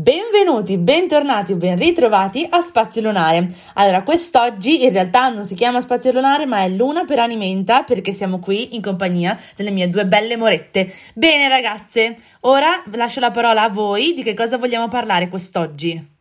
Benvenuti, 0.00 0.78
bentornati 0.78 1.52
o 1.52 1.56
ben 1.56 1.76
ritrovati 1.76 2.46
a 2.48 2.62
Spazio 2.62 3.02
Lunare. 3.02 3.54
Allora, 3.74 4.02
quest'oggi 4.02 4.82
in 4.82 4.92
realtà 4.92 5.28
non 5.28 5.44
si 5.44 5.54
chiama 5.54 5.82
Spazio 5.82 6.10
Lunare, 6.10 6.46
ma 6.46 6.62
è 6.62 6.70
Luna 6.70 7.04
per 7.04 7.18
Animenta 7.18 7.82
perché 7.82 8.14
siamo 8.14 8.38
qui 8.38 8.74
in 8.74 8.80
compagnia 8.80 9.38
delle 9.56 9.70
mie 9.70 9.90
due 9.90 10.06
belle 10.06 10.38
morette. 10.38 10.90
Bene, 11.12 11.48
ragazze, 11.48 12.16
ora 12.40 12.82
lascio 12.94 13.20
la 13.20 13.30
parola 13.30 13.64
a 13.64 13.68
voi 13.68 14.14
di 14.14 14.22
che 14.22 14.32
cosa 14.32 14.56
vogliamo 14.56 14.88
parlare 14.88 15.28
quest'oggi. 15.28 16.16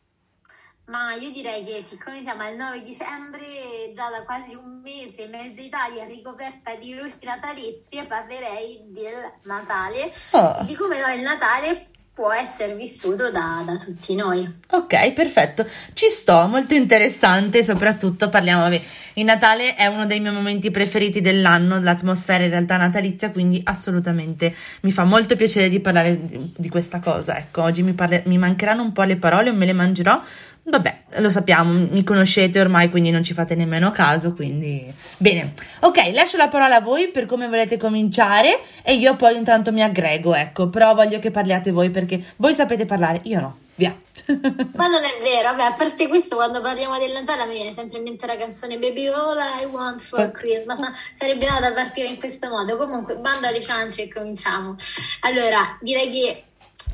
Ma 0.88 1.14
io 1.14 1.32
direi 1.32 1.64
che 1.64 1.82
siccome 1.82 2.22
siamo 2.22 2.44
al 2.44 2.58
9 2.58 2.82
dicembre, 2.82 3.94
già 3.94 4.10
da 4.10 4.26
quasi 4.26 4.56
un 4.56 4.82
mese 4.84 5.28
mezza 5.28 5.62
Italia 5.62 6.04
è 6.04 6.08
ricoperta 6.08 6.76
di 6.76 6.96
luci 6.96 7.20
natalizie, 7.24 8.04
parlerei 8.04 8.82
del 8.88 9.36
Natale, 9.44 10.12
Oh. 10.32 10.64
di 10.64 10.76
come 10.76 11.00
no, 11.00 11.14
il 11.14 11.22
Natale 11.22 11.92
può 12.20 12.34
essere 12.34 12.76
vissuto 12.76 13.32
da, 13.32 13.64
da 13.66 13.78
tutti 13.78 14.14
noi. 14.14 14.46
Ok, 14.72 15.14
perfetto. 15.14 15.66
Ci 15.94 16.08
sto, 16.08 16.48
molto 16.48 16.74
interessante, 16.74 17.64
soprattutto 17.64 18.28
parliamo, 18.28 18.64
vabbè, 18.64 18.82
il 19.14 19.24
Natale 19.24 19.74
è 19.74 19.86
uno 19.86 20.06
dei 20.06 20.20
miei 20.20 20.34
momenti 20.34 20.70
preferiti 20.70 21.22
dell'anno, 21.22 21.80
l'atmosfera 21.80 22.44
in 22.44 22.50
realtà 22.50 22.76
natalizia, 22.76 23.32
quindi 23.32 23.62
assolutamente 23.64 24.54
mi 24.82 24.92
fa 24.92 25.06
molto 25.06 25.38
piacere 25.38 25.70
di 25.70 25.80
parlare 25.80 26.22
di, 26.22 26.52
di 26.58 26.68
questa 26.68 27.00
cosa. 27.00 27.38
Ecco, 27.38 27.62
oggi 27.62 27.84
mi, 27.84 27.94
parle- 27.94 28.24
mi 28.26 28.38
mancheranno 28.38 28.82
un 28.82 28.92
po' 28.92 29.04
le 29.04 29.16
parole, 29.16 29.52
o 29.52 29.54
me 29.54 29.66
le 29.66 29.72
mangerò. 29.72 30.22
Vabbè, 30.70 31.02
lo 31.18 31.30
sappiamo, 31.32 31.88
mi 31.90 32.04
conoscete 32.04 32.60
ormai, 32.60 32.90
quindi 32.90 33.10
non 33.10 33.24
ci 33.24 33.34
fate 33.34 33.56
nemmeno 33.56 33.92
caso, 33.92 34.34
quindi... 34.34 34.94
Bene, 35.18 35.54
ok, 35.80 36.12
lascio 36.14 36.38
la 36.38 36.48
parola 36.48 36.76
a 36.76 36.82
voi 36.82 37.10
per 37.10 37.26
come 37.26 37.48
volete 37.48 37.78
cominciare 37.78 38.60
e 38.84 38.94
io 38.94 39.16
poi 39.16 39.36
intanto 39.36 39.72
mi 39.72 39.82
aggrego, 39.82 40.36
ecco, 40.36 40.70
però 40.70 40.94
voglio 40.94 41.18
che 41.18 41.32
parliate 41.32 41.72
voi 41.72 41.90
perché 41.90 42.24
voi 42.36 42.54
sapete 42.54 42.86
parlare, 42.86 43.22
io 43.24 43.40
no, 43.40 43.58
via. 43.74 44.00
Ma 44.76 44.88
non 44.88 45.04
è 45.04 45.22
vero, 45.24 45.50
vabbè, 45.50 45.64
a 45.64 45.74
parte 45.74 46.08
questo, 46.08 46.36
quando 46.36 46.62
parliamo 46.62 47.00
del 47.00 47.14
Natale 47.14 47.48
me 47.48 47.54
viene 47.54 47.72
sempre 47.72 47.98
in 47.98 48.04
mente 48.04 48.28
la 48.28 48.38
canzone 48.38 48.78
Baby 48.78 49.08
All 49.08 49.40
I 49.62 49.66
Want 49.66 50.02
for 50.02 50.30
Christmas. 50.32 50.78
ma 50.78 50.94
Sarebbe 51.14 51.48
nata 51.48 51.68
a 51.68 51.74
partire 51.74 52.08
in 52.08 52.20
questo 52.20 52.48
modo. 52.50 52.78
Comunque, 52.78 53.16
bando 53.16 53.48
alle 53.48 53.62
ciance 53.62 54.04
e 54.04 54.14
cominciamo. 54.14 54.76
Allora, 55.22 55.78
direi 55.82 56.10
che 56.10 56.44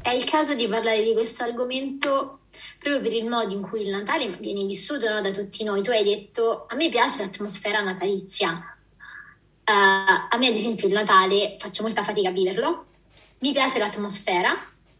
è 0.01 0.11
il 0.11 0.23
caso 0.23 0.53
di 0.53 0.67
parlare 0.67 1.03
di 1.03 1.13
questo 1.13 1.43
argomento 1.43 2.39
proprio 2.79 3.01
per 3.01 3.13
il 3.13 3.27
modo 3.27 3.53
in 3.53 3.61
cui 3.61 3.81
il 3.81 3.89
Natale 3.89 4.27
viene 4.39 4.65
vissuto 4.65 5.09
no, 5.09 5.21
da 5.21 5.31
tutti 5.31 5.63
noi. 5.63 5.81
Tu 5.81 5.91
hai 5.91 6.03
detto, 6.03 6.65
a 6.67 6.75
me 6.75 6.89
piace 6.89 7.21
l'atmosfera 7.21 7.81
natalizia. 7.81 8.77
Eh, 9.63 9.71
a 9.71 10.37
me, 10.37 10.47
ad 10.47 10.55
esempio, 10.55 10.87
il 10.87 10.93
Natale 10.93 11.57
faccio 11.59 11.83
molta 11.83 12.03
fatica 12.03 12.29
a 12.29 12.31
viverlo. 12.31 12.85
Mi 13.39 13.51
piace 13.51 13.79
l'atmosfera. 13.79 14.55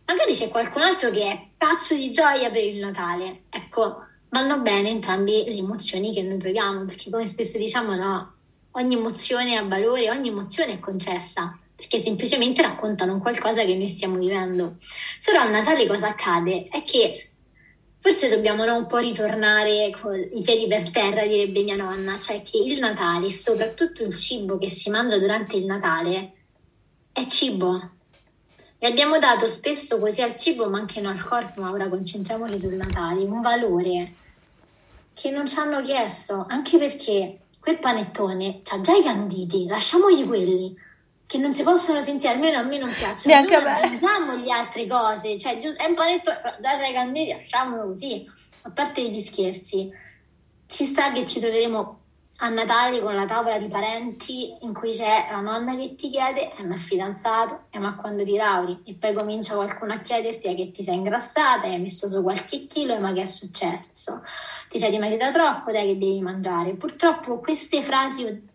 Magari 0.05 0.33
c'è 0.33 0.49
qualcun 0.49 0.81
altro 0.81 1.09
che 1.11 1.23
è 1.23 1.47
pazzo 1.57 1.95
di 1.95 2.11
gioia 2.11 2.51
per 2.51 2.63
il 2.63 2.77
Natale. 2.77 3.43
Ecco, 3.49 4.05
vanno 4.29 4.59
bene 4.59 4.89
entrambe 4.89 5.43
le 5.45 5.55
emozioni 5.55 6.13
che 6.13 6.21
noi 6.21 6.37
proviamo, 6.37 6.85
perché 6.85 7.09
come 7.09 7.25
spesso 7.25 7.57
diciamo, 7.57 7.95
no, 7.95 8.33
ogni 8.71 8.95
emozione 8.95 9.55
ha 9.55 9.63
valore, 9.63 10.09
ogni 10.09 10.27
emozione 10.27 10.73
è 10.73 10.79
concessa, 10.79 11.57
perché 11.75 11.99
semplicemente 11.99 12.61
raccontano 12.61 13.19
qualcosa 13.19 13.63
che 13.63 13.75
noi 13.75 13.87
stiamo 13.87 14.17
vivendo. 14.17 14.75
Solo 15.19 15.39
a 15.39 15.49
Natale 15.49 15.87
cosa 15.87 16.09
accade? 16.09 16.67
È 16.67 16.83
che 16.83 17.29
forse 18.05 18.29
dobbiamo 18.29 18.65
no, 18.65 18.77
un 18.77 18.85
po' 18.85 18.99
ritornare 18.99 19.89
con 19.99 20.15
i 20.15 20.43
piedi 20.43 20.67
per 20.67 20.91
terra, 20.91 21.25
direbbe 21.25 21.63
mia 21.63 21.75
nonna, 21.75 22.19
cioè 22.19 22.43
che 22.43 22.59
il 22.59 22.79
Natale 22.79 23.25
e 23.25 23.31
soprattutto 23.31 24.03
il 24.03 24.15
cibo 24.15 24.59
che 24.59 24.69
si 24.69 24.91
mangia 24.91 25.17
durante 25.17 25.55
il 25.55 25.65
Natale 25.65 26.33
è 27.11 27.25
cibo. 27.25 27.89
E 28.77 28.87
abbiamo 28.87 29.17
dato 29.17 29.47
spesso 29.47 29.97
così 29.97 30.21
al 30.21 30.35
cibo, 30.35 30.69
ma 30.69 30.77
anche 30.77 31.01
no 31.01 31.09
al 31.09 31.25
corpo, 31.25 31.61
ma 31.61 31.71
ora 31.71 31.89
concentriamoci 31.89 32.59
sul 32.59 32.75
Natale, 32.75 33.23
un 33.23 33.41
valore 33.41 34.13
che 35.15 35.31
non 35.31 35.47
ci 35.47 35.57
hanno 35.57 35.81
chiesto, 35.81 36.45
anche 36.47 36.77
perché 36.77 37.39
quel 37.59 37.79
panettone 37.79 38.61
ha 38.69 38.81
già 38.81 38.93
i 38.93 39.01
canditi, 39.01 39.65
lasciamogli 39.65 40.27
quelli 40.27 40.75
che 41.27 41.37
non 41.37 41.53
si 41.53 41.63
possono 41.63 42.01
sentire, 42.01 42.33
almeno 42.33 42.59
a 42.59 42.63
me 42.63 42.77
non 42.77 42.89
piacciono. 42.89 43.33
Neanche 43.33 43.55
a 43.55 43.59
Non 43.59 43.71
me. 43.71 43.79
aggiungiamo 43.79 44.35
le 44.35 44.51
altre 44.51 44.87
cose, 44.87 45.37
cioè 45.37 45.59
giusto- 45.59 45.81
è 45.81 45.87
un 45.87 45.95
panettone, 45.95 46.39
però 46.41 46.55
già 46.61 46.77
c'hai 46.77 46.91
i 46.91 46.93
canditi, 46.93 47.31
lasciamolo 47.31 47.85
così. 47.87 48.29
A 48.63 48.69
parte 48.69 49.09
gli 49.09 49.19
scherzi, 49.21 49.91
ci 50.67 50.85
sta 50.85 51.11
che 51.11 51.25
ci 51.25 51.39
troveremo 51.39 51.99
a 52.39 52.49
Natale 52.49 52.99
con 52.99 53.15
la 53.15 53.25
tavola 53.25 53.57
di 53.57 53.67
parenti 53.69 54.53
in 54.59 54.73
cui 54.73 54.91
c'è 54.91 55.27
la 55.31 55.39
nonna 55.39 55.73
che 55.77 55.95
ti 55.95 56.09
chiede 56.09 56.53
eh, 56.57 56.63
ma 56.63 56.75
è 56.75 56.77
fidanzato, 56.77 57.67
eh, 57.69 57.79
ma 57.79 57.95
quando 57.95 58.23
ti 58.23 58.35
lauri 58.35 58.81
e 58.85 58.93
poi 58.95 59.13
comincia 59.13 59.55
qualcuno 59.55 59.93
a 59.93 59.99
chiederti 59.99 60.47
eh, 60.47 60.55
che 60.55 60.71
ti 60.71 60.83
sei 60.83 60.95
ingrassata, 60.95 61.67
hai 61.67 61.79
messo 61.79 62.09
su 62.09 62.21
qualche 62.21 62.65
chilo, 62.67 62.93
eh, 62.93 62.99
ma 62.99 63.13
che 63.13 63.21
è 63.21 63.25
successo? 63.25 64.21
Ti 64.67 64.77
sei 64.79 64.91
dimagrita 64.91 65.31
troppo, 65.31 65.71
dai 65.71 65.87
che 65.87 65.97
devi 65.97 66.19
mangiare. 66.19 66.73
Purtroppo 66.73 67.39
queste 67.39 67.81
frasi 67.81 68.47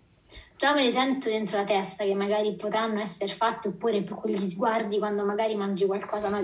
già 0.61 0.75
me 0.75 0.83
le 0.85 0.91
sento 0.93 1.31
dentro 1.31 1.57
la 1.57 1.65
testa 1.65 2.05
che 2.05 2.15
magari 2.15 2.55
potranno 2.55 3.01
essere 3.01 3.33
fatte 3.33 3.69
oppure 3.69 4.03
per 4.03 4.15
quegli 4.15 4.47
sguardi 4.47 4.99
quando 4.99 5.25
magari 5.25 5.55
mangi 5.55 5.87
qualcosa 5.87 6.29
ma 6.29 6.39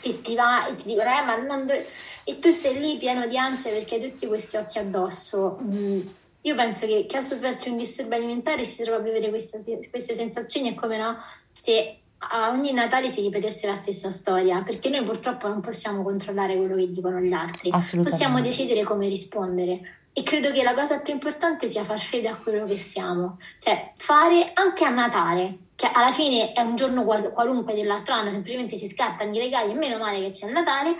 che 0.00 0.20
ti 0.20 0.34
va 0.34 0.66
e 0.66 0.74
ti 0.74 0.88
dicono 0.88 1.08
eh 1.08 1.22
ma 1.22 1.36
non 1.36 1.64
dov-" 1.64 1.84
e 2.24 2.38
tu 2.40 2.50
sei 2.50 2.80
lì 2.80 2.96
pieno 2.98 3.24
di 3.28 3.38
ansia 3.38 3.70
perché 3.70 3.94
hai 3.94 4.10
tutti 4.10 4.26
questi 4.26 4.56
occhi 4.56 4.78
addosso. 4.78 5.58
Mm, 5.62 6.00
Io 6.40 6.56
penso 6.56 6.86
che 6.88 7.06
chi 7.06 7.14
ha 7.14 7.20
sofferto 7.20 7.68
un 7.70 7.76
disturbo 7.76 8.16
alimentare 8.16 8.64
si 8.64 8.82
trova 8.82 8.98
a 8.98 9.00
vivere 9.02 9.28
questa- 9.28 9.58
queste 9.90 10.14
sensazioni 10.14 10.72
è 10.72 10.74
come 10.74 10.96
no, 10.98 11.16
se 11.52 11.98
a 12.18 12.50
ogni 12.50 12.72
Natale 12.72 13.12
si 13.12 13.20
ripetesse 13.20 13.68
la 13.68 13.76
stessa 13.76 14.10
storia, 14.10 14.60
perché 14.62 14.88
noi 14.88 15.04
purtroppo 15.04 15.46
non 15.46 15.60
possiamo 15.60 16.02
controllare 16.02 16.56
quello 16.56 16.74
che 16.74 16.88
dicono 16.88 17.20
gli 17.20 17.32
altri, 17.32 17.70
possiamo 18.02 18.40
decidere 18.40 18.82
come 18.82 19.06
rispondere. 19.06 19.80
E 20.14 20.22
credo 20.22 20.50
che 20.50 20.62
la 20.62 20.74
cosa 20.74 21.00
più 21.00 21.14
importante 21.14 21.68
sia 21.68 21.84
far 21.84 22.00
fede 22.00 22.28
a 22.28 22.36
quello 22.36 22.66
che 22.66 22.76
siamo, 22.76 23.38
cioè 23.58 23.92
fare 23.96 24.50
anche 24.52 24.84
a 24.84 24.90
Natale, 24.90 25.58
che 25.74 25.88
alla 25.90 26.12
fine 26.12 26.52
è 26.52 26.60
un 26.60 26.76
giorno 26.76 27.02
qual- 27.04 27.32
qualunque 27.32 27.74
dell'altro 27.74 28.14
anno, 28.14 28.30
semplicemente 28.30 28.76
si 28.76 28.88
scattano 28.88 29.34
i 29.34 29.38
regali 29.38 29.70
e 29.72 29.74
meno 29.74 29.96
male 29.96 30.20
che 30.20 30.28
c'è 30.28 30.46
il 30.46 30.52
Natale, 30.52 30.96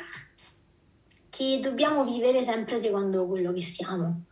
che 1.28 1.60
dobbiamo 1.60 2.04
vivere 2.04 2.42
sempre 2.42 2.78
secondo 2.78 3.26
quello 3.26 3.52
che 3.52 3.62
siamo, 3.62 4.22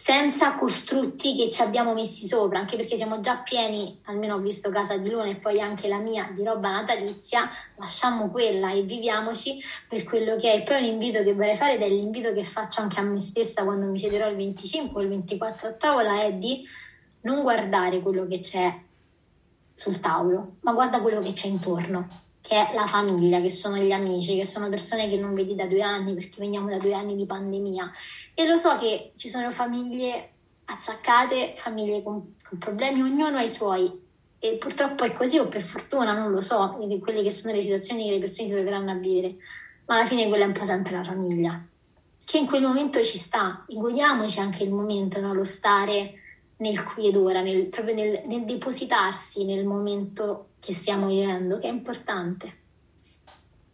senza 0.00 0.54
costrutti 0.54 1.34
che 1.34 1.50
ci 1.50 1.60
abbiamo 1.60 1.92
messi 1.92 2.24
sopra, 2.24 2.60
anche 2.60 2.76
perché 2.76 2.94
siamo 2.94 3.18
già 3.18 3.38
pieni, 3.38 3.98
almeno 4.04 4.36
ho 4.36 4.38
visto 4.38 4.70
casa 4.70 4.96
di 4.96 5.10
Luna 5.10 5.26
e 5.26 5.34
poi 5.34 5.60
anche 5.60 5.88
la 5.88 5.98
mia, 5.98 6.30
di 6.32 6.44
roba 6.44 6.70
natalizia, 6.70 7.50
lasciamo 7.74 8.30
quella 8.30 8.70
e 8.70 8.82
viviamoci 8.82 9.60
per 9.88 10.04
quello 10.04 10.36
che 10.36 10.52
è. 10.52 10.56
E 10.58 10.62
poi 10.62 10.82
un 10.82 10.84
invito 10.84 11.24
che 11.24 11.34
vorrei 11.34 11.56
fare 11.56 11.74
ed 11.74 11.82
è 11.82 11.88
l'invito 11.88 12.32
che 12.32 12.44
faccio 12.44 12.80
anche 12.80 13.00
a 13.00 13.02
me 13.02 13.20
stessa 13.20 13.64
quando 13.64 13.86
mi 13.86 13.98
siederò 13.98 14.28
il 14.28 14.36
25 14.36 15.00
o 15.00 15.02
il 15.02 15.08
24 15.08 15.68
a 15.68 15.72
tavola 15.72 16.22
è 16.22 16.32
di 16.32 16.64
non 17.22 17.42
guardare 17.42 17.98
quello 17.98 18.24
che 18.28 18.38
c'è 18.38 18.72
sul 19.74 19.98
tavolo, 19.98 20.58
ma 20.60 20.74
guarda 20.74 21.00
quello 21.00 21.18
che 21.20 21.32
c'è 21.32 21.48
intorno, 21.48 22.27
che 22.40 22.54
è 22.54 22.74
la 22.74 22.86
famiglia, 22.86 23.40
che 23.40 23.50
sono 23.50 23.76
gli 23.76 23.92
amici, 23.92 24.36
che 24.36 24.46
sono 24.46 24.68
persone 24.68 25.08
che 25.08 25.16
non 25.16 25.34
vedi 25.34 25.54
da 25.54 25.66
due 25.66 25.82
anni 25.82 26.14
perché 26.14 26.36
veniamo 26.38 26.68
da 26.70 26.78
due 26.78 26.94
anni 26.94 27.16
di 27.16 27.26
pandemia. 27.26 27.90
E 28.34 28.46
lo 28.46 28.56
so 28.56 28.78
che 28.78 29.12
ci 29.16 29.28
sono 29.28 29.50
famiglie 29.50 30.32
acciaccate, 30.64 31.54
famiglie 31.56 32.02
con, 32.02 32.34
con 32.48 32.58
problemi, 32.58 33.02
ognuno 33.02 33.36
ha 33.36 33.42
i 33.42 33.48
suoi. 33.48 34.06
E 34.40 34.56
purtroppo 34.56 35.04
è 35.04 35.12
così, 35.12 35.38
o 35.38 35.48
per 35.48 35.62
fortuna, 35.62 36.12
non 36.12 36.30
lo 36.30 36.40
so, 36.40 36.78
di 36.86 36.98
quelle 37.00 37.22
che 37.22 37.32
sono 37.32 37.52
le 37.52 37.62
situazioni 37.62 38.04
che 38.04 38.12
le 38.12 38.18
persone 38.20 38.48
si 38.48 38.54
troveranno 38.54 38.92
a 38.92 38.94
vivere. 38.94 39.36
Ma 39.86 39.96
alla 39.96 40.06
fine 40.06 40.28
quella 40.28 40.44
è 40.44 40.46
un 40.46 40.52
po' 40.52 40.64
sempre 40.64 40.94
la 40.94 41.02
famiglia, 41.02 41.62
che 42.24 42.38
in 42.38 42.46
quel 42.46 42.62
momento 42.62 43.02
ci 43.02 43.18
sta. 43.18 43.64
E 43.66 43.74
godiamoci 43.74 44.38
anche 44.38 44.62
il 44.62 44.70
momento, 44.70 45.20
no? 45.20 45.34
lo 45.34 45.44
stare 45.44 46.14
nel 46.58 46.82
qui 46.82 47.08
ed 47.08 47.16
ora, 47.16 47.40
nel, 47.40 47.66
proprio 47.66 47.94
nel, 47.94 48.22
nel 48.26 48.44
depositarsi 48.44 49.44
nel 49.44 49.64
momento 49.64 50.47
che 50.60 50.74
stiamo 50.74 51.06
vivendo, 51.06 51.58
che 51.58 51.68
è 51.68 51.70
importante. 51.70 52.56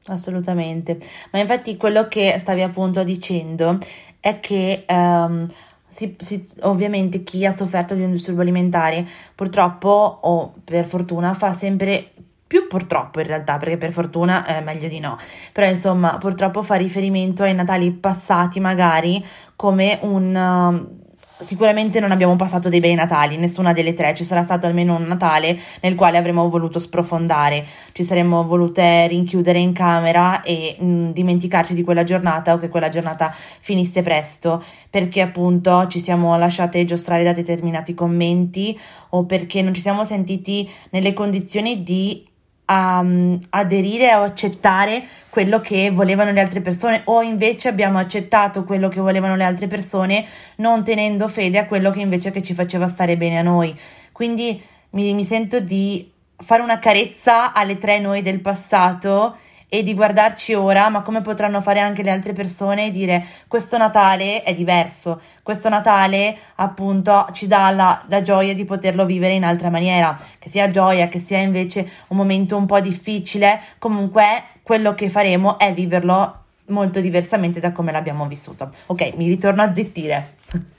Assolutamente, 0.07 0.99
ma 1.33 1.39
infatti 1.39 1.79
quello 1.79 2.09
che 2.09 2.37
stavi 2.39 2.61
appunto 2.61 3.03
dicendo 3.05 3.79
è 4.21 4.39
che 4.39 4.85
ehm, 4.87 5.51
si- 5.89 6.15
si- 6.19 6.47
ovviamente 6.63 7.23
chi 7.23 7.47
ha 7.47 7.53
sofferto 7.53 7.95
di 7.95 8.03
un 8.03 8.11
disturbo 8.11 8.43
alimentare 8.43 9.07
purtroppo 9.35 9.89
o 9.89 10.55
per 10.63 10.85
fortuna 10.85 11.33
fa 11.33 11.53
sempre 11.55 12.11
più 12.47 12.67
purtroppo 12.67 13.21
in 13.21 13.27
realtà, 13.27 13.57
perché 13.57 13.79
per 13.79 13.93
fortuna 13.93 14.45
è 14.45 14.61
meglio 14.61 14.89
di 14.89 15.01
no, 15.01 15.19
però 15.53 15.69
insomma 15.69 16.19
purtroppo 16.19 16.63
fa 16.63 16.75
riferimento 16.75 17.43
ai 17.43 17.55
Natali 17.55 17.91
passati 17.91 18.61
magari 18.61 19.25
come 19.57 19.99
un 20.03 21.03
sicuramente 21.44 22.00
non 22.00 22.11
abbiamo 22.11 22.35
passato 22.37 22.69
dei 22.69 22.81
bei 22.81 22.94
Natali, 22.94 23.37
nessuna 23.37 23.73
delle 23.73 23.94
tre, 23.94 24.14
ci 24.14 24.25
sarà 24.25 24.43
stato 24.43 24.67
almeno 24.67 24.96
un 24.96 25.05
Natale 25.05 25.58
nel 25.81 25.94
quale 25.94 26.17
avremmo 26.17 26.49
voluto 26.49 26.79
sprofondare, 26.79 27.64
ci 27.93 28.02
saremmo 28.02 28.44
volute 28.44 29.06
rinchiudere 29.06 29.58
in 29.58 29.73
camera 29.73 30.43
e 30.43 30.76
mh, 30.79 30.85
mm, 30.87 31.11
dimenticarci 31.11 31.75
di 31.75 31.85
quella 31.85 32.02
giornata 32.02 32.55
o 32.55 32.58
che 32.58 32.69
quella 32.69 32.88
giornata 32.88 33.32
finisse 33.61 34.02
presto, 34.02 34.62
perché 34.91 35.20
appunto 35.20 35.87
ci 35.88 36.00
siamo 36.00 36.37
lasciate 36.37 36.85
giostrare 36.85 37.23
da 37.23 37.32
determinati 37.32 37.94
commenti 37.94 38.79
o 39.11 39.25
perché 39.25 39.62
non 39.62 39.75
ci 39.75 39.81
siamo 39.81 40.05
sentiti 40.05 40.69
nelle 40.90 41.12
condizioni 41.12 41.82
di 41.82 42.32
a 42.66 43.00
um, 43.00 43.38
aderire 43.50 44.14
o 44.14 44.22
accettare 44.22 45.05
quello 45.28 45.61
che 45.61 45.90
volevano 45.90 46.32
le 46.32 46.40
altre 46.40 46.61
persone 46.61 47.02
o 47.05 47.22
invece 47.22 47.69
abbiamo 47.69 47.99
accettato 47.99 48.64
quello 48.64 48.88
che 48.88 49.00
volevano 49.00 49.37
le 49.37 49.44
altre 49.44 49.66
persone 49.66 50.25
non 50.56 50.82
tenendo 50.82 51.28
fede 51.28 51.58
a 51.58 51.66
quello 51.66 51.90
che 51.90 52.00
invece 52.00 52.31
che 52.31 52.43
ci 52.43 52.55
faceva 52.55 52.88
stare 52.88 53.16
bene 53.16 53.38
a 53.38 53.43
noi. 53.43 53.78
Quindi 54.12 54.61
mi, 54.90 55.12
mi 55.12 55.25
sento 55.25 55.61
di 55.61 56.11
fare 56.37 56.62
una 56.62 56.78
carezza 56.78 57.52
alle 57.52 57.78
tre 57.78 57.99
noi 57.99 58.22
del 58.22 58.40
passato 58.40 59.37
e 59.75 59.82
di 59.82 59.93
guardarci 59.93 60.55
ora, 60.55 60.88
ma 60.88 61.03
come 61.03 61.21
potranno 61.21 61.61
fare 61.61 61.81
anche 61.81 62.05
le 62.05 62.12
altre 62.12 62.32
persone 62.32 62.87
e 62.87 62.91
dire 62.93 63.26
questo 63.49 63.76
Natale 63.76 64.44
è 64.44 64.55
diverso, 64.55 65.21
questo 65.43 65.69
Natale 65.69 66.37
appunto 66.55 67.26
ci 67.32 67.49
dà 67.49 67.71
la, 67.71 68.05
la 68.09 68.23
gioia 68.23 68.55
di 68.55 68.65
poterlo 68.65 69.05
vivere 69.05 69.35
in 69.35 69.43
altra 69.43 69.71
maniera, 69.71 70.17
che 70.38 70.49
sia 70.49 70.71
gioia, 70.71 71.09
che 71.09 71.19
sia 71.19 71.38
invece 71.38 71.91
un 72.09 72.17
momento 72.17 72.56
un 72.56 72.67
po' 72.67 72.79
difficile, 72.79 73.61
comunque 73.79 74.44
quello 74.62 74.94
che 74.94 75.11
faremo 75.11 75.59
è 75.59 75.75
viverlo 75.75 76.43
molto 76.67 77.00
diversamente 77.00 77.59
da 77.59 77.73
come 77.73 77.91
l'abbiamo 77.91 78.29
vissuto. 78.29 78.71
Ok, 78.87 79.15
mi 79.17 79.26
ritorno 79.26 79.62
a 79.62 79.75
zittire. 79.75 80.35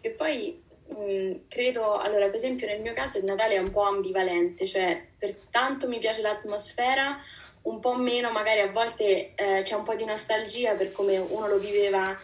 E 0.00 0.10
poi 0.10 0.62
mm, 0.94 1.32
credo, 1.48 1.98
allora 1.98 2.26
per 2.26 2.36
esempio 2.36 2.68
nel 2.68 2.80
mio 2.80 2.94
caso 2.94 3.18
il 3.18 3.24
Natale 3.24 3.54
è 3.54 3.58
un 3.58 3.72
po' 3.72 3.82
ambivalente, 3.82 4.64
cioè 4.64 5.04
per 5.18 5.34
tanto 5.50 5.88
mi 5.88 5.98
piace 5.98 6.22
l'atmosfera, 6.22 7.18
un 7.68 7.80
po' 7.80 7.96
meno, 7.96 8.30
magari 8.30 8.60
a 8.60 8.70
volte 8.70 9.34
eh, 9.34 9.62
c'è 9.62 9.74
un 9.74 9.84
po' 9.84 9.94
di 9.94 10.04
nostalgia 10.04 10.74
per 10.74 10.92
come 10.92 11.18
uno 11.18 11.46
lo 11.46 11.58
viveva 11.58 12.16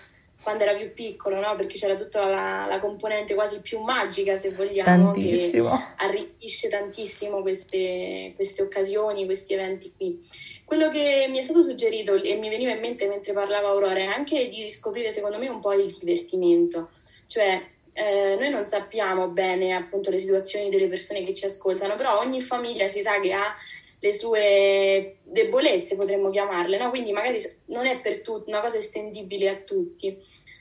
quando 0.44 0.64
era 0.64 0.74
più 0.74 0.92
piccolo, 0.92 1.40
no? 1.40 1.56
Perché 1.56 1.76
c'era 1.76 1.94
tutta 1.94 2.28
la, 2.28 2.66
la, 2.68 2.78
componente 2.78 3.34
quasi 3.34 3.60
più 3.60 3.80
magica, 3.80 4.36
se 4.36 4.50
vogliamo, 4.50 5.12
Tantissimo. 5.12 5.70
che 5.96 6.04
arricchisce 6.04 6.68
tantissimo 6.68 7.40
queste, 7.40 8.32
queste 8.34 8.62
occasioni, 8.62 9.24
questi 9.24 9.54
eventi 9.54 9.92
qui. 9.96 10.20
Quello 10.64 10.90
che 10.90 11.26
mi 11.30 11.38
è 11.38 11.42
stato 11.42 11.62
suggerito 11.62 12.14
e 12.14 12.36
mi 12.36 12.50
veniva 12.50 12.72
in 12.72 12.80
mente 12.80 13.06
mentre 13.06 13.32
parlava 13.32 13.68
Aurora 13.68 13.96
è 13.96 14.04
anche 14.04 14.50
di 14.50 14.62
riscoprire, 14.62 15.10
secondo 15.10 15.38
me, 15.38 15.48
un 15.48 15.60
po' 15.60 15.72
il 15.72 15.96
divertimento. 15.98 16.90
Cioè, 17.26 17.62
eh, 17.94 18.36
noi 18.38 18.50
non 18.50 18.66
sappiamo 18.66 19.28
bene 19.28 19.72
appunto 19.72 20.10
le 20.10 20.18
situazioni 20.18 20.68
delle 20.68 20.88
persone 20.88 21.24
che 21.24 21.32
ci 21.32 21.46
ascoltano, 21.46 21.94
però 21.96 22.18
ogni 22.18 22.42
famiglia 22.42 22.86
si 22.86 23.00
sa 23.00 23.18
che 23.18 23.32
ha 23.32 23.56
le 24.04 24.12
sue 24.12 25.16
debolezze, 25.22 25.96
potremmo 25.96 26.28
chiamarle, 26.28 26.76
no? 26.76 26.90
quindi 26.90 27.10
magari 27.10 27.38
non 27.68 27.86
è 27.86 27.98
per 28.00 28.20
tutti 28.20 28.50
una 28.50 28.60
cosa 28.60 28.76
estendibile 28.76 29.48
a 29.48 29.56
tutti. 29.56 30.14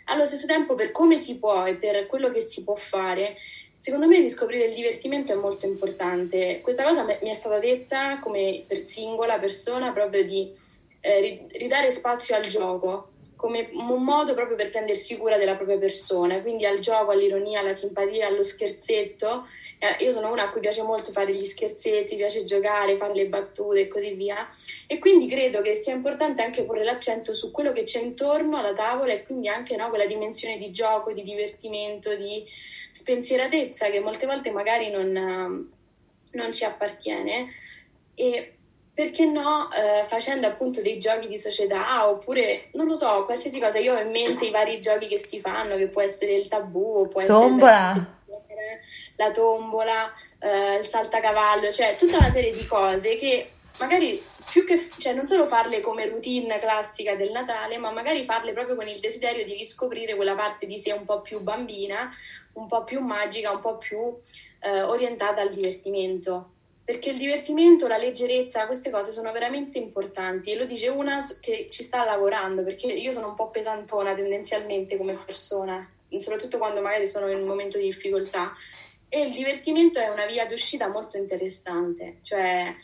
Allo 0.05 0.23
stesso 0.25 0.45
tempo, 0.45 0.75
per 0.75 0.91
come 0.91 1.17
si 1.17 1.39
può 1.39 1.65
e 1.65 1.75
per 1.75 2.07
quello 2.07 2.31
che 2.31 2.39
si 2.39 2.63
può 2.63 2.75
fare, 2.75 3.35
secondo 3.75 4.07
me 4.07 4.19
riscoprire 4.19 4.67
il 4.67 4.73
divertimento 4.73 5.33
è 5.33 5.35
molto 5.35 5.65
importante. 5.65 6.61
Questa 6.61 6.85
cosa 6.85 7.03
mi 7.03 7.29
è 7.29 7.33
stata 7.33 7.59
detta 7.59 8.19
come 8.19 8.63
per 8.65 8.81
singola 8.81 9.37
persona 9.39 9.91
proprio 9.91 10.23
di 10.23 10.49
eh, 11.01 11.45
ridare 11.51 11.89
spazio 11.89 12.35
al 12.37 12.45
gioco 12.47 13.09
come 13.43 13.67
un 13.73 14.01
modo 14.05 14.33
proprio 14.35 14.55
per 14.55 14.69
prendersi 14.69 15.17
cura 15.17 15.37
della 15.37 15.57
propria 15.57 15.77
persona, 15.77 16.41
quindi 16.41 16.65
al 16.65 16.79
gioco, 16.79 17.11
all'ironia, 17.11 17.59
alla 17.59 17.73
simpatia, 17.73 18.25
allo 18.25 18.41
scherzetto 18.41 19.45
eh, 19.83 20.01
io 20.01 20.13
sono 20.13 20.31
una 20.31 20.43
a 20.43 20.49
cui 20.49 20.61
piace 20.61 20.81
molto 20.81 21.11
fare 21.11 21.35
gli 21.35 21.43
scherzetti, 21.43 22.15
piace 22.15 22.45
giocare, 22.45 22.95
fare 22.95 23.13
le 23.13 23.27
battute 23.27 23.81
e 23.81 23.87
così 23.89 24.13
via. 24.13 24.47
E 24.87 24.97
quindi 24.97 25.27
credo 25.27 25.59
che 25.61 25.73
sia 25.73 25.93
importante 25.93 26.41
anche 26.41 26.63
porre 26.63 26.85
l'accento 26.85 27.33
su 27.33 27.51
quello 27.51 27.73
che 27.73 27.83
c'è 27.83 27.99
intorno 27.99 28.59
alla 28.59 28.71
tavola 28.71 29.11
e 29.11 29.25
quindi 29.25 29.49
anche 29.49 29.75
no, 29.75 29.89
quella 29.89 30.05
dimensione 30.05 30.57
di 30.57 30.71
gioco, 30.71 31.11
di 31.11 31.21
divertimento, 31.21 32.15
di 32.15 32.45
spensieratezza 32.93 33.89
che 33.89 33.99
molte 33.99 34.25
volte 34.25 34.51
magari 34.51 34.89
non, 34.89 35.69
non 36.31 36.53
ci 36.53 36.63
appartiene. 36.63 37.51
E 38.15 38.53
perché 38.93 39.25
no, 39.25 39.69
eh, 39.71 40.03
facendo 40.05 40.45
appunto 40.45 40.81
dei 40.81 40.99
giochi 40.99 41.27
di 41.27 41.37
società 41.37 42.07
oppure 42.07 42.69
non 42.73 42.85
lo 42.85 42.95
so, 42.95 43.23
qualsiasi 43.23 43.59
cosa. 43.59 43.79
Io 43.79 43.95
ho 43.95 43.99
in 43.99 44.11
mente 44.11 44.45
i 44.45 44.51
vari 44.51 44.79
giochi 44.79 45.07
che 45.07 45.17
si 45.17 45.39
fanno, 45.39 45.75
che 45.75 45.87
può 45.87 46.01
essere 46.01 46.33
il 46.33 46.47
tabù, 46.47 47.07
può 47.07 47.23
Tombola. 47.25 47.89
essere 47.91 48.81
la 49.17 49.31
tombola, 49.31 50.13
eh, 50.39 50.77
il 50.77 50.87
saltacavallo, 50.87 51.71
cioè 51.71 51.95
tutta 51.97 52.17
una 52.17 52.29
serie 52.29 52.53
di 52.53 52.65
cose 52.67 53.15
che 53.17 53.49
magari 53.79 54.21
più 54.51 54.65
che, 54.65 54.89
cioè 54.97 55.13
non 55.13 55.25
solo 55.25 55.47
farle 55.47 55.79
come 55.79 56.07
routine 56.07 56.57
classica 56.59 57.15
del 57.15 57.31
Natale, 57.31 57.77
ma 57.77 57.91
magari 57.91 58.23
farle 58.23 58.53
proprio 58.53 58.75
con 58.75 58.87
il 58.87 58.99
desiderio 58.99 59.45
di 59.45 59.53
riscoprire 59.53 60.15
quella 60.15 60.35
parte 60.35 60.67
di 60.67 60.77
sé 60.77 60.91
un 60.91 61.05
po' 61.05 61.21
più 61.21 61.39
bambina, 61.39 62.09
un 62.53 62.67
po' 62.67 62.83
più 62.83 62.99
magica, 62.99 63.51
un 63.51 63.61
po' 63.61 63.77
più 63.77 64.15
eh, 64.59 64.81
orientata 64.83 65.41
al 65.41 65.49
divertimento. 65.49 66.49
Perché 66.85 67.11
il 67.11 67.17
divertimento, 67.17 67.87
la 67.87 67.97
leggerezza, 67.97 68.65
queste 68.65 68.89
cose 68.89 69.11
sono 69.11 69.31
veramente 69.31 69.77
importanti. 69.77 70.51
E 70.51 70.55
lo 70.57 70.65
dice 70.65 70.89
una 70.89 71.25
che 71.39 71.67
ci 71.71 71.83
sta 71.83 72.03
lavorando, 72.03 72.63
perché 72.63 72.87
io 72.87 73.11
sono 73.11 73.29
un 73.29 73.35
po' 73.35 73.49
pesantona 73.49 74.13
tendenzialmente 74.13 74.97
come 74.97 75.13
persona, 75.25 75.89
soprattutto 76.17 76.57
quando 76.57 76.81
magari 76.81 77.05
sono 77.05 77.29
in 77.29 77.39
un 77.39 77.47
momento 77.47 77.77
di 77.77 77.85
difficoltà. 77.85 78.53
E 79.07 79.21
il 79.21 79.31
divertimento 79.31 79.99
è 79.99 80.09
una 80.09 80.25
via 80.25 80.45
d'uscita 80.45 80.87
molto 80.87 81.17
interessante, 81.17 82.17
cioè 82.23 82.75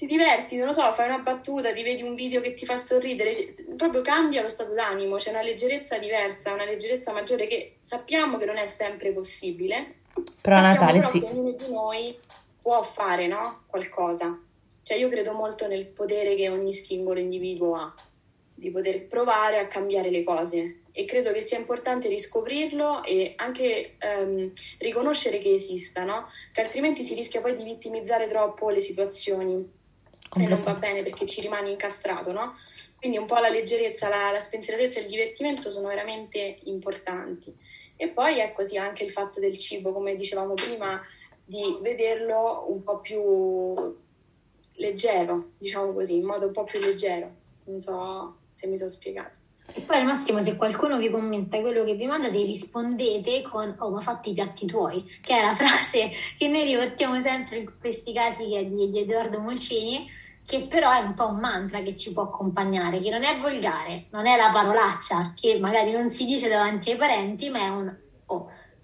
ti 0.00 0.06
diverti, 0.06 0.56
non 0.56 0.68
lo 0.68 0.72
so, 0.72 0.90
fai 0.94 1.08
una 1.08 1.18
battuta, 1.18 1.74
ti 1.74 1.82
vedi 1.82 2.02
un 2.02 2.14
video 2.14 2.40
che 2.40 2.54
ti 2.54 2.64
fa 2.64 2.78
sorridere, 2.78 3.54
proprio 3.76 4.00
cambia 4.00 4.40
lo 4.40 4.48
stato 4.48 4.72
d'animo, 4.72 5.16
c'è 5.16 5.28
una 5.28 5.42
leggerezza 5.42 5.98
diversa, 5.98 6.54
una 6.54 6.64
leggerezza 6.64 7.12
maggiore 7.12 7.46
che 7.46 7.76
sappiamo 7.82 8.38
che 8.38 8.46
non 8.46 8.56
è 8.56 8.66
sempre 8.66 9.12
possibile, 9.12 9.96
però 10.40 10.56
a 10.56 10.60
Natale 10.60 11.00
però 11.00 11.10
sì. 11.10 11.20
che 11.20 11.26
ognuno 11.26 11.50
di 11.52 11.70
noi 11.70 12.18
può 12.60 12.82
fare 12.82 13.26
no? 13.26 13.62
qualcosa. 13.66 14.38
Cioè 14.82 14.96
io 14.96 15.08
credo 15.08 15.32
molto 15.32 15.66
nel 15.66 15.86
potere 15.86 16.34
che 16.34 16.48
ogni 16.48 16.72
singolo 16.72 17.20
individuo 17.20 17.76
ha, 17.76 17.94
di 18.54 18.70
poter 18.70 19.06
provare 19.06 19.58
a 19.58 19.66
cambiare 19.66 20.10
le 20.10 20.24
cose 20.24 20.80
e 20.92 21.04
credo 21.04 21.32
che 21.32 21.40
sia 21.40 21.58
importante 21.58 22.08
riscoprirlo 22.08 23.04
e 23.04 23.34
anche 23.36 23.96
um, 24.02 24.50
riconoscere 24.78 25.38
che 25.38 25.50
esista, 25.50 26.04
no? 26.04 26.28
che 26.52 26.60
altrimenti 26.60 27.02
si 27.02 27.14
rischia 27.14 27.40
poi 27.40 27.56
di 27.56 27.62
vittimizzare 27.62 28.26
troppo 28.26 28.70
le 28.70 28.80
situazioni 28.80 29.78
e 30.38 30.46
non 30.46 30.62
va 30.62 30.74
bene 30.74 31.02
perché 31.02 31.26
ci 31.26 31.40
rimane 31.40 31.70
incastrato, 31.70 32.30
no? 32.32 32.56
Quindi 32.96 33.18
un 33.18 33.26
po' 33.26 33.38
la 33.38 33.48
leggerezza, 33.48 34.08
la, 34.08 34.30
la 34.30 34.38
spensieratezza 34.38 34.98
e 34.98 35.02
il 35.02 35.08
divertimento 35.08 35.70
sono 35.70 35.88
veramente 35.88 36.58
importanti. 36.64 37.52
E 37.96 38.08
poi 38.08 38.38
è 38.38 38.52
così 38.52 38.76
anche 38.76 39.04
il 39.04 39.10
fatto 39.10 39.40
del 39.40 39.58
cibo, 39.58 39.92
come 39.92 40.14
dicevamo 40.14 40.54
prima, 40.54 41.02
di 41.50 41.78
vederlo 41.82 42.66
un 42.68 42.84
po' 42.84 43.00
più 43.00 43.74
leggero, 44.74 45.48
diciamo 45.58 45.92
così, 45.92 46.14
in 46.14 46.24
modo 46.24 46.46
un 46.46 46.52
po' 46.52 46.62
più 46.62 46.78
leggero. 46.78 47.28
Non 47.64 47.80
so 47.80 48.36
se 48.52 48.68
mi 48.68 48.76
sono 48.76 48.88
spiegato. 48.88 49.38
E 49.74 49.80
poi 49.80 49.98
al 49.98 50.04
massimo 50.04 50.40
se 50.42 50.56
qualcuno 50.56 50.96
vi 50.96 51.10
commenta 51.10 51.60
quello 51.60 51.84
che 51.84 51.94
vi 51.94 52.06
mangiate 52.06 52.42
rispondete 52.44 53.42
con 53.42 53.74
oh 53.78 53.90
ma 53.90 54.00
fatti 54.00 54.30
i 54.30 54.34
piatti 54.34 54.66
tuoi, 54.66 55.04
che 55.20 55.38
è 55.38 55.42
la 55.42 55.54
frase 55.54 56.10
che 56.38 56.48
noi 56.48 56.64
riportiamo 56.64 57.20
sempre 57.20 57.58
in 57.58 57.72
questi 57.80 58.12
casi 58.12 58.48
che 58.48 58.60
è 58.60 58.64
di, 58.64 58.90
di 58.90 59.00
Edoardo 59.00 59.40
Molcini, 59.40 60.08
che 60.46 60.66
però 60.66 60.92
è 60.92 61.00
un 61.00 61.14
po' 61.14 61.26
un 61.26 61.40
mantra 61.40 61.82
che 61.82 61.96
ci 61.96 62.12
può 62.12 62.24
accompagnare, 62.24 63.00
che 63.00 63.10
non 63.10 63.24
è 63.24 63.38
volgare, 63.38 64.06
non 64.10 64.26
è 64.26 64.36
la 64.36 64.50
parolaccia 64.52 65.34
che 65.36 65.58
magari 65.58 65.90
non 65.90 66.10
si 66.10 66.24
dice 66.26 66.48
davanti 66.48 66.90
ai 66.90 66.96
parenti, 66.96 67.48
ma 67.50 67.58
è 67.58 67.68
un 67.68 67.96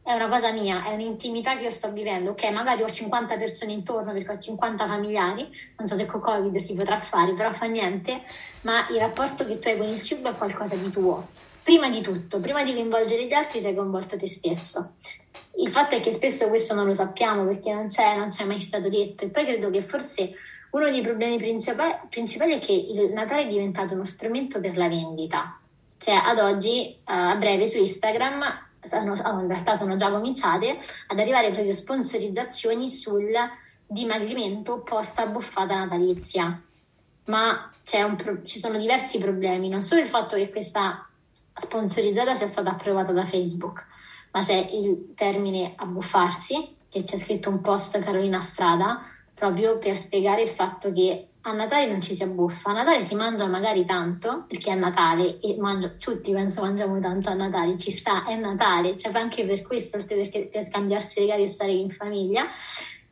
è 0.07 0.13
una 0.13 0.29
cosa 0.29 0.53
mia, 0.53 0.85
è 0.85 0.93
un'intimità 0.93 1.57
che 1.57 1.65
io 1.65 1.71
sto 1.71 1.91
vivendo. 1.91 2.31
Ok, 2.31 2.49
magari 2.53 2.85
ho 2.85 2.89
50 2.89 3.37
persone 3.37 3.73
intorno 3.73 4.13
perché 4.13 4.31
ho 4.31 4.39
50 4.39 4.87
familiari, 4.87 5.51
non 5.77 5.89
so 5.89 5.97
se 5.97 6.07
con 6.07 6.21
Covid 6.21 6.57
si 6.59 6.75
potrà 6.75 7.01
fare, 7.01 7.35
però 7.35 7.53
fa 7.53 7.67
niente, 7.67 8.23
ma 8.61 8.87
il 8.91 8.99
rapporto 8.99 9.45
che 9.45 9.59
tu 9.59 9.67
hai 9.67 9.77
con 9.77 9.89
il 9.89 10.01
cibo 10.01 10.31
è 10.31 10.37
qualcosa 10.37 10.77
di 10.77 10.91
tuo. 10.91 11.27
Prima 11.61 11.91
di 11.91 12.01
tutto, 12.03 12.39
prima 12.39 12.63
di 12.63 12.73
coinvolgere 12.73 13.27
gli 13.27 13.33
altri, 13.33 13.61
sei 13.61 13.75
coinvolto 13.75 14.17
te 14.17 14.29
stesso. 14.29 14.93
Il 15.57 15.71
fatto 15.71 15.97
è 15.97 16.01
che 16.01 16.13
spesso 16.13 16.47
questo 16.47 16.73
non 16.73 16.87
lo 16.87 16.93
sappiamo 16.93 17.45
perché 17.45 17.73
non 17.73 17.89
c'è, 17.89 18.17
non 18.17 18.29
c'è 18.29 18.45
mai 18.45 18.61
stato 18.61 18.89
detto 18.89 19.25
e 19.25 19.29
poi 19.29 19.45
credo 19.45 19.71
che 19.71 19.83
forse 19.83 20.35
uno 20.71 20.89
dei 20.89 21.01
problemi 21.01 21.37
principali, 21.37 21.97
principali 22.09 22.53
è 22.53 22.59
che 22.61 22.73
il 22.73 23.11
Natale 23.13 23.43
è 23.43 23.49
diventato 23.49 23.95
uno 23.95 24.05
strumento 24.05 24.61
per 24.61 24.77
la 24.77 24.87
vendita. 24.87 25.59
Cioè, 25.99 26.15
ad 26.15 26.39
oggi, 26.39 26.97
a 27.07 27.35
breve 27.35 27.67
su 27.67 27.79
Instagram 27.79 28.66
sono, 28.87 29.13
oh, 29.13 29.41
in 29.41 29.49
realtà 29.49 29.75
sono 29.75 29.97
già 29.97 30.11
cominciate 30.11 30.79
ad 31.09 31.19
arrivare 31.19 31.51
proprio 31.51 31.73
sponsorizzazioni 31.73 32.89
sul 32.89 33.33
dimagrimento 33.87 34.81
post 34.81 35.19
abbuffata 35.19 35.77
natalizia. 35.77 36.61
Ma 37.27 37.71
pro- 38.17 38.43
ci 38.45 38.59
sono 38.59 38.79
diversi 38.79 39.19
problemi, 39.19 39.69
non 39.69 39.83
solo 39.83 40.01
il 40.01 40.07
fatto 40.07 40.37
che 40.37 40.51
questa 40.51 41.09
sponsorizzata 41.53 42.35
sia 42.35 42.47
stata 42.47 42.71
approvata 42.71 43.13
da 43.13 43.25
Facebook, 43.25 43.85
ma 44.33 44.41
c'è 44.41 44.69
il 44.73 45.13
termine 45.15 45.75
abbuffarsi, 45.77 46.77
che 46.89 47.05
c'è 47.05 47.17
scritto 47.17 47.51
un 47.51 47.61
post 47.61 47.99
Carolina 47.99 48.41
Strada, 48.41 49.03
proprio 49.35 49.79
per 49.79 49.97
spiegare 49.97 50.43
il 50.43 50.49
fatto 50.49 50.91
che 50.91 51.29
a 51.49 51.53
Natale 51.53 51.87
non 51.87 52.01
ci 52.01 52.15
si 52.15 52.25
abbuffa, 52.25 52.71
a 52.71 52.73
Natale 52.73 53.05
si 53.05 53.15
mangia 53.15 53.47
magari 53.47 53.85
tanto, 53.85 54.47
perché 54.49 54.73
è 54.73 54.75
Natale 54.75 55.39
e 55.39 55.57
mangio, 55.59 55.97
tutti 55.97 56.33
penso 56.33 56.61
mangiamo 56.63 56.99
tanto 56.99 57.31
a 57.31 57.35
Natale, 57.35 57.77
ci 57.77 57.93
sta, 57.93 58.25
è 58.25 58.35
Natale, 58.35 58.97
cioè 58.97 59.17
anche 59.17 59.47
per 59.47 59.63
questo, 59.63 59.97
oltre 59.97 60.17
perché 60.17 60.47
per 60.47 60.65
scambiarsi 60.65 61.21
regali 61.21 61.45
e 61.45 61.47
stare 61.47 61.71
in 61.71 61.91
famiglia, 61.91 62.47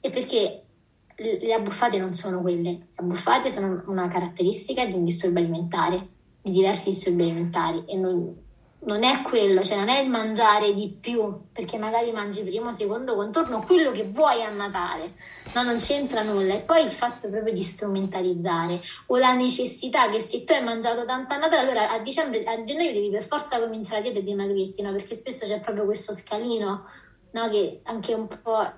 e 0.00 0.10
perché 0.10 0.62
le 1.16 1.54
abbuffate 1.54 1.96
non 1.98 2.16
sono 2.16 2.40
quelle, 2.40 2.70
le 2.70 2.88
abbuffate 2.96 3.50
sono 3.50 3.84
una 3.86 4.08
caratteristica 4.08 4.84
di 4.84 4.94
un 4.94 5.04
disturbo 5.04 5.38
alimentare, 5.38 6.08
di 6.42 6.50
diversi 6.50 6.90
disturbi 6.90 7.22
alimentari 7.22 7.84
e 7.86 7.96
non, 7.96 8.34
non 8.84 9.02
è 9.02 9.22
quello, 9.22 9.64
cioè 9.64 9.76
non 9.78 9.88
è 9.88 10.00
il 10.00 10.08
mangiare 10.08 10.74
di 10.74 10.96
più, 11.00 11.46
perché 11.52 11.78
magari 11.78 12.12
mangi 12.12 12.42
primo, 12.42 12.72
secondo 12.72 13.14
contorno, 13.14 13.62
quello 13.62 13.90
che 13.90 14.04
vuoi 14.04 14.42
a 14.42 14.50
Natale, 14.50 15.14
no, 15.54 15.62
non 15.62 15.78
c'entra 15.78 16.22
nulla. 16.22 16.54
E 16.54 16.60
poi 16.60 16.84
il 16.84 16.90
fatto 16.90 17.28
proprio 17.28 17.52
di 17.52 17.62
strumentalizzare 17.62 18.80
o 19.06 19.16
la 19.16 19.32
necessità 19.32 20.08
che 20.10 20.20
se 20.20 20.44
tu 20.44 20.52
hai 20.52 20.62
mangiato 20.62 21.04
tanta 21.04 21.36
a 21.36 21.38
Natale, 21.38 21.62
allora 21.62 21.90
a 21.90 21.98
dicembre, 21.98 22.44
a 22.44 22.62
gennaio 22.62 22.92
devi 22.92 23.10
per 23.10 23.22
forza 23.22 23.58
cominciare 23.58 23.98
a 23.98 24.02
dieta 24.02 24.18
e 24.18 24.24
dimagrirti, 24.24 24.82
no? 24.82 24.92
Perché 24.92 25.14
spesso 25.14 25.46
c'è 25.46 25.60
proprio 25.60 25.84
questo 25.84 26.12
scalino, 26.12 26.84
no? 27.30 27.48
Che 27.48 27.80
anche 27.84 28.12
un 28.12 28.26
po' 28.26 28.70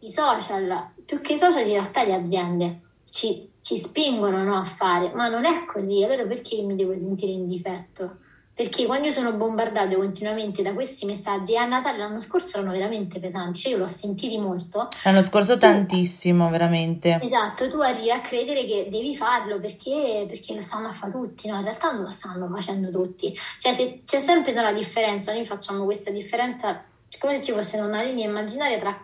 i 0.00 0.10
social, 0.10 0.92
più 1.04 1.20
che 1.20 1.34
i 1.34 1.38
social 1.38 1.62
in 1.62 1.72
realtà 1.72 2.04
le 2.04 2.14
aziende 2.14 2.80
ci, 3.08 3.50
ci 3.60 3.78
spingono 3.78 4.42
no, 4.42 4.58
a 4.58 4.64
fare, 4.64 5.12
ma 5.14 5.28
non 5.28 5.44
è 5.44 5.64
così, 5.64 6.02
allora 6.02 6.24
perché 6.24 6.60
mi 6.62 6.74
devo 6.74 6.96
sentire 6.96 7.32
in 7.32 7.46
difetto? 7.46 8.18
Perché 8.56 8.86
quando 8.86 9.08
io 9.08 9.12
sono 9.12 9.34
bombardata 9.34 9.94
continuamente 9.96 10.62
da 10.62 10.72
questi 10.72 11.04
messaggi 11.04 11.52
e 11.52 11.58
a 11.58 11.66
Natale 11.66 11.98
l'anno 11.98 12.20
scorso 12.20 12.56
erano 12.56 12.72
veramente 12.72 13.20
pesanti, 13.20 13.58
cioè 13.58 13.72
io 13.72 13.76
l'ho 13.76 13.86
sentiti 13.86 14.38
molto. 14.38 14.88
L'anno 15.04 15.20
scorso 15.20 15.52
tu, 15.52 15.58
tantissimo, 15.58 16.48
veramente. 16.48 17.18
Esatto, 17.20 17.68
tu 17.68 17.80
arrivi 17.80 18.10
a 18.10 18.22
credere 18.22 18.64
che 18.64 18.88
devi 18.90 19.14
farlo 19.14 19.60
perché, 19.60 20.24
perché 20.26 20.54
lo 20.54 20.62
stanno 20.62 20.88
a 20.88 20.92
fare 20.92 21.12
tutti, 21.12 21.48
no? 21.48 21.56
In 21.56 21.64
realtà 21.64 21.92
non 21.92 22.04
lo 22.04 22.08
stanno 22.08 22.48
facendo 22.48 22.90
tutti. 22.90 23.38
Cioè 23.58 23.74
se, 23.74 24.00
c'è 24.06 24.20
sempre 24.20 24.52
una 24.52 24.72
differenza, 24.72 25.34
noi 25.34 25.44
facciamo 25.44 25.84
questa 25.84 26.10
differenza 26.10 26.82
come 27.18 27.34
se 27.34 27.42
ci 27.42 27.52
fosse 27.52 27.78
una 27.78 28.00
linea 28.00 28.26
immaginaria 28.26 28.78
tra, 28.78 28.98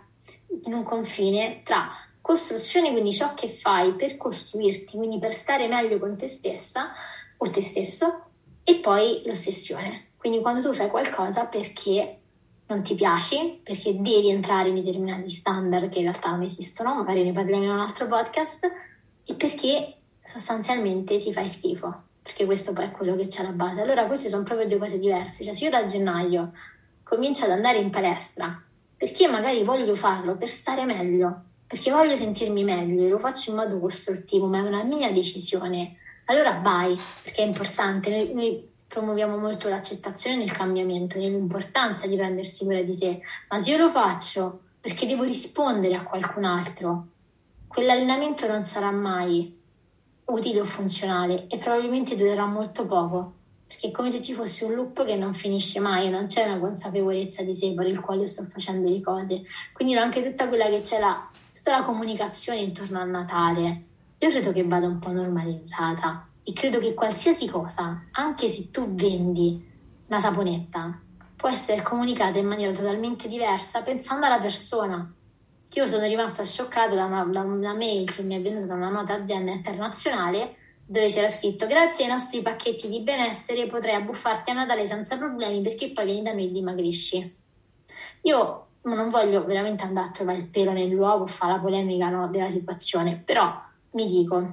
in 0.64 0.72
un 0.72 0.82
confine 0.82 1.60
tra 1.62 1.90
costruzione, 2.22 2.90
quindi 2.90 3.12
ciò 3.12 3.34
che 3.34 3.50
fai 3.50 3.92
per 3.92 4.16
costruirti, 4.16 4.96
quindi 4.96 5.18
per 5.18 5.34
stare 5.34 5.68
meglio 5.68 5.98
con 5.98 6.16
te 6.16 6.28
stessa 6.28 6.90
o 7.36 7.50
te 7.50 7.60
stesso, 7.60 8.28
e 8.64 8.76
poi 8.76 9.22
l'ossessione. 9.24 10.10
Quindi 10.16 10.40
quando 10.40 10.62
tu 10.62 10.72
fai 10.72 10.88
qualcosa 10.88 11.46
perché 11.46 12.18
non 12.66 12.82
ti 12.82 12.94
piaci, 12.94 13.60
perché 13.62 14.00
devi 14.00 14.30
entrare 14.30 14.68
in 14.68 14.76
determinati 14.76 15.30
standard 15.30 15.88
che 15.88 15.98
in 15.98 16.04
realtà 16.04 16.30
non 16.30 16.42
esistono, 16.42 16.94
magari 16.94 17.24
ne 17.24 17.32
parliamo 17.32 17.64
in 17.64 17.70
un 17.70 17.80
altro 17.80 18.06
podcast, 18.06 18.70
e 19.24 19.34
perché 19.34 19.96
sostanzialmente 20.24 21.18
ti 21.18 21.32
fai 21.32 21.48
schifo, 21.48 22.02
perché 22.22 22.44
questo 22.44 22.72
poi 22.72 22.86
è 22.86 22.90
quello 22.90 23.16
che 23.16 23.26
c'è 23.26 23.42
alla 23.42 23.50
base. 23.50 23.82
Allora 23.82 24.06
queste 24.06 24.28
sono 24.28 24.42
proprio 24.42 24.66
due 24.66 24.78
cose 24.78 24.98
diverse, 24.98 25.44
cioè 25.44 25.52
se 25.52 25.64
io 25.64 25.70
da 25.70 25.84
gennaio 25.84 26.52
comincio 27.02 27.44
ad 27.44 27.50
andare 27.50 27.78
in 27.78 27.90
palestra 27.90 28.62
perché 29.02 29.26
magari 29.26 29.64
voglio 29.64 29.96
farlo 29.96 30.36
per 30.36 30.48
stare 30.48 30.84
meglio, 30.84 31.42
perché 31.66 31.90
voglio 31.90 32.14
sentirmi 32.14 32.62
meglio 32.62 33.04
e 33.04 33.08
lo 33.08 33.18
faccio 33.18 33.50
in 33.50 33.56
modo 33.56 33.80
costruttivo, 33.80 34.46
ma 34.46 34.58
è 34.58 34.60
una 34.60 34.84
mia 34.84 35.10
decisione 35.10 35.96
allora 36.26 36.60
vai, 36.60 36.98
perché 37.22 37.42
è 37.42 37.46
importante. 37.46 38.30
Noi, 38.32 38.70
promuoviamo 38.92 39.38
molto 39.38 39.70
l'accettazione 39.70 40.36
nel 40.36 40.52
cambiamento, 40.52 41.18
nell'importanza 41.18 42.06
di 42.06 42.14
prendersi 42.14 42.64
cura 42.64 42.82
di 42.82 42.94
sé, 42.94 43.22
ma 43.48 43.58
se 43.58 43.70
io 43.70 43.78
lo 43.78 43.90
faccio 43.90 44.60
perché 44.82 45.06
devo 45.06 45.22
rispondere 45.22 45.94
a 45.94 46.02
qualcun 46.02 46.44
altro, 46.44 47.06
quell'allenamento 47.66 48.46
non 48.46 48.62
sarà 48.62 48.90
mai 48.90 49.58
utile 50.26 50.60
o 50.60 50.64
funzionale 50.64 51.46
e 51.48 51.56
probabilmente 51.56 52.16
durerà 52.16 52.44
molto 52.44 52.84
poco, 52.84 53.32
perché 53.66 53.88
è 53.88 53.90
come 53.90 54.10
se 54.10 54.20
ci 54.20 54.34
fosse 54.34 54.66
un 54.66 54.74
loop 54.74 55.06
che 55.06 55.16
non 55.16 55.32
finisce 55.32 55.80
mai, 55.80 56.10
non 56.10 56.26
c'è 56.26 56.44
una 56.44 56.58
consapevolezza 56.58 57.42
di 57.42 57.54
sé 57.54 57.72
per 57.72 57.86
il 57.86 58.00
quale 58.00 58.26
sto 58.26 58.42
facendo 58.42 58.90
le 58.90 59.00
cose. 59.00 59.42
Quindi 59.72 59.96
anche 59.96 60.22
tutta 60.22 60.48
quella 60.48 60.66
che 60.66 60.82
c'è 60.82 60.98
la, 60.98 61.30
tutta 61.54 61.78
la 61.78 61.82
comunicazione 61.82 62.58
intorno 62.58 63.00
a 63.00 63.04
Natale, 63.04 63.84
io 64.22 64.30
credo 64.30 64.52
che 64.52 64.62
vada 64.62 64.86
un 64.86 65.00
po' 65.00 65.10
normalizzata 65.10 66.28
e 66.44 66.52
credo 66.52 66.78
che 66.78 66.94
qualsiasi 66.94 67.48
cosa, 67.48 68.06
anche 68.12 68.46
se 68.46 68.70
tu 68.70 68.94
vendi 68.94 69.68
una 70.06 70.20
saponetta, 70.20 70.96
può 71.34 71.48
essere 71.48 71.82
comunicata 71.82 72.38
in 72.38 72.46
maniera 72.46 72.70
totalmente 72.70 73.26
diversa 73.26 73.82
pensando 73.82 74.26
alla 74.26 74.38
persona. 74.38 75.12
Io 75.74 75.86
sono 75.88 76.06
rimasta 76.06 76.44
scioccata 76.44 76.94
da 76.94 77.04
una, 77.04 77.24
da 77.24 77.40
una 77.40 77.74
mail 77.74 78.08
che 78.12 78.22
mi 78.22 78.36
è 78.36 78.40
venuta 78.40 78.66
da 78.66 78.74
una 78.74 78.90
nota 78.90 79.14
azienda 79.14 79.50
internazionale 79.50 80.54
dove 80.86 81.08
c'era 81.08 81.26
scritto 81.26 81.66
grazie 81.66 82.04
ai 82.04 82.12
nostri 82.12 82.42
pacchetti 82.42 82.88
di 82.88 83.00
benessere 83.00 83.66
potrai 83.66 83.96
abbuffarti 83.96 84.50
a 84.50 84.54
Natale 84.54 84.86
senza 84.86 85.18
problemi 85.18 85.62
perché 85.62 85.90
poi 85.90 86.04
vieni 86.04 86.22
da 86.22 86.32
noi 86.32 86.46
e 86.46 86.52
dimagrisci. 86.52 87.36
Io 88.22 88.66
non 88.82 89.08
voglio 89.08 89.44
veramente 89.44 89.82
andare 89.82 90.06
a 90.06 90.10
trovare 90.12 90.38
il 90.38 90.46
pelo 90.46 90.70
nell'uovo, 90.70 91.26
fare 91.26 91.54
la 91.54 91.58
polemica 91.58 92.08
no, 92.08 92.28
della 92.28 92.48
situazione, 92.48 93.16
però 93.16 93.70
mi 93.92 94.06
dico, 94.08 94.52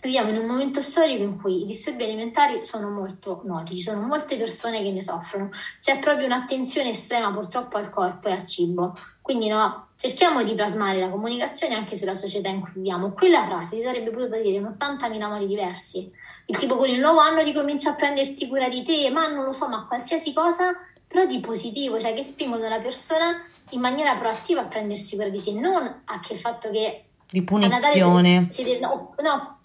viviamo 0.00 0.30
in 0.30 0.38
un 0.38 0.46
momento 0.46 0.80
storico 0.80 1.22
in 1.22 1.40
cui 1.40 1.62
i 1.62 1.66
disturbi 1.66 2.04
alimentari 2.04 2.64
sono 2.64 2.90
molto 2.90 3.42
noti, 3.44 3.76
ci 3.76 3.82
sono 3.82 4.00
molte 4.00 4.36
persone 4.36 4.82
che 4.82 4.90
ne 4.90 5.02
soffrono, 5.02 5.50
c'è 5.80 5.98
proprio 5.98 6.26
un'attenzione 6.26 6.90
estrema 6.90 7.32
purtroppo 7.32 7.76
al 7.76 7.90
corpo 7.90 8.28
e 8.28 8.32
al 8.32 8.44
cibo. 8.44 8.94
Quindi 9.20 9.48
no, 9.48 9.88
cerchiamo 9.96 10.44
di 10.44 10.54
plasmare 10.54 11.00
la 11.00 11.08
comunicazione 11.08 11.74
anche 11.74 11.96
sulla 11.96 12.14
società 12.14 12.48
in 12.48 12.60
cui 12.60 12.72
viviamo. 12.74 13.10
Quella 13.10 13.44
frase 13.44 13.76
si 13.76 13.82
sarebbe 13.82 14.10
potuta 14.10 14.38
dire 14.38 14.58
in 14.58 14.76
80.000 14.78 15.28
modi 15.28 15.46
diversi. 15.46 16.08
Il 16.48 16.56
tipo 16.56 16.76
con 16.76 16.88
il 16.88 17.00
nuovo 17.00 17.18
anno 17.18 17.42
ricomincia 17.42 17.90
a 17.90 17.94
prenderti 17.94 18.46
cura 18.46 18.68
di 18.68 18.84
te, 18.84 19.10
ma 19.10 19.26
non 19.26 19.44
lo 19.44 19.52
so, 19.52 19.68
ma 19.68 19.86
qualsiasi 19.88 20.32
cosa, 20.32 20.76
però 21.08 21.26
di 21.26 21.40
positivo, 21.40 21.98
cioè 21.98 22.14
che 22.14 22.22
spingono 22.22 22.68
la 22.68 22.78
persona 22.78 23.44
in 23.70 23.80
maniera 23.80 24.14
proattiva 24.14 24.60
a 24.60 24.66
prendersi 24.66 25.16
cura 25.16 25.28
di 25.28 25.40
sé, 25.40 25.52
non 25.52 26.02
a 26.04 26.20
che 26.20 26.34
il 26.34 26.38
fatto 26.38 26.70
che 26.70 27.05
di 27.30 27.42
punizione. 27.42 28.48
Natale, 28.50 28.78
no, 28.78 29.14
no 29.22 29.56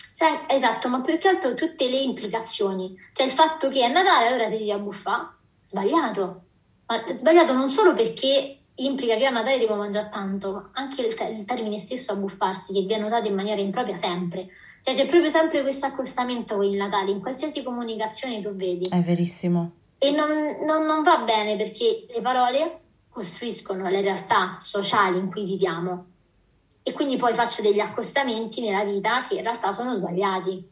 esatto, 0.47 0.87
ma 0.87 1.01
più 1.01 1.17
che 1.17 1.27
altro 1.27 1.53
tutte 1.53 1.89
le 1.89 1.97
implicazioni. 1.97 2.95
Cioè 3.13 3.25
il 3.25 3.31
fatto 3.31 3.69
che 3.69 3.83
a 3.83 3.87
Natale 3.87 4.27
allora 4.27 4.49
ti 4.49 4.57
devi 4.57 4.71
abbuffare, 4.71 5.27
sbagliato. 5.65 6.41
Ma 6.85 7.03
sbagliato 7.07 7.53
non 7.53 7.69
solo 7.69 7.93
perché 7.93 8.57
implica 8.75 9.15
che 9.15 9.25
a 9.25 9.29
Natale 9.29 9.57
devo 9.57 9.75
mangiare 9.75 10.09
tanto, 10.11 10.69
anche 10.73 11.01
il, 11.01 11.15
il 11.37 11.45
termine 11.45 11.77
stesso 11.77 12.11
abbuffarsi 12.11 12.73
che 12.73 12.81
viene 12.81 13.05
usato 13.05 13.27
in 13.27 13.35
maniera 13.35 13.61
impropria 13.61 13.95
sempre. 13.95 14.47
Cioè 14.81 14.93
c'è 14.93 15.05
proprio 15.05 15.29
sempre 15.29 15.61
questo 15.61 15.85
accostamento 15.85 16.55
con 16.55 16.65
il 16.65 16.77
Natale, 16.77 17.11
in 17.11 17.21
qualsiasi 17.21 17.63
comunicazione 17.63 18.41
tu 18.41 18.53
vedi. 18.55 18.89
È 18.89 19.01
verissimo. 19.01 19.71
E 19.97 20.09
non, 20.11 20.29
non, 20.65 20.85
non 20.85 21.03
va 21.03 21.19
bene 21.19 21.55
perché 21.55 22.05
le 22.09 22.21
parole 22.21 22.79
costruiscono 23.09 23.87
le 23.89 24.01
realtà 24.01 24.55
sociali 24.59 25.19
in 25.19 25.29
cui 25.29 25.45
viviamo 25.45 26.05
e 26.83 26.93
quindi 26.93 27.15
poi 27.15 27.33
faccio 27.33 27.61
degli 27.61 27.79
accostamenti 27.79 28.61
nella 28.61 28.83
vita 28.83 29.21
che 29.21 29.35
in 29.35 29.43
realtà 29.43 29.71
sono 29.73 29.93
sbagliati. 29.93 30.69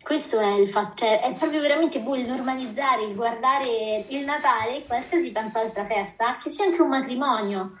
Questo 0.00 0.38
è 0.38 0.54
il 0.54 0.68
fatto, 0.68 1.04
cioè 1.04 1.20
è 1.20 1.34
proprio 1.34 1.60
veramente 1.60 2.00
buio 2.00 2.22
il 2.22 2.28
normalizzare, 2.28 3.04
il 3.04 3.14
guardare 3.14 4.04
il 4.08 4.24
Natale, 4.24 4.84
qualsiasi 4.86 5.30
penso 5.32 5.58
altra 5.58 5.84
festa, 5.84 6.38
che 6.42 6.48
sia 6.48 6.64
anche 6.64 6.80
un 6.80 6.88
matrimonio, 6.88 7.78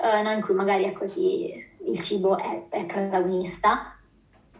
eh, 0.00 0.22
no, 0.22 0.32
in 0.32 0.40
cui 0.40 0.54
magari 0.54 0.84
è 0.84 0.92
così, 0.92 1.52
il 1.84 2.00
cibo 2.00 2.36
è, 2.36 2.64
è 2.68 2.84
protagonista 2.84 3.96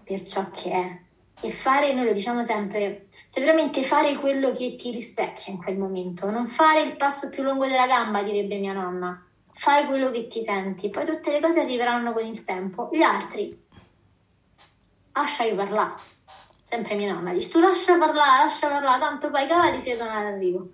per 0.05 0.23
ciò 0.23 0.49
che 0.51 0.71
è. 0.71 1.01
E 1.41 1.51
fare, 1.51 1.93
noi 1.93 2.05
lo 2.05 2.13
diciamo 2.13 2.45
sempre, 2.45 3.07
cioè 3.29 3.43
veramente 3.43 3.83
fare 3.83 4.17
quello 4.17 4.53
che 4.53 4.77
ti 4.77 4.93
rispecchia 4.93 5.53
in 5.53 5.59
quel 5.59 5.77
momento, 5.77 6.31
non 6.31 6.47
fare 6.47 6.83
il 6.83 6.97
passo 6.97 7.31
più 7.31 7.43
lungo 7.43 7.67
della 7.67 7.87
gamba, 7.87 8.23
direbbe 8.23 8.59
mia 8.59 8.73
nonna 8.73 9.28
fai 9.59 9.87
quello 9.87 10.13
che 10.13 10.29
ti 10.29 10.41
senti, 10.41 10.89
poi 10.89 11.05
tutte 11.05 11.33
le 11.33 11.41
cose 11.41 11.63
arriveranno 11.63 12.13
con 12.13 12.25
il 12.25 12.45
tempo. 12.45 12.89
Gli 12.93 13.03
altri, 13.03 13.61
lasciali 15.13 15.53
parlare. 15.53 15.95
Sempre 16.63 16.95
mia 16.95 17.13
nonna 17.13 17.33
dice, 17.33 17.51
tu 17.51 17.59
lascia 17.59 17.99
parlare, 17.99 18.45
lascia 18.45 18.69
parlare, 18.69 19.01
tanto 19.01 19.31
poi 19.31 19.45
i 19.45 19.49
cavalli 19.49 19.81
si 19.81 19.91
vedono 19.91 20.13
all'arrivo. 20.13 20.69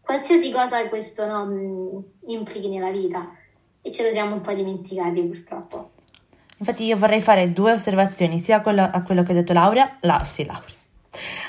Qualsiasi 0.00 0.52
cosa 0.52 0.88
questo 0.88 1.26
no, 1.26 2.04
implichi 2.26 2.68
nella 2.68 2.90
vita 2.90 3.28
e 3.82 3.90
ce 3.90 4.04
lo 4.04 4.10
siamo 4.12 4.36
un 4.36 4.40
po' 4.40 4.52
dimenticati 4.52 5.20
purtroppo. 5.20 5.90
Infatti 6.58 6.84
io 6.84 6.96
vorrei 6.96 7.20
fare 7.20 7.52
due 7.52 7.72
osservazioni, 7.72 8.38
sia 8.38 8.58
a 8.58 8.60
quello, 8.62 8.82
a 8.82 9.02
quello 9.02 9.24
che 9.24 9.32
ha 9.32 9.34
detto 9.34 9.52
Laurea, 9.52 9.96
la, 10.02 10.24
sì, 10.24 10.46
Laurea, 10.46 10.76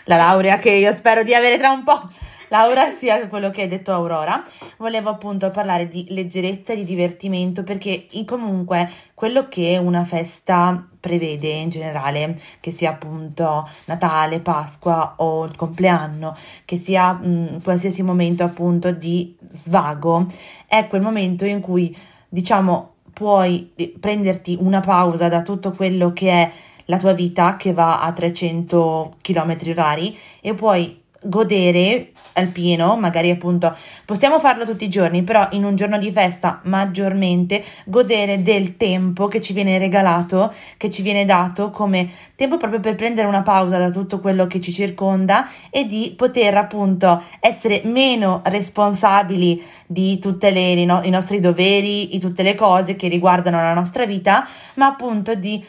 la 0.05 0.15
laurea 0.17 0.57
che 0.57 0.71
io 0.71 0.91
spero 0.91 1.21
di 1.21 1.35
avere 1.35 1.59
tra 1.59 1.69
un 1.69 1.83
po', 1.83 2.09
Laura 2.49 2.89
sia 2.89 3.27
quello 3.27 3.51
che 3.51 3.61
hai 3.61 3.67
detto 3.67 3.91
Aurora. 3.91 4.41
Volevo 4.77 5.09
appunto 5.09 5.51
parlare 5.51 5.87
di 5.87 6.05
leggerezza 6.09 6.73
e 6.73 6.77
di 6.77 6.83
divertimento 6.83 7.63
perché 7.63 8.07
comunque 8.25 8.89
quello 9.13 9.47
che 9.47 9.79
una 9.81 10.03
festa 10.03 10.87
prevede 10.99 11.49
in 11.49 11.69
generale, 11.69 12.39
che 12.59 12.71
sia 12.71 12.89
appunto 12.91 13.69
Natale, 13.85 14.39
Pasqua 14.39 15.13
o 15.17 15.45
il 15.45 15.55
compleanno, 15.55 16.35
che 16.65 16.77
sia 16.77 17.13
mh, 17.13 17.61
qualsiasi 17.61 18.01
momento 18.01 18.43
appunto 18.43 18.91
di 18.91 19.35
svago, 19.41 20.25
è 20.67 20.87
quel 20.87 21.01
momento 21.01 21.45
in 21.45 21.61
cui 21.61 21.95
diciamo 22.27 22.95
puoi 23.13 23.71
prenderti 23.99 24.57
una 24.59 24.79
pausa 24.79 25.27
da 25.27 25.43
tutto 25.43 25.71
quello 25.71 26.13
che 26.13 26.31
è 26.31 26.51
la 26.85 26.97
tua 26.97 27.13
vita 27.13 27.55
che 27.57 27.73
va 27.73 28.01
a 28.01 28.11
300 28.11 29.17
km 29.21 29.57
orari 29.67 30.17
e 30.41 30.55
puoi 30.55 30.98
godere 31.21 32.11
al 32.33 32.47
pieno, 32.47 32.95
magari 32.95 33.29
appunto 33.29 33.75
possiamo 34.05 34.39
farlo 34.39 34.65
tutti 34.65 34.85
i 34.85 34.89
giorni, 34.89 35.23
però 35.23 35.47
in 35.51 35.63
un 35.63 35.75
giorno 35.75 35.97
di 35.97 36.11
festa 36.11 36.61
maggiormente 36.63 37.63
godere 37.85 38.41
del 38.41 38.77
tempo 38.77 39.27
che 39.27 39.41
ci 39.41 39.53
viene 39.53 39.77
regalato, 39.77 40.53
che 40.77 40.89
ci 40.89 41.01
viene 41.01 41.25
dato 41.25 41.71
come 41.71 42.09
tempo 42.35 42.57
proprio 42.57 42.79
per 42.79 42.95
prendere 42.95 43.27
una 43.27 43.41
pausa 43.41 43.77
da 43.77 43.89
tutto 43.89 44.19
quello 44.19 44.47
che 44.47 44.61
ci 44.61 44.71
circonda 44.71 45.49
e 45.69 45.85
di 45.85 46.13
poter 46.15 46.55
appunto 46.55 47.23
essere 47.39 47.81
meno 47.83 48.41
responsabili 48.45 49.61
di 49.85 50.19
tutti 50.19 50.85
no, 50.85 51.01
i 51.03 51.09
nostri 51.09 51.39
doveri, 51.39 52.07
di 52.07 52.19
tutte 52.19 52.43
le 52.43 52.55
cose 52.55 52.95
che 52.95 53.07
riguardano 53.07 53.57
la 53.57 53.73
nostra 53.73 54.05
vita, 54.05 54.47
ma 54.75 54.87
appunto 54.87 55.35
di 55.35 55.63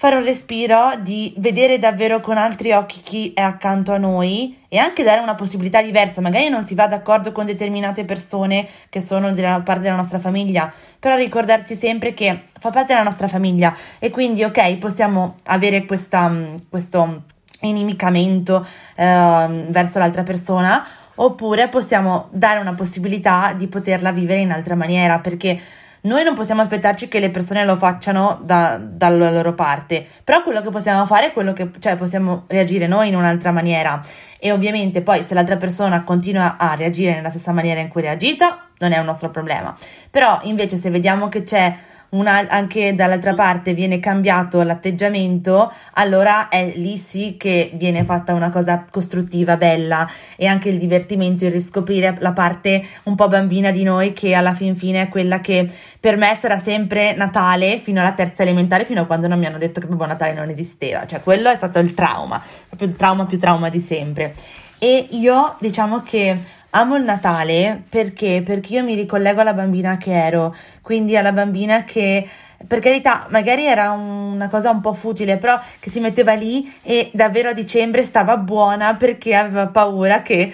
fare 0.00 0.14
un 0.14 0.22
respiro, 0.22 0.92
di 1.00 1.34
vedere 1.38 1.80
davvero 1.80 2.20
con 2.20 2.36
altri 2.36 2.70
occhi 2.70 3.00
chi 3.00 3.32
è 3.34 3.40
accanto 3.40 3.92
a 3.92 3.98
noi 3.98 4.56
e 4.68 4.78
anche 4.78 5.02
dare 5.02 5.20
una 5.20 5.34
possibilità 5.34 5.82
diversa. 5.82 6.20
Magari 6.20 6.48
non 6.48 6.62
si 6.62 6.76
va 6.76 6.86
d'accordo 6.86 7.32
con 7.32 7.46
determinate 7.46 8.04
persone 8.04 8.68
che 8.90 9.00
sono 9.00 9.32
della 9.32 9.60
parte 9.62 9.82
della 9.82 9.96
nostra 9.96 10.20
famiglia, 10.20 10.72
però 11.00 11.16
ricordarsi 11.16 11.74
sempre 11.74 12.14
che 12.14 12.44
fa 12.60 12.70
parte 12.70 12.92
della 12.92 13.02
nostra 13.02 13.26
famiglia 13.26 13.74
e 13.98 14.10
quindi 14.10 14.44
ok, 14.44 14.76
possiamo 14.76 15.34
avere 15.46 15.84
questa, 15.84 16.28
mm, 16.28 16.54
questo 16.68 17.24
inimicamento 17.62 18.64
eh, 18.94 19.64
verso 19.68 19.98
l'altra 19.98 20.22
persona 20.22 20.86
oppure 21.16 21.66
possiamo 21.66 22.28
dare 22.30 22.60
una 22.60 22.74
possibilità 22.74 23.52
di 23.52 23.66
poterla 23.66 24.12
vivere 24.12 24.42
in 24.42 24.52
altra 24.52 24.76
maniera 24.76 25.18
perché 25.18 25.58
noi 26.02 26.24
non 26.24 26.34
possiamo 26.34 26.62
aspettarci 26.62 27.08
che 27.08 27.20
le 27.20 27.30
persone 27.30 27.64
lo 27.64 27.76
facciano 27.76 28.40
da, 28.42 28.78
dalla 28.78 29.30
loro 29.30 29.54
parte, 29.54 30.06
però 30.24 30.42
quello 30.42 30.62
che 30.62 30.70
possiamo 30.70 31.06
fare 31.06 31.28
è 31.28 31.32
quello 31.32 31.52
che, 31.52 31.70
cioè 31.78 31.96
possiamo 31.96 32.44
reagire 32.46 32.86
noi 32.86 33.08
in 33.08 33.16
un'altra 33.16 33.50
maniera 33.50 34.00
e 34.38 34.52
ovviamente 34.52 35.02
poi 35.02 35.24
se 35.24 35.34
l'altra 35.34 35.56
persona 35.56 36.04
continua 36.04 36.56
a 36.56 36.74
reagire 36.74 37.14
nella 37.14 37.30
stessa 37.30 37.52
maniera 37.52 37.80
in 37.80 37.88
cui 37.88 38.02
è 38.02 38.04
reagita, 38.04 38.68
non 38.78 38.92
è 38.92 38.98
un 38.98 39.04
nostro 39.04 39.30
problema. 39.30 39.74
Però 40.10 40.38
invece 40.42 40.76
se 40.76 40.90
vediamo 40.90 41.28
che 41.28 41.42
c'è 41.42 41.74
una, 42.10 42.46
anche 42.48 42.94
dall'altra 42.94 43.34
parte 43.34 43.74
viene 43.74 43.98
cambiato 43.98 44.62
l'atteggiamento, 44.62 45.72
allora 45.94 46.48
è 46.48 46.72
lì 46.76 46.96
sì 46.96 47.36
che 47.36 47.70
viene 47.74 48.04
fatta 48.04 48.32
una 48.32 48.50
cosa 48.50 48.84
costruttiva, 48.90 49.56
bella 49.56 50.08
e 50.36 50.46
anche 50.46 50.68
il 50.70 50.78
divertimento, 50.78 51.44
il 51.44 51.52
riscoprire 51.52 52.16
la 52.20 52.32
parte 52.32 52.84
un 53.04 53.14
po' 53.14 53.28
bambina 53.28 53.70
di 53.70 53.82
noi 53.82 54.12
che 54.12 54.34
alla 54.34 54.54
fin 54.54 54.74
fine 54.76 55.02
è 55.02 55.08
quella 55.08 55.40
che 55.40 55.70
per 56.00 56.16
me 56.16 56.34
sarà 56.34 56.58
sempre 56.58 57.14
Natale 57.14 57.78
fino 57.78 58.00
alla 58.00 58.12
terza 58.12 58.42
elementare, 58.42 58.84
fino 58.84 59.02
a 59.02 59.04
quando 59.04 59.28
non 59.28 59.38
mi 59.38 59.46
hanno 59.46 59.58
detto 59.58 59.80
che 59.80 59.86
Babbo 59.86 60.06
Natale 60.06 60.32
non 60.32 60.48
esisteva, 60.48 61.04
cioè 61.04 61.20
quello 61.20 61.50
è 61.50 61.56
stato 61.56 61.78
il 61.78 61.92
trauma, 61.94 62.40
proprio 62.68 62.88
il 62.88 62.96
trauma 62.96 63.26
più 63.26 63.38
trauma 63.38 63.68
di 63.68 63.80
sempre. 63.80 64.34
E 64.78 65.08
io 65.10 65.56
diciamo 65.58 66.02
che 66.02 66.38
Amo 66.70 66.96
il 66.96 67.02
Natale 67.02 67.82
perché? 67.88 68.42
Perché 68.44 68.74
io 68.74 68.84
mi 68.84 68.94
ricollego 68.94 69.40
alla 69.40 69.54
bambina 69.54 69.96
che 69.96 70.12
ero, 70.12 70.54
quindi 70.82 71.16
alla 71.16 71.32
bambina 71.32 71.84
che 71.84 72.28
per 72.66 72.80
carità, 72.80 73.26
magari 73.30 73.64
era 73.64 73.92
una 73.92 74.48
cosa 74.48 74.70
un 74.70 74.80
po' 74.80 74.92
futile, 74.92 75.38
però 75.38 75.58
che 75.78 75.90
si 75.90 76.00
metteva 76.00 76.34
lì 76.34 76.70
e 76.82 77.08
davvero 77.14 77.50
a 77.50 77.52
dicembre 77.52 78.02
stava 78.02 78.36
buona 78.36 78.96
perché 78.96 79.34
aveva 79.36 79.68
paura 79.68 80.22
che, 80.22 80.52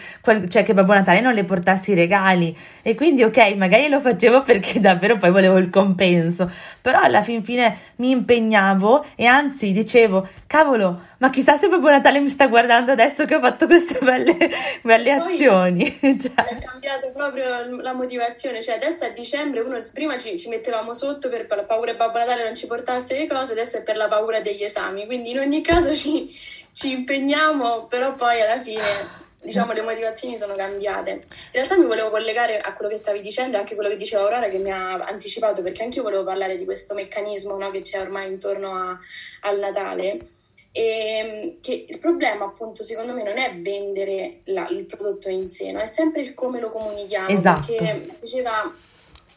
cioè, 0.49 0.63
che 0.63 0.75
Babbo 0.75 0.93
Natale 0.93 1.23
non 1.23 1.33
le 1.33 1.45
portassi 1.45 1.93
i 1.93 1.95
regali. 1.95 2.55
E 2.83 2.95
quindi, 2.95 3.23
ok, 3.25 3.55
magari 3.57 3.89
lo 3.89 4.01
facevo 4.01 4.43
perché 4.43 4.81
davvero 4.81 5.17
poi 5.17 5.31
volevo 5.31 5.57
il 5.57 5.71
compenso, 5.71 6.51
però 6.81 7.01
alla 7.01 7.23
fin 7.23 7.43
fine 7.43 7.75
mi 7.97 8.11
impegnavo 8.11 9.07
e 9.17 9.25
anzi 9.25 9.73
dicevo, 9.73 10.29
cavolo, 10.47 11.01
ma 11.25 11.31
chissà 11.31 11.57
se 11.57 11.69
Babbo 11.69 11.89
Natale 11.89 12.21
mi 12.21 12.29
sta 12.29 12.49
guardando 12.49 12.93
adesso 12.93 13.25
che 13.25 13.37
ho 13.37 13.41
fatto 13.41 13.65
queste 13.65 13.99
belle, 13.99 14.37
belle 14.83 15.11
azioni. 15.11 15.91
cioè. 15.99 16.35
È 16.35 16.59
cambiato 16.63 17.11
proprio 17.13 17.81
la 17.81 17.95
motivazione, 17.95 18.61
cioè 18.63 18.75
adesso 18.75 19.07
a 19.07 19.09
dicembre 19.09 19.61
uno, 19.61 19.81
prima 19.91 20.19
ci, 20.19 20.39
ci 20.39 20.51
mettevamo 20.51 20.93
sotto 20.93 21.31
per 21.31 21.47
la 21.49 21.63
paura 21.63 21.93
che 21.93 21.97
Babbo 21.97 22.19
Natale 22.19 22.45
non 22.45 22.55
ci 22.55 22.67
portasse 22.67 23.17
le 23.17 23.27
cose, 23.27 23.53
adesso 23.53 23.79
è 23.79 23.83
per 23.83 23.97
la 23.97 24.07
paura 24.07 24.41
degli 24.41 24.63
esami, 24.63 25.07
quindi 25.07 25.31
in 25.31 25.39
ogni 25.39 25.63
caso 25.63 25.97
ci, 25.97 26.29
ci 26.73 26.91
impegniamo, 26.91 27.87
però 27.87 28.15
poi 28.15 28.43
alla 28.43 28.61
fine 28.61 29.23
diciamo 29.43 29.73
le 29.73 29.81
motivazioni 29.81 30.37
sono 30.37 30.55
cambiate. 30.55 31.11
In 31.11 31.21
realtà 31.53 31.79
mi 31.79 31.87
volevo 31.87 32.11
collegare 32.11 32.59
a 32.59 32.75
quello 32.75 32.91
che 32.91 32.99
stavi 32.99 33.23
dicendo 33.23 33.57
e 33.57 33.61
anche 33.61 33.75
quello 33.75 33.89
che 33.89 33.97
diceva 33.97 34.25
Aurora 34.25 34.51
che 34.51 34.59
mi 34.59 34.71
ha 34.71 34.97
anticipato 34.97 35.63
perché 35.63 35.85
anche 35.85 35.97
io 35.99 36.03
volevo 36.03 36.25
parlare 36.25 36.59
di 36.59 36.67
questo 36.67 36.93
meccanismo 36.93 37.57
no, 37.57 37.71
che 37.71 37.81
c'è 37.81 37.99
ormai 37.99 38.29
intorno 38.29 38.75
a, 38.75 38.99
al 39.41 39.59
Natale. 39.59 40.43
E 40.77 40.83
ehm, 40.83 41.61
che 41.61 41.87
il 41.89 41.99
problema, 42.01 42.47
appunto, 42.47 42.83
secondo 42.83 43.13
me 43.13 43.23
non 43.23 43.39
è 43.39 43.57
vendere 43.61 44.41
la, 44.47 44.67
il 44.71 44.87
prodotto 44.87 45.29
in 45.29 45.49
sé, 45.49 45.71
no? 45.71 45.79
è 45.79 45.87
sempre 45.87 46.23
il 46.23 46.35
come 46.35 46.59
lo 46.59 46.71
comunichiamo. 46.71 47.29
Esatto. 47.29 47.73
Perché 47.73 48.17
diceva 48.19 48.75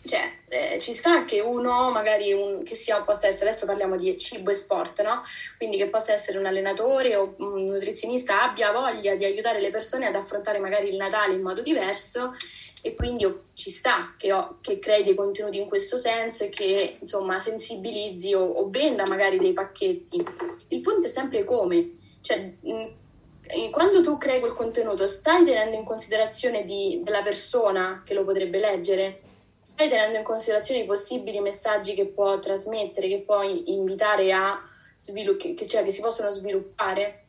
cioè, 0.07 0.31
eh, 0.47 0.79
ci 0.79 0.93
sta 0.93 1.25
che 1.25 1.39
uno 1.41 1.91
magari 1.91 2.31
un, 2.31 2.63
che 2.63 2.75
sia, 2.75 3.01
possa 3.01 3.27
essere, 3.27 3.49
adesso 3.49 3.65
parliamo 3.65 3.97
di 3.97 4.17
cibo 4.17 4.49
e 4.49 4.53
sport, 4.53 5.01
no? 5.03 5.21
Quindi 5.57 5.77
che 5.77 5.87
possa 5.87 6.13
essere 6.13 6.37
un 6.37 6.45
allenatore 6.45 7.15
o 7.15 7.35
un 7.39 7.65
nutrizionista 7.65 8.43
abbia 8.43 8.71
voglia 8.71 9.15
di 9.15 9.25
aiutare 9.25 9.59
le 9.59 9.69
persone 9.69 10.07
ad 10.07 10.15
affrontare 10.15 10.59
magari 10.59 10.89
il 10.89 10.95
Natale 10.95 11.33
in 11.33 11.41
modo 11.41 11.61
diverso 11.61 12.33
e 12.81 12.95
quindi 12.95 13.25
ci 13.53 13.69
sta 13.69 14.13
che, 14.17 14.31
ho, 14.31 14.59
che 14.61 14.79
crei 14.79 15.03
dei 15.03 15.15
contenuti 15.15 15.59
in 15.59 15.67
questo 15.67 15.97
senso 15.97 16.45
e 16.45 16.49
che 16.49 16.97
insomma 16.99 17.39
sensibilizzi 17.39 18.33
o, 18.33 18.43
o 18.43 18.69
venda 18.69 19.03
magari 19.07 19.37
dei 19.37 19.53
pacchetti. 19.53 20.23
Il 20.69 20.81
punto 20.81 21.07
è 21.07 21.09
sempre 21.09 21.43
come, 21.43 21.97
cioè 22.21 22.53
mh, 22.61 23.69
quando 23.71 24.01
tu 24.03 24.17
crei 24.17 24.39
quel 24.39 24.53
contenuto 24.53 25.07
stai 25.07 25.43
tenendo 25.43 25.75
in 25.75 25.83
considerazione 25.83 26.65
di, 26.65 27.01
della 27.03 27.21
persona 27.21 28.03
che 28.05 28.13
lo 28.13 28.23
potrebbe 28.23 28.59
leggere? 28.59 29.21
Stai 29.67 29.89
tenendo 29.89 30.17
in 30.17 30.23
considerazione 30.23 30.79
i 30.79 30.85
possibili 30.85 31.41
messaggi 31.41 31.93
che 31.93 32.05
può 32.05 32.39
trasmettere, 32.39 33.09
che 33.09 33.23
può 33.25 33.41
invitare 33.43 34.31
a 34.31 34.57
sviluppare, 34.95 35.53
che, 35.55 35.67
cioè 35.67 35.83
che 35.83 35.91
si 35.91 35.99
possono 35.99 36.31
sviluppare? 36.31 37.25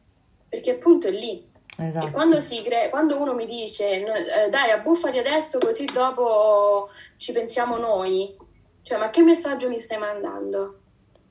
Perché 0.48 0.70
appunto 0.70 1.09
è 1.09 1.11
lì. 1.11 1.44
Esatto. 1.77 2.07
E 2.07 2.11
quando, 2.11 2.38
crea, 2.38 2.90
quando, 2.90 3.20
uno 3.20 3.35
mi 3.35 3.44
dice 3.44 3.90
eh, 3.90 4.51
dai 4.51 4.70
abbuffati 4.70 5.18
adesso 5.18 5.59
così 5.59 5.85
dopo 5.87 6.90
ci 7.16 7.33
pensiamo 7.33 7.77
noi, 7.77 8.37
cioè 8.83 8.98
ma 8.98 9.11
che 9.11 9.22
messaggio 9.22 9.68
mi 9.68 9.79
stai 9.79 9.98
mandando? 9.98 10.79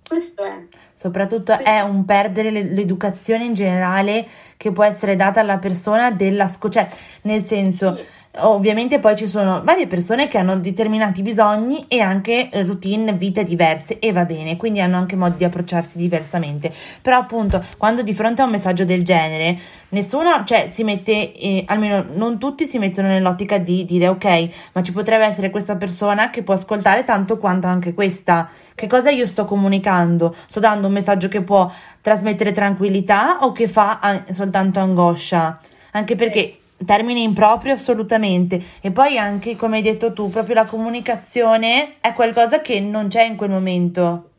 Questo 0.05 0.43
è. 0.43 0.65
Soprattutto 0.93 1.57
è 1.57 1.79
un 1.79 2.03
perdere 2.03 2.51
l'educazione 2.51 3.45
in 3.45 3.53
generale 3.53 4.27
che 4.57 4.73
può 4.73 4.83
essere 4.83 5.15
data 5.15 5.39
alla 5.39 5.57
persona 5.57 6.11
della 6.11 6.47
scuola, 6.47 6.73
cioè 6.73 6.89
nel 7.21 7.43
senso... 7.43 7.95
Sì 7.95 8.15
Ovviamente 8.39 8.99
poi 8.99 9.15
ci 9.15 9.27
sono 9.27 9.61
varie 9.63 9.87
persone 9.87 10.27
che 10.27 10.37
hanno 10.37 10.57
determinati 10.57 11.21
bisogni 11.21 11.85
e 11.87 12.01
anche 12.01 12.49
routine, 12.51 13.13
vite 13.13 13.43
diverse 13.43 13.99
e 13.99 14.11
va 14.11 14.25
bene, 14.25 14.57
quindi 14.57 14.79
hanno 14.79 14.97
anche 14.97 15.15
modi 15.15 15.37
di 15.37 15.43
approcciarsi 15.43 15.97
diversamente. 15.97 16.71
Però 17.01 17.17
appunto, 17.17 17.63
quando 17.77 18.03
di 18.03 18.13
fronte 18.13 18.41
a 18.41 18.45
un 18.45 18.51
messaggio 18.51 18.85
del 18.85 19.03
genere, 19.03 19.57
nessuno, 19.89 20.43
cioè 20.45 20.69
si 20.71 20.83
mette, 20.83 21.33
eh, 21.33 21.63
almeno 21.67 22.05
non 22.13 22.37
tutti 22.37 22.65
si 22.65 22.77
mettono 22.77 23.07
nell'ottica 23.07 23.57
di 23.57 23.85
dire 23.85 24.07
ok, 24.07 24.49
ma 24.73 24.83
ci 24.83 24.91
potrebbe 24.91 25.25
essere 25.25 25.49
questa 25.49 25.75
persona 25.75 26.29
che 26.29 26.43
può 26.43 26.53
ascoltare 26.53 27.03
tanto 27.03 27.37
quanto 27.37 27.67
anche 27.67 27.93
questa. 27.93 28.49
Che 28.75 28.87
cosa 28.87 29.09
io 29.09 29.25
sto 29.25 29.45
comunicando? 29.45 30.35
Sto 30.47 30.59
dando 30.59 30.87
un 30.87 30.93
messaggio 30.93 31.27
che 31.27 31.41
può 31.41 31.71
trasmettere 32.01 32.51
tranquillità 32.51 33.39
o 33.41 33.51
che 33.51 33.67
fa 33.67 33.99
an- 33.99 34.25
soltanto 34.31 34.79
angoscia? 34.79 35.59
Anche 35.91 36.15
perché 36.15 36.57
termine 36.85 37.19
improprio 37.19 37.73
assolutamente. 37.73 38.61
E 38.81 38.91
poi 38.91 39.17
anche 39.17 39.55
come 39.55 39.77
hai 39.77 39.83
detto 39.83 40.13
tu 40.13 40.29
proprio 40.29 40.55
la 40.55 40.65
comunicazione 40.65 41.95
è 41.99 42.13
qualcosa 42.13 42.61
che 42.61 42.79
non 42.79 43.07
c'è 43.07 43.23
in 43.23 43.35
quel 43.35 43.49
momento. 43.49 44.29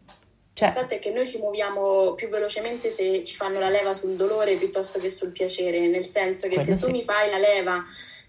Cioè... 0.58 0.68
il 0.68 0.74
fatto 0.74 0.94
è 0.94 0.98
che 0.98 1.10
noi 1.10 1.28
ci 1.28 1.38
muoviamo 1.38 2.14
più 2.14 2.28
velocemente 2.28 2.90
se 2.90 3.22
ci 3.22 3.36
fanno 3.36 3.60
la 3.60 3.68
leva 3.68 3.94
sul 3.94 4.16
dolore 4.16 4.56
piuttosto 4.56 4.98
che 4.98 5.08
sul 5.08 5.30
piacere 5.30 5.86
nel 5.86 6.04
senso 6.04 6.48
che 6.48 6.56
Quello 6.56 6.64
se 6.64 6.74
tu 6.74 6.86
sì. 6.86 6.92
mi 6.92 7.04
fai 7.04 7.30
la 7.30 7.38
leva 7.38 7.84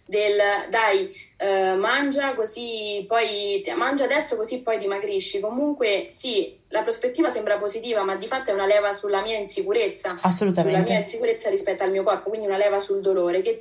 del 0.05 0.37
dai 0.69 1.11
eh, 1.37 1.73
mangia 1.75 2.33
così 2.33 3.03
poi 3.07 3.63
mangia 3.75 4.03
adesso 4.03 4.35
così 4.35 4.61
poi 4.61 4.77
dimagrisci. 4.77 5.39
Comunque 5.39 6.09
sì 6.11 6.55
la 6.67 6.83
prospettiva 6.83 7.29
sembra 7.29 7.57
positiva 7.57 8.03
ma 8.03 8.15
di 8.15 8.27
fatto 8.27 8.51
è 8.51 8.53
una 8.53 8.67
leva 8.67 8.93
sulla 8.93 9.23
mia 9.23 9.37
insicurezza. 9.37 10.15
Assolutamente. 10.21 10.77
Sulla 10.77 10.87
mia 10.87 10.99
insicurezza 10.99 11.49
rispetto 11.49 11.81
al 11.81 11.89
mio 11.89 12.03
corpo 12.03 12.29
quindi 12.29 12.45
una 12.45 12.57
leva 12.57 12.79
sul 12.79 13.01
dolore 13.01 13.41
che 13.41 13.57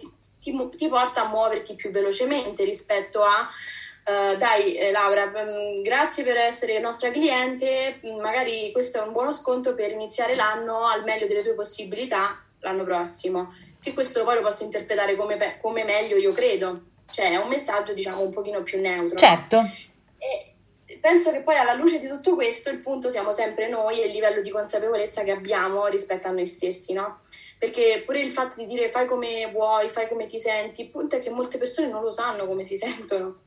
ti, 0.51 0.77
ti 0.77 0.89
porta 0.89 1.23
a 1.23 1.29
muoverti 1.29 1.75
più 1.75 1.91
velocemente 1.91 2.65
rispetto 2.65 3.23
a 3.23 3.49
Uh, 4.09 4.39
dai 4.39 4.73
eh, 4.73 4.91
Laura, 4.91 5.25
um, 5.25 5.83
grazie 5.83 6.25
per 6.25 6.37
essere 6.37 6.81
nostra 6.81 7.11
cliente, 7.11 8.01
mm, 8.07 8.19
magari 8.19 8.73
questo 8.73 9.03
è 9.03 9.03
un 9.03 9.13
buono 9.13 9.31
sconto 9.33 9.75
per 9.75 9.91
iniziare 9.91 10.35
l'anno 10.35 10.87
al 10.87 11.05
meglio 11.05 11.27
delle 11.27 11.43
tue 11.43 11.53
possibilità 11.53 12.43
l'anno 12.61 12.85
prossimo. 12.85 13.53
Che 13.79 13.93
questo 13.93 14.25
poi 14.25 14.37
lo 14.37 14.41
posso 14.41 14.65
interpretare 14.65 15.15
come, 15.15 15.59
come 15.61 15.85
meglio 15.85 16.17
io 16.17 16.33
credo, 16.33 16.85
cioè 17.11 17.33
è 17.33 17.37
un 17.37 17.49
messaggio 17.49 17.93
diciamo 17.93 18.23
un 18.23 18.31
pochino 18.31 18.63
più 18.63 18.81
neutro. 18.81 19.19
Certo. 19.19 19.69
E 20.17 20.97
penso 21.01 21.31
che 21.31 21.43
poi 21.43 21.57
alla 21.57 21.75
luce 21.75 22.01
di 22.01 22.09
tutto 22.09 22.35
questo 22.35 22.71
il 22.71 22.79
punto 22.79 23.11
siamo 23.11 23.31
sempre 23.31 23.69
noi 23.69 24.01
e 24.01 24.07
il 24.07 24.13
livello 24.13 24.41
di 24.41 24.51
consapevolezza 24.51 25.23
che 25.23 25.33
abbiamo 25.33 25.87
rispetto 25.87 26.29
a 26.29 26.31
noi 26.31 26.47
stessi, 26.47 26.95
no? 26.95 27.21
Perché 27.59 28.03
pure 28.07 28.21
il 28.21 28.31
fatto 28.31 28.57
di 28.57 28.67
dire 28.67 28.89
fai 28.89 29.07
come 29.07 29.51
vuoi, 29.51 29.89
fai 29.89 30.07
come 30.09 30.27
ti 30.27 30.39
senti, 30.39 30.83
il 30.83 30.89
punto 30.89 31.17
è 31.17 31.19
che 31.19 31.31
molte 31.31 31.59
persone 31.59 31.89
non 31.89 32.03
lo 32.03 32.11
sanno 32.11 32.47
come 32.47 32.63
si 32.63 32.77
sentono 32.77 33.47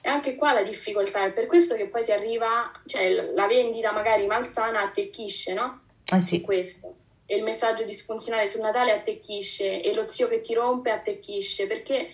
e 0.00 0.08
anche 0.08 0.36
qua 0.36 0.52
la 0.52 0.62
difficoltà 0.62 1.24
è 1.24 1.32
per 1.32 1.46
questo 1.46 1.74
che 1.74 1.86
poi 1.86 2.02
si 2.02 2.12
arriva, 2.12 2.70
cioè 2.86 3.32
la 3.32 3.46
vendita 3.46 3.92
magari 3.92 4.26
malsana 4.26 4.82
attecchisce, 4.82 5.54
no? 5.54 5.80
Ah 6.10 6.20
sì. 6.20 6.40
Questo. 6.40 6.94
E 7.26 7.36
il 7.36 7.42
messaggio 7.42 7.84
disfunzionale 7.84 8.46
sul 8.46 8.60
Natale 8.60 8.92
attecchisce 8.92 9.82
e 9.82 9.94
lo 9.94 10.06
zio 10.06 10.28
che 10.28 10.40
ti 10.40 10.54
rompe 10.54 10.90
attecchisce 10.90 11.66
perché 11.66 12.10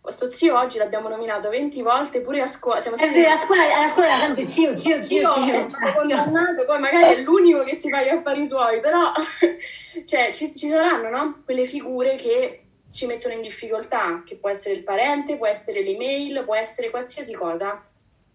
questo 0.00 0.30
zio 0.30 0.58
oggi 0.58 0.78
l'abbiamo 0.78 1.08
nominato 1.08 1.48
20 1.48 1.82
volte 1.82 2.20
pure 2.20 2.40
a 2.40 2.46
scuola. 2.46 2.80
Siamo 2.80 2.96
stati... 2.96 3.18
a 3.20 3.38
scuola, 3.38 3.76
alla 3.76 3.88
scuola 3.88 4.16
sempre 4.16 4.46
zio, 4.46 4.76
zio, 4.76 5.02
zio, 5.02 5.30
zio. 5.30 5.68
zio. 5.68 5.68
condannato, 5.98 6.64
poi 6.64 6.78
magari 6.78 7.16
è 7.16 7.22
l'unico 7.22 7.62
che 7.62 7.74
si 7.74 7.90
fa 7.90 8.02
gli 8.02 8.08
affari 8.08 8.46
suoi, 8.46 8.80
però 8.80 9.12
cioè, 10.06 10.30
ci, 10.32 10.50
ci 10.52 10.68
saranno 10.68 11.10
no? 11.10 11.42
quelle 11.44 11.64
figure 11.64 12.14
che 12.14 12.62
ci 12.90 13.06
mettono 13.06 13.34
in 13.34 13.42
difficoltà, 13.42 14.22
che 14.24 14.36
può 14.36 14.48
essere 14.48 14.74
il 14.74 14.82
parente, 14.82 15.36
può 15.36 15.46
essere 15.46 15.82
l'email, 15.82 16.42
può 16.44 16.54
essere 16.54 16.90
qualsiasi 16.90 17.34
cosa. 17.34 17.84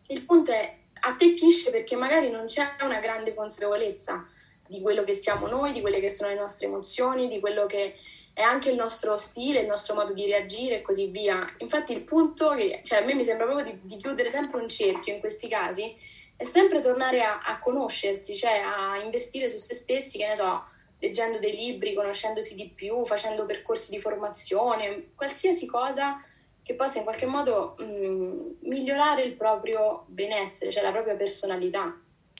Il 0.08 0.24
punto 0.26 0.52
è 0.52 0.78
attecchisce 1.00 1.72
perché 1.72 1.96
magari 1.96 2.30
non 2.30 2.46
c'è 2.46 2.76
una 2.82 3.00
grande 3.00 3.34
consapevolezza 3.34 4.26
di 4.68 4.82
quello 4.82 5.04
che 5.04 5.14
siamo 5.14 5.48
noi, 5.48 5.72
di 5.72 5.82
quelle 5.82 6.00
che 6.00 6.10
sono 6.10 6.30
le 6.30 6.36
nostre 6.36 6.68
emozioni, 6.68 7.28
di 7.28 7.40
quello 7.40 7.66
che 7.66 7.96
è 8.34 8.42
anche 8.42 8.70
il 8.70 8.76
nostro 8.76 9.16
stile, 9.18 9.60
il 9.60 9.68
nostro 9.68 9.94
modo 9.94 10.14
di 10.14 10.26
reagire 10.26 10.78
e 10.78 10.82
così 10.82 11.08
via. 11.08 11.54
Infatti 11.60 11.94
il 11.94 12.02
punto 12.02 12.50
che 12.56 12.82
cioè, 12.84 13.02
a 13.02 13.06
me 13.06 13.14
mi 13.14 13.24
sembra 13.24 13.46
proprio 13.46 13.72
di, 13.72 13.80
di, 13.84 13.98
chiudere 13.98 14.30
sempre 14.30 14.60
un 14.60 14.68
cerchio 14.68 15.14
in 15.14 15.20
questi 15.20 15.48
casi 15.48 15.96
è 16.36 16.44
sempre 16.44 16.80
tornare 16.80 17.22
a, 17.22 17.42
a 17.44 17.60
conoscersi, 17.60 18.36
cioè 18.36 18.60
a 18.60 18.98
investire 19.02 19.48
su 19.48 19.58
se 19.58 19.76
stessi, 19.76 20.18
che 20.18 20.28
ne 20.28 20.36
so, 20.36 20.64
leggendo 21.00 21.38
dei 21.38 21.56
libri, 21.56 21.94
conoscendosi 21.94 22.56
di 22.56 22.70
più, 22.74 23.06
facendo 23.06 23.46
percorsi 23.46 23.92
di 23.92 24.00
formazione, 24.00 25.12
qualsiasi 25.16 25.66
cosa 25.68 26.20
che 26.64 26.76
possa 26.76 27.00
in 27.00 27.04
qualche 27.04 27.26
modo 27.26 27.76
mh, 27.78 27.84
mm, 27.84 28.52
migliorare 28.62 29.22
il 29.22 29.34
proprio 29.34 30.06
benessere, 30.08 30.72
cioè 30.72 30.82
la 30.82 30.92
propria 30.92 31.16
personalità. 31.16 31.96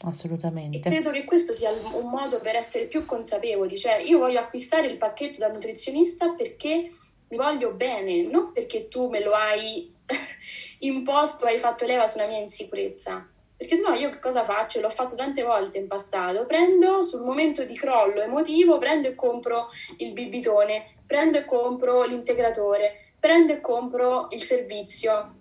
Assolutamente. 0.06 0.78
E 0.78 0.82
credo 0.82 1.12
che 1.12 1.24
questo 1.24 1.54
sia 1.54 1.72
un 1.72 2.10
modo 2.10 2.40
per 2.40 2.56
essere 2.56 2.86
più 2.86 3.06
consapevoli, 3.06 3.78
cioè 3.78 4.02
io 4.02 4.20
voglio 4.20 4.40
acquistare 4.40 4.88
il 4.88 4.98
pacchetto 4.98 5.40
dal 5.40 5.54
nutrizionista 5.54 6.34
perché 6.34 6.92
mi 7.30 7.38
voglio 7.38 7.72
bene, 7.72 8.24
non 8.24 8.52
perché 8.52 8.88
tu 8.90 9.08
me 9.10 9.22
lo 9.22 9.32
hai 9.32 9.94
imposto, 10.80 11.46
hai 11.46 11.58
fatto 11.58 11.86
leva 11.86 12.06
sulla 12.08 12.28
mia 12.28 12.40
insicurezza. 12.40 13.28
Perché 13.56 13.78
sennò 13.78 13.94
io 13.94 14.10
che 14.10 14.20
cosa 14.20 14.44
faccio? 14.44 14.82
L'ho 14.82 14.90
fatto 14.90 15.16
tante 15.16 15.42
volte 15.42 15.78
in 15.78 15.88
passato. 15.88 16.46
Prendo 16.46 17.02
sul 17.02 17.24
momento 17.24 17.64
di 17.64 17.76
crollo 17.76 18.22
emotivo, 18.22 18.78
prendo 18.78 19.08
e 19.08 19.16
compro 19.16 19.70
il 20.00 20.12
bibitone, 20.12 20.96
prendo 21.06 21.38
e 21.38 21.46
compro 21.46 22.04
l'integratore, 22.04 23.14
prendo 23.18 23.54
e 23.54 23.62
compro 23.62 24.28
il 24.32 24.44
servizio. 24.44 25.36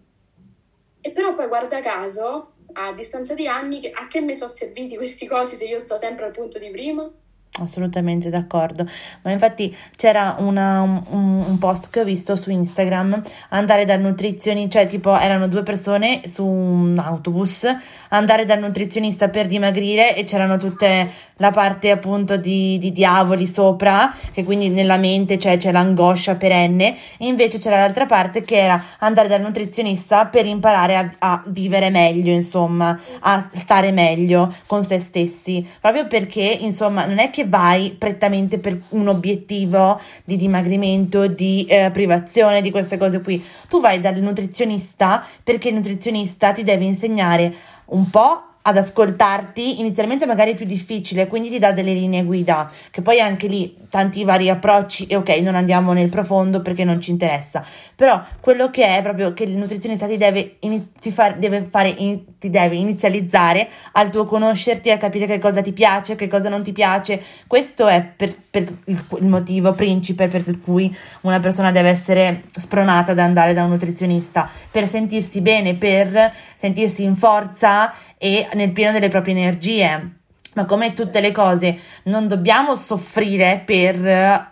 E 1.01 1.11
però 1.11 1.35
poi 1.35 1.49
guarda 1.49 1.81
caso, 1.81 2.53
a 2.73 2.93
distanza 2.93 3.35
di 3.35 3.47
anni, 3.47 3.91
a 3.93 4.09
che 4.09 4.21
mi 4.21 4.35
sono 4.35 4.51
serviti 4.51 4.97
questi 4.97 5.27
cosi 5.27 5.57
se 5.57 5.67
io 5.67 5.79
sto 5.79 5.97
sempre 5.97 6.27
al 6.27 6.33
punto 6.33 6.59
di 6.59 6.71
prima? 6.71 7.11
Assolutamente 7.61 8.31
d'accordo, 8.31 8.89
ma 9.21 9.31
infatti 9.31 9.77
c'era 9.97 10.37
una, 10.39 10.81
un, 10.81 11.45
un, 11.47 11.59
post 11.59 11.91
che 11.91 12.01
ho 12.01 12.05
visto 12.05 12.35
su 12.35 12.51
Instagram 12.51 13.23
andare 13.51 13.85
dal 13.85 14.01
nutrizionista, 14.01 14.79
cioè 14.79 14.89
tipo 14.89 15.15
erano 15.19 15.49
due 15.49 15.63
persone 15.63 16.23
su 16.25 16.47
un 16.47 16.99
autobus 16.99 17.67
andare 18.09 18.47
dal 18.47 18.59
nutrizionista 18.59 19.29
per 19.29 19.49
dimagrire 19.49 20.17
e 20.17 20.25
c'erano 20.25 20.57
tutte 20.57 21.11
la 21.37 21.51
parte 21.51 21.91
appunto 21.91 22.37
di, 22.37 22.79
di 22.79 22.93
diavoli 22.93 23.47
sopra, 23.47 24.15
che 24.33 24.45
quindi 24.45 24.69
nella 24.69 24.97
mente 24.97 25.37
c'è, 25.37 25.57
c'è 25.57 25.73
l'angoscia 25.73 26.37
perenne, 26.37 26.97
e 27.19 27.27
invece 27.27 27.59
c'era 27.59 27.79
l'altra 27.79 28.07
parte 28.07 28.43
che 28.43 28.59
era 28.59 28.83
andare 28.99 29.29
dal 29.29 29.41
nutrizionista 29.41 30.27
per 30.27 30.47
imparare 30.47 30.97
a, 30.97 31.11
a 31.19 31.43
vivere 31.47 31.91
meglio, 31.91 32.33
insomma, 32.33 32.99
a 33.21 33.49
stare 33.55 33.91
meglio 33.91 34.55
con 34.67 34.85
se 34.85 35.01
stessi, 35.01 35.67
proprio 35.81 36.07
perché 36.07 36.59
insomma 36.61 37.07
non 37.07 37.19
è 37.19 37.31
che 37.31 37.42
vai 37.45 37.95
prettamente 37.99 38.59
per 38.59 38.81
un 38.91 39.09
obiettivo 39.09 40.01
di 40.25 40.37
dimagrimento, 40.37 41.27
di 41.27 41.65
eh, 41.69 41.91
privazione, 41.93 42.63
di 42.63 42.71
queste 42.71 42.97
cose 42.97 43.21
qui, 43.21 43.45
tu 43.69 43.81
vai 43.81 44.01
dal 44.01 44.21
nutrizionista 44.21 45.27
perché 45.43 45.69
il 45.69 45.75
nutrizionista 45.75 46.53
ti 46.53 46.63
deve 46.63 46.85
insegnare 46.85 47.55
un 47.87 48.09
po' 48.11 48.43
ad 48.63 48.77
ascoltarti, 48.77 49.81
inizialmente 49.81 50.25
magari 50.27 50.53
è 50.53 50.55
più 50.55 50.67
difficile, 50.67 51.27
quindi 51.27 51.51
ti 51.51 51.59
dà 51.59 51.73
delle 51.73 51.93
linee 51.93 52.23
guida, 52.23 52.71
che 52.91 53.03
poi 53.03 53.21
anche 53.21 53.49
lì 53.49 53.77
tanti 53.93 54.25
vari 54.25 54.49
approcci 54.49 55.05
e 55.05 55.17
ok, 55.17 55.29
non 55.43 55.55
andiamo 55.55 55.93
nel 55.93 56.09
profondo 56.09 56.63
perché 56.63 56.83
non 56.83 56.99
ci 56.99 57.11
interessa, 57.11 57.63
però 57.95 58.23
quello 58.41 58.71
che 58.71 58.87
è 58.87 59.03
proprio 59.03 59.35
che 59.35 59.45
il 59.45 59.55
nutrizionista 59.55 60.07
ti 60.07 60.17
deve, 60.17 60.57
ti 60.59 61.13
far, 61.13 61.37
deve 61.37 61.69
fare, 61.71 61.93
in, 61.99 62.39
ti 62.39 62.49
deve 62.49 62.77
inizializzare 62.77 63.69
al 63.93 64.09
tuo 64.09 64.25
conoscerti, 64.25 64.91
a 64.91 64.97
capire 64.97 65.27
che 65.27 65.39
cosa 65.39 65.61
ti 65.61 65.75
piace, 65.75 66.15
che 66.15 66.27
cosa 66.27 66.49
non 66.49 66.63
ti 66.63 66.73
piace, 66.73 67.23
questo 67.47 67.87
è 67.87 68.03
per, 68.03 68.35
per 68.49 68.63
il, 68.87 69.05
il 69.19 69.27
motivo 69.27 69.75
principe 69.75 70.29
per 70.29 70.59
cui 70.61 70.97
una 71.21 71.39
persona 71.39 71.71
deve 71.71 71.91
essere 71.91 72.45
spronata 72.51 73.13
ad 73.13 73.19
andare 73.19 73.53
da 73.53 73.63
un 73.63 73.69
nutrizionista, 73.69 74.49
per 74.71 74.89
sentirsi 74.89 75.43
bene, 75.43 75.75
per 75.75 76.33
sentirsi 76.57 77.03
in 77.03 77.15
forza 77.15 77.93
e 78.17 78.49
nel 78.55 78.73
pieno 78.73 78.93
delle 78.93 79.11
proprie 79.11 79.35
energie. 79.35 80.21
Ma 80.55 80.65
come 80.65 80.93
tutte 80.93 81.21
le 81.21 81.33
cose, 81.33 81.79
non 82.05 82.29
dobbiamo 82.29 82.77
soffrire 82.77 83.63
per 83.65 84.07
eh, 84.07 84.47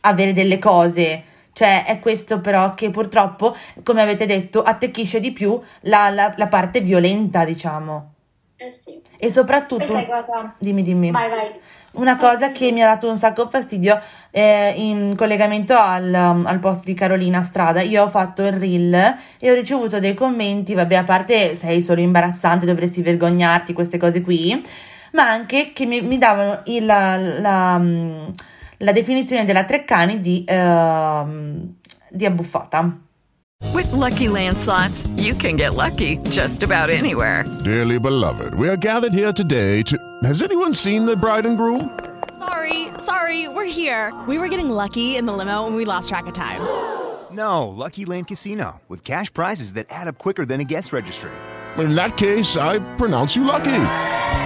avere 0.00 0.32
delle 0.32 0.58
cose. 0.58 1.22
Cioè, 1.52 1.84
è 1.86 2.00
questo 2.00 2.40
però 2.40 2.74
che 2.74 2.90
purtroppo, 2.90 3.56
come 3.82 4.02
avete 4.02 4.26
detto, 4.26 4.62
attecchisce 4.62 5.20
di 5.20 5.32
più 5.32 5.58
la, 5.82 6.10
la, 6.10 6.34
la 6.36 6.48
parte 6.48 6.80
violenta, 6.80 7.44
diciamo. 7.44 8.12
Eh 8.56 8.72
sì. 8.72 9.00
E 9.18 9.30
soprattutto... 9.30 9.94
Dimmi, 10.58 10.82
dimmi. 10.82 11.10
Vai, 11.10 11.28
vai. 11.30 11.50
Una 11.92 12.18
cosa 12.18 12.52
che 12.52 12.72
mi 12.72 12.82
ha 12.82 12.86
dato 12.88 13.08
un 13.08 13.16
sacco 13.16 13.48
fastidio 13.48 13.98
eh, 14.30 14.74
in 14.76 15.14
collegamento 15.16 15.74
al, 15.74 16.12
al, 16.12 16.58
post 16.58 16.84
di 16.84 16.92
Carolina 16.92 17.42
Strada, 17.42 17.80
io 17.80 18.04
ho 18.04 18.10
fatto 18.10 18.44
il 18.44 18.52
reel 18.52 19.16
e 19.38 19.50
ho 19.50 19.54
ricevuto 19.54 19.98
dei 19.98 20.12
commenti, 20.12 20.74
vabbè, 20.74 20.94
a 20.94 21.04
parte 21.04 21.54
sei 21.54 21.82
solo 21.82 22.02
imbarazzante, 22.02 22.66
dovresti 22.66 23.00
vergognarti, 23.00 23.72
queste 23.72 23.96
cose 23.96 24.20
qui, 24.20 24.62
ma 25.12 25.28
anche 25.28 25.72
che 25.72 25.86
mi, 25.86 26.00
mi 26.00 26.18
davano 26.18 26.62
il, 26.66 26.84
la, 26.84 27.16
la, 27.16 27.80
la, 28.78 28.92
definizione 28.92 29.44
della 29.44 29.64
Treccani 29.64 30.20
di, 30.20 30.44
uh, 30.48 31.74
di 32.10 32.26
abbuffata. 32.26 32.98
With 33.72 33.90
lucky 33.92 34.28
landslots, 34.28 35.08
you 35.16 35.34
can 35.34 35.56
get 35.56 35.74
lucky 35.74 36.18
just 36.28 36.62
about 36.62 36.90
anywhere. 36.90 37.44
Dearly 37.64 37.98
beloved, 37.98 38.54
we 38.54 38.68
are 38.68 38.76
gathered 38.76 39.12
here 39.12 39.32
today 39.32 39.82
to. 39.82 39.96
Has 40.24 40.42
anyone 40.42 40.74
seen 40.74 41.06
the 41.06 41.16
bride 41.16 41.46
and 41.46 41.56
groom? 41.56 41.90
Sorry, 42.38 42.88
sorry, 42.98 43.48
we're 43.48 43.64
here. 43.64 44.12
We 44.28 44.38
were 44.38 44.48
getting 44.48 44.68
lucky 44.68 45.16
in 45.16 45.24
the 45.24 45.32
limo 45.32 45.66
and 45.66 45.74
we 45.74 45.84
lost 45.84 46.08
track 46.08 46.26
of 46.26 46.34
time. 46.34 46.60
No, 47.32 47.68
Lucky 47.68 48.04
Land 48.04 48.28
Casino, 48.28 48.80
with 48.88 49.04
cash 49.04 49.32
prizes 49.32 49.72
that 49.74 49.86
add 49.90 50.06
up 50.06 50.16
quicker 50.18 50.46
than 50.46 50.60
a 50.60 50.64
guest 50.64 50.92
registry. 50.92 51.32
In 51.76 51.94
that 51.94 52.16
case, 52.16 52.56
I 52.56 52.78
pronounce 52.96 53.36
you 53.36 53.44
lucky. 53.44 53.72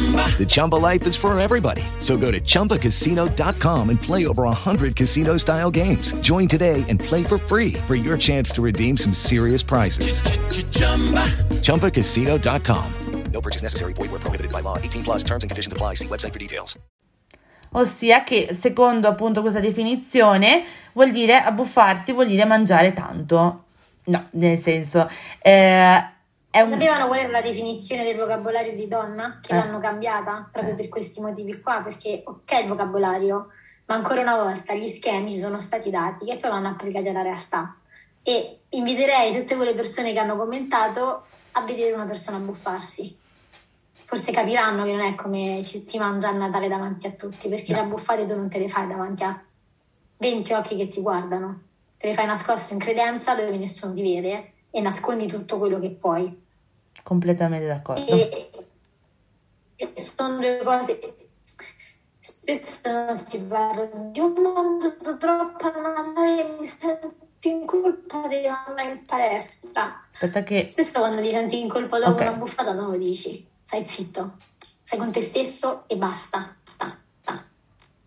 Chumba. 0.00 0.36
The 0.38 0.46
Chumba 0.46 0.76
life 0.76 1.06
is 1.06 1.16
for 1.16 1.38
everybody. 1.38 1.82
So 1.98 2.16
go 2.16 2.30
to 2.30 2.40
ChumbaCasino.com 2.40 3.90
and 3.90 4.00
play 4.00 4.26
over 4.26 4.44
100 4.44 4.96
casino 4.96 5.36
style 5.36 5.70
games. 5.70 6.14
Join 6.22 6.48
today 6.48 6.84
and 6.88 6.98
play 6.98 7.22
for 7.22 7.36
free 7.36 7.74
for 7.86 7.94
your 7.94 8.16
chance 8.16 8.50
to 8.52 8.62
redeem 8.62 8.96
some 8.96 9.12
serious 9.12 9.62
prizes. 9.62 10.22
Ch-ch-chumba. 10.22 11.28
ChumbaCasino.com. 11.60 12.92
No 13.32 13.40
purchase 13.40 13.62
necessary. 13.62 13.92
Void 13.92 14.10
where 14.10 14.20
prohibited 14.20 14.50
by 14.50 14.60
law. 14.60 14.78
18 14.78 15.04
plus 15.04 15.22
terms 15.22 15.44
and 15.44 15.50
conditions 15.50 15.72
apply. 15.72 15.94
See 15.94 16.08
website 16.08 16.32
for 16.32 16.38
details. 16.38 16.78
Ossia 17.72 18.24
che 18.24 18.48
secondo 18.52 19.06
appunto 19.06 19.42
questa 19.42 19.60
definizione 19.60 20.64
vuol 20.92 21.12
dire 21.12 21.40
abbuffarsi, 21.40 22.12
vuol 22.12 22.26
dire 22.26 22.44
mangiare 22.44 22.92
tanto. 22.92 23.64
No, 24.04 24.26
nel 24.32 24.58
senso... 24.58 25.08
Eh, 25.40 26.18
un... 26.58 26.70
Sapevano 26.72 27.06
qual 27.06 27.20
era 27.20 27.28
la 27.30 27.40
definizione 27.40 28.02
del 28.02 28.16
vocabolario 28.16 28.74
di 28.74 28.88
donna? 28.88 29.38
Che 29.40 29.52
Eh. 29.52 29.56
l'hanno 29.56 29.78
cambiata 29.78 30.48
proprio 30.50 30.74
per 30.74 30.88
questi 30.88 31.20
motivi 31.20 31.60
qua, 31.60 31.80
perché 31.82 32.22
ok 32.24 32.60
il 32.62 32.68
vocabolario, 32.68 33.48
ma 33.86 33.94
ancora 33.94 34.20
una 34.20 34.36
volta 34.36 34.74
gli 34.74 34.88
schemi 34.88 35.30
ci 35.30 35.38
sono 35.38 35.60
stati 35.60 35.90
dati 35.90 36.26
che 36.26 36.38
poi 36.38 36.50
vanno 36.50 36.68
applicati 36.68 37.08
alla 37.08 37.22
realtà. 37.22 37.76
E 38.22 38.60
inviterei 38.70 39.32
tutte 39.32 39.56
quelle 39.56 39.74
persone 39.74 40.12
che 40.12 40.18
hanno 40.18 40.36
commentato 40.36 41.26
a 41.52 41.60
vedere 41.62 41.94
una 41.94 42.04
persona 42.04 42.36
abbuffarsi. 42.36 43.16
Forse 44.04 44.32
capiranno 44.32 44.82
che 44.82 44.90
non 44.92 45.00
è 45.06 45.14
come 45.14 45.62
ci 45.64 45.80
si 45.80 45.96
mangia 45.98 46.28
a 46.28 46.32
Natale 46.32 46.66
davanti 46.66 47.06
a 47.06 47.12
tutti, 47.12 47.48
perché 47.48 47.72
le 47.72 47.80
abbuffate 47.80 48.26
tu 48.26 48.34
non 48.34 48.48
te 48.48 48.58
le 48.58 48.68
fai 48.68 48.88
davanti 48.88 49.22
a 49.22 49.40
20 50.18 50.52
occhi 50.52 50.76
che 50.76 50.88
ti 50.88 51.00
guardano, 51.00 51.62
te 51.96 52.08
le 52.08 52.14
fai 52.14 52.26
nascosto 52.26 52.72
in 52.72 52.80
credenza 52.80 53.34
dove 53.36 53.56
nessuno 53.56 53.94
ti 53.94 54.02
vede 54.02 54.52
e 54.70 54.80
nascondi 54.80 55.26
tutto 55.26 55.58
quello 55.58 55.78
che 55.80 55.90
puoi. 55.90 56.46
Completamente 57.02 57.66
d'accordo. 57.66 58.04
E, 58.06 58.50
e 59.76 59.92
sono 60.00 60.36
due 60.36 60.60
cose. 60.62 61.14
Spesso 62.18 62.80
non 62.90 63.16
si 63.16 63.42
parla 63.44 63.86
di 63.86 64.20
un 64.20 64.34
mangiato 64.34 65.16
troppo 65.16 65.70
Natale 65.70 66.56
mi 66.58 66.66
sento 66.66 67.14
in 67.42 67.64
colpa 67.64 68.26
di 68.28 68.46
andare 68.46 68.90
in 68.90 69.04
palestra. 69.06 70.06
Aspetta 70.12 70.42
che... 70.42 70.68
Spesso 70.68 70.98
quando 70.98 71.22
ti 71.22 71.30
senti 71.30 71.58
in 71.60 71.68
colpa 71.68 71.98
dopo 71.98 72.12
Ok. 72.12 72.20
una 72.20 72.32
buffata 72.32 72.72
non 72.72 72.90
lo 72.90 72.98
dici, 72.98 73.48
stai 73.64 73.88
zitto, 73.88 74.36
stai 74.82 74.98
con 74.98 75.10
te 75.10 75.20
stesso 75.20 75.84
e 75.86 75.96
basta. 75.96 76.54
Sta, 76.62 76.86
sta. 76.86 76.98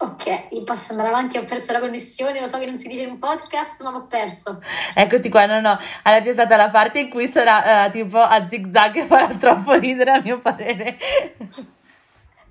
Ok, 0.04 0.48
io 0.50 0.64
posso 0.64 0.92
andare 0.92 1.08
avanti, 1.08 1.38
ho 1.38 1.46
perso 1.46 1.72
la 1.72 1.80
connessione, 1.80 2.42
lo 2.42 2.48
so 2.48 2.60
che 2.60 2.66
non 2.66 2.78
si 2.78 2.90
dice 2.90 3.04
in 3.04 3.12
un 3.12 3.20
podcast, 3.20 3.82
ma 3.82 3.92
l'ho 3.92 4.06
perso. 4.06 4.62
Eccoti 4.94 5.30
qua, 5.30 5.46
no, 5.46 5.62
no. 5.62 5.80
Allora 6.02 6.22
c'è 6.22 6.34
stata 6.34 6.58
la 6.58 6.70
parte 6.70 7.00
in 7.00 7.10
cui 7.10 7.30
sarà 7.30 7.86
eh, 7.86 7.92
tipo 7.92 8.20
a 8.20 8.46
zigzag 8.50 8.98
e 8.98 9.06
farà 9.06 9.28
troppo 9.36 9.72
ridere 9.76 10.12
a 10.12 10.20
mio 10.22 10.40
parere. 10.40 10.98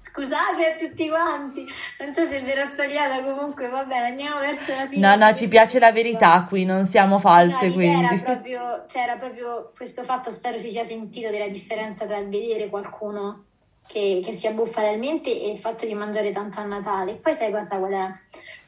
Scusate 0.00 0.72
a 0.72 0.76
tutti 0.78 1.08
quanti, 1.10 1.66
non 1.98 2.14
so 2.14 2.24
se 2.24 2.40
vi 2.40 2.50
ero 2.50 2.70
tagliata, 2.74 3.22
comunque 3.22 3.68
va 3.68 3.84
bene, 3.84 4.06
andiamo 4.06 4.38
verso 4.38 4.74
la 4.74 4.86
fine. 4.86 5.06
No, 5.06 5.26
no, 5.26 5.34
ci 5.34 5.46
piace 5.46 5.78
la 5.78 5.92
verità 5.92 6.46
qui, 6.48 6.64
non 6.64 6.86
siamo 6.86 7.18
false, 7.18 7.68
No, 7.68 7.74
quindi. 7.74 8.02
Era 8.02 8.22
proprio, 8.22 8.84
cioè 8.88 9.02
era 9.02 9.16
proprio 9.16 9.72
questo 9.76 10.04
fatto, 10.04 10.30
spero 10.30 10.56
si 10.56 10.70
sia 10.70 10.84
sentito 10.84 11.28
della 11.28 11.48
differenza 11.48 12.06
tra 12.06 12.16
il 12.16 12.30
vedere 12.30 12.68
qualcuno 12.70 13.44
che, 13.92 14.22
che 14.24 14.32
si 14.32 14.46
abbuffa 14.46 14.80
realmente 14.80 15.28
e 15.30 15.50
il 15.50 15.58
fatto 15.58 15.84
di 15.84 15.92
mangiare 15.92 16.30
tanto 16.32 16.60
a 16.60 16.64
Natale. 16.64 17.16
Poi 17.16 17.34
sai 17.34 17.52
cosa 17.52 17.76
qual 17.76 17.92
è? 17.92 18.10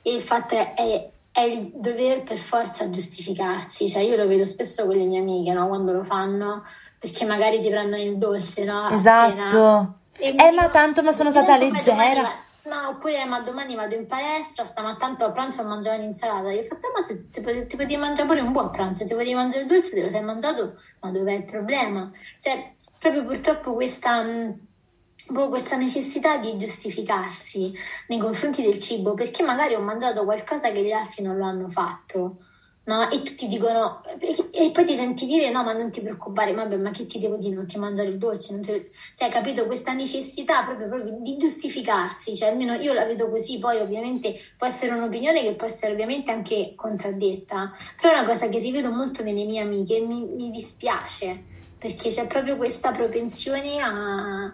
Il 0.03 0.21
fatto 0.21 0.55
è, 0.55 0.75
è- 0.75 1.11
è 1.33 1.41
il 1.41 1.73
dover 1.75 2.23
per 2.23 2.37
forza 2.37 2.89
giustificarsi, 2.91 3.89
cioè 3.89 4.03
io 4.03 4.17
lo 4.17 4.27
vedo 4.27 4.45
spesso 4.45 4.85
con 4.87 4.95
le 4.97 5.05
mie 5.05 5.19
amiche, 5.21 5.53
no? 5.53 5.67
Quando 5.67 5.93
lo 5.93 6.05
fanno, 6.05 6.63
perché 6.99 7.25
magari 7.25 7.59
si 7.59 7.71
prendono 7.71 8.03
il 8.03 8.19
dolce, 8.19 8.65
no? 8.65 8.89
Esatto. 8.91 9.95
Eh, 10.19 10.53
ma 10.53 10.69
tanto, 10.69 11.03
ma 11.03 11.11
sono 11.11 11.31
stata 11.31 11.57
"Eh, 11.57 11.59
ma 11.59 11.65
domani 11.65 11.83
leggera. 11.85 12.23
va- 12.23 12.43
No, 12.67 12.89
oppure 12.91 13.21
"Eh, 13.21 13.25
ma 13.27 13.41
domani 13.41 13.75
vado 13.75 13.95
in 13.95 14.07
palestra, 14.07 14.65
stamattanto 14.65 15.25
a 15.25 15.33
pranzo 15.33 15.63
ho 15.63 15.67
mangiato 15.67 15.99
un'insalata. 16.01 16.51
Io 16.53 16.61
ho 16.61 16.65
fatto, 16.65 16.87
"Eh, 16.87 16.93
ma 16.95 17.03
se 17.03 17.29
ti, 17.31 17.41
potevi- 17.41 17.67
ti 17.67 17.77
potevi 17.77 17.97
mangiare 17.97 18.29
pure 18.29 18.41
un 18.41 18.53
buon 18.53 18.71
pranzo, 18.71 19.05
ti 19.05 19.11
potevi 19.13 19.35
mangiare 19.35 19.63
il 19.63 19.69
dolce, 19.69 19.91
te 19.95 20.03
lo 20.03 20.09
sei 20.09 20.23
mangiato, 20.23 20.79
ma 21.01 21.11
dov'è 21.11 21.33
il 21.33 21.45
problema? 21.45 22.11
Cioè, 22.39 22.75
proprio 22.99 23.25
purtroppo 23.25 23.75
questa, 23.75 24.23
mh, 24.23 24.59
boh, 25.29 25.49
questa 25.49 25.77
necessità 25.77 26.37
di 26.37 26.57
giustificarsi 26.57 27.73
nei 28.09 28.19
confronti 28.19 28.63
del 28.63 28.79
cibo, 28.79 29.15
perché 29.15 29.43
magari 29.43 29.75
ho 29.75 29.81
mangiato 29.81 30.25
qualcosa 30.25 30.71
che 30.71 30.83
gli 30.83 30.93
altri 30.93 31.23
non 31.23 31.37
lo 31.37 31.45
hanno 31.45 31.69
fatto. 31.69 32.39
No? 32.87 33.09
E 33.09 33.23
tutti 33.23 33.47
dicono, 33.47 34.03
e 34.51 34.71
poi 34.71 34.85
ti 34.85 34.95
senti 34.95 35.25
dire 35.25 35.51
no, 35.51 35.63
ma 35.63 35.73
non 35.73 35.91
ti 35.91 36.03
preoccupare, 36.03 36.53
vabbè, 36.53 36.77
ma 36.77 36.91
che 36.91 37.07
ti 37.07 37.19
devo 37.19 37.37
dire? 37.37 37.55
Non 37.55 37.67
ti 37.67 37.79
mangiare 37.79 38.11
il 38.11 38.19
dolce, 38.19 38.53
non 38.53 38.61
lo-" 38.67 38.83
cioè, 39.15 39.31
capito? 39.31 39.65
Questa 39.65 39.95
necessità 39.95 40.63
proprio, 40.65 40.89
proprio 40.89 41.17
di 41.19 41.39
giustificarsi, 41.39 42.37
cioè 42.37 42.51
almeno 42.51 42.75
io 42.75 42.93
la 42.93 43.07
vedo 43.07 43.31
così, 43.31 43.59
poi 43.59 43.81
ovviamente 43.81 44.39
può 44.59 44.67
essere 44.67 44.93
un'opinione 44.93 45.41
che 45.41 45.55
può 45.55 45.67
essere 45.67 45.93
ovviamente 45.93 46.31
anche 46.31 46.75
contraddetta, 46.77 47.73
però 47.99 48.13
è 48.13 48.19
una 48.19 48.27
cosa 48.27 48.51
che 48.51 48.59
rivedo 48.59 48.91
molto 48.91 49.23
nelle 49.23 49.45
mie 49.45 49.63
amiche 49.63 49.97
e 49.97 50.01
mi, 50.01 50.27
mi 50.27 50.51
dispiace, 50.51 51.43
perché 51.79 52.11
c'è 52.11 52.27
proprio 52.27 52.59
questa 52.59 52.93
propensione 52.93 53.81
a 53.81 54.53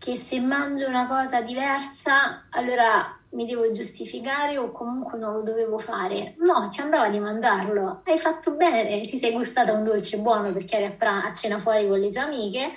che 0.00 0.16
se 0.16 0.40
mangio 0.40 0.88
una 0.88 1.06
cosa 1.06 1.42
diversa, 1.42 2.46
allora 2.48 3.18
mi 3.32 3.44
devo 3.44 3.70
giustificare 3.70 4.56
o 4.56 4.72
comunque 4.72 5.18
non 5.18 5.34
lo 5.34 5.42
dovevo 5.42 5.78
fare. 5.78 6.36
No, 6.38 6.68
ti 6.70 6.80
andava 6.80 7.10
di 7.10 7.18
mangiarlo. 7.18 8.00
Hai 8.04 8.16
fatto 8.16 8.52
bene, 8.52 9.02
ti 9.02 9.18
sei 9.18 9.32
gustata 9.32 9.72
un 9.72 9.84
dolce 9.84 10.16
buono 10.16 10.52
perché 10.52 10.76
eri 10.76 10.86
a, 10.86 10.90
pra- 10.92 11.24
a 11.26 11.32
cena 11.34 11.58
fuori 11.58 11.86
con 11.86 12.00
le 12.00 12.08
tue 12.08 12.20
amiche 12.20 12.72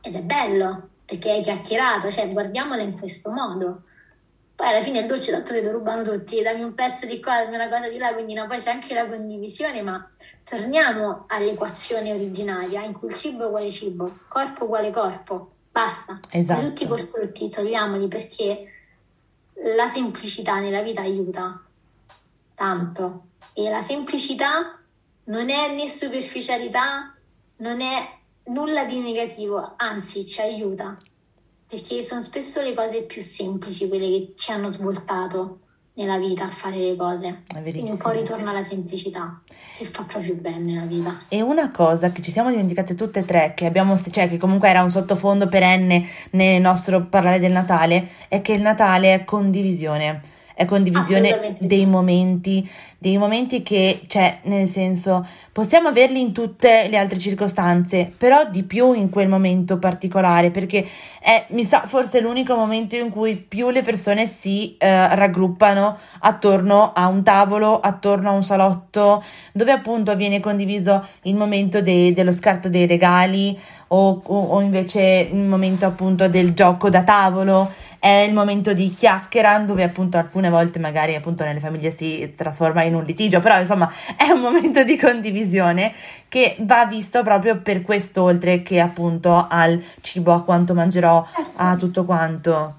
ed 0.00 0.16
è 0.16 0.20
bello 0.20 0.88
perché 1.04 1.30
hai 1.30 1.42
chiacchierato, 1.42 2.10
cioè 2.10 2.28
guardiamola 2.28 2.82
in 2.82 2.98
questo 2.98 3.30
modo. 3.30 3.84
Poi 4.56 4.66
alla 4.66 4.82
fine 4.82 4.98
il 4.98 5.06
dolce 5.06 5.30
tanto 5.30 5.52
te 5.52 5.62
lo 5.62 5.70
rubano 5.70 6.02
tutti, 6.02 6.42
dammi 6.42 6.64
un 6.64 6.74
pezzo 6.74 7.06
di 7.06 7.20
qua, 7.20 7.44
dammi 7.44 7.54
una 7.54 7.68
cosa 7.68 7.88
di 7.88 7.98
là, 7.98 8.12
quindi 8.12 8.34
no, 8.34 8.48
poi 8.48 8.58
c'è 8.58 8.72
anche 8.72 8.94
la 8.94 9.06
condivisione, 9.06 9.80
ma 9.80 10.10
torniamo 10.42 11.26
all'equazione 11.28 12.12
originaria 12.12 12.82
in 12.82 12.94
cui 12.94 13.06
il 13.06 13.14
cibo 13.14 13.44
è 13.44 13.46
uguale 13.46 13.70
cibo, 13.70 14.18
corpo 14.26 14.64
uguale 14.64 14.90
corpo, 14.90 15.52
basta. 15.70 16.18
Esatto. 16.30 16.60
Tutti 16.66 16.84
i 16.84 16.88
costrutti 16.88 17.48
togliamoli 17.48 18.08
perché 18.08 18.72
la 19.74 19.86
semplicità 19.86 20.58
nella 20.58 20.82
vita 20.82 21.00
aiuta 21.00 21.62
tanto 22.54 23.24
e 23.52 23.68
la 23.68 23.80
semplicità 23.80 24.80
non 25.24 25.50
è 25.50 25.74
né 25.74 25.88
superficialità, 25.88 27.14
non 27.56 27.80
è 27.80 28.16
nulla 28.44 28.84
di 28.84 28.98
negativo, 28.98 29.74
anzi 29.76 30.24
ci 30.24 30.40
aiuta 30.40 30.96
perché 31.68 32.02
sono 32.02 32.22
spesso 32.22 32.62
le 32.62 32.72
cose 32.72 33.02
più 33.02 33.20
semplici 33.20 33.88
quelle 33.88 34.08
che 34.08 34.32
ci 34.34 34.50
hanno 34.50 34.72
svoltato 34.72 35.60
nella 35.98 36.16
vita 36.16 36.44
a 36.44 36.48
fare 36.48 36.76
le 36.76 36.96
cose. 36.96 37.42
Quindi 37.52 37.90
un 37.90 37.96
po' 37.98 38.10
ritorna 38.10 38.50
alla 38.50 38.62
semplicità 38.62 39.40
che 39.76 39.84
fa 39.84 40.04
proprio 40.04 40.34
bene 40.34 40.58
nella 40.72 40.86
vita. 40.86 41.16
E 41.28 41.40
una 41.40 41.70
cosa 41.72 42.12
che 42.12 42.22
ci 42.22 42.30
siamo 42.30 42.50
dimenticate 42.50 42.94
tutte 42.94 43.20
e 43.20 43.24
tre, 43.24 43.52
che 43.54 43.66
abbiamo, 43.66 43.96
cioè 43.98 44.28
che 44.28 44.36
comunque 44.36 44.68
era 44.68 44.82
un 44.82 44.90
sottofondo 44.90 45.48
perenne 45.48 46.06
nel 46.30 46.60
nostro 46.60 47.06
parlare 47.06 47.40
del 47.40 47.52
Natale, 47.52 48.08
è 48.28 48.40
che 48.40 48.52
il 48.52 48.60
Natale 48.60 49.12
è 49.12 49.24
condivisione. 49.24 50.36
È 50.58 50.64
condivisione 50.64 51.28
Assolutamente 51.28 51.62
sì. 51.62 51.66
dei 51.68 51.86
momenti, 51.86 52.70
dei 52.98 53.16
momenti 53.16 53.62
che, 53.62 54.00
cioè, 54.08 54.40
nel 54.42 54.66
senso, 54.66 55.24
possiamo 55.52 55.86
averli 55.86 56.20
in 56.20 56.32
tutte 56.32 56.88
le 56.90 56.96
altre 56.96 57.20
circostanze, 57.20 58.10
però 58.18 58.44
di 58.50 58.64
più 58.64 58.92
in 58.92 59.08
quel 59.08 59.28
momento 59.28 59.78
particolare, 59.78 60.50
perché 60.50 60.84
è, 61.20 61.46
mi 61.50 61.62
sa, 61.62 61.82
forse 61.86 62.18
l'unico 62.20 62.56
momento 62.56 62.96
in 62.96 63.10
cui 63.10 63.36
più 63.36 63.70
le 63.70 63.82
persone 63.84 64.26
si 64.26 64.76
eh, 64.78 65.14
raggruppano 65.14 65.96
attorno 66.22 66.90
a 66.92 67.06
un 67.06 67.22
tavolo, 67.22 67.78
attorno 67.78 68.30
a 68.30 68.32
un 68.32 68.42
salotto, 68.42 69.22
dove 69.52 69.70
appunto 69.70 70.16
viene 70.16 70.40
condiviso 70.40 71.06
il 71.22 71.36
momento 71.36 71.80
de- 71.80 72.12
dello 72.12 72.32
scarto 72.32 72.68
dei 72.68 72.86
regali 72.88 73.56
o, 73.88 74.20
o- 74.24 74.42
o 74.42 74.60
invece 74.60 75.28
il 75.30 75.38
momento 75.38 75.86
appunto 75.86 76.26
del 76.28 76.52
gioco 76.52 76.90
da 76.90 77.04
tavolo, 77.04 77.70
è 77.98 78.24
il 78.26 78.32
momento 78.32 78.72
di 78.72 78.94
chiacchiera 78.94 79.58
dove 79.58 79.82
appunto 79.82 80.18
alcune 80.18 80.48
volte 80.50 80.78
magari 80.78 81.14
appunto 81.14 81.44
nelle 81.44 81.58
famiglie 81.60 81.90
si 81.90 82.34
trasforma 82.36 82.82
in 82.82 82.94
un 82.94 83.04
litigio, 83.04 83.40
però 83.40 83.58
insomma 83.58 83.90
è 84.16 84.30
un 84.30 84.40
momento 84.40 84.84
di 84.84 84.96
condivisione 84.96 85.92
che 86.28 86.56
va 86.60 86.86
visto 86.86 87.22
proprio 87.22 87.58
per 87.60 87.82
questo 87.82 88.22
oltre 88.22 88.62
che 88.62 88.80
appunto 88.80 89.46
al 89.48 89.82
cibo, 90.00 90.32
a 90.32 90.42
quanto 90.42 90.74
mangerò, 90.74 91.26
a 91.56 91.76
tutto 91.76 92.04
quanto. 92.04 92.74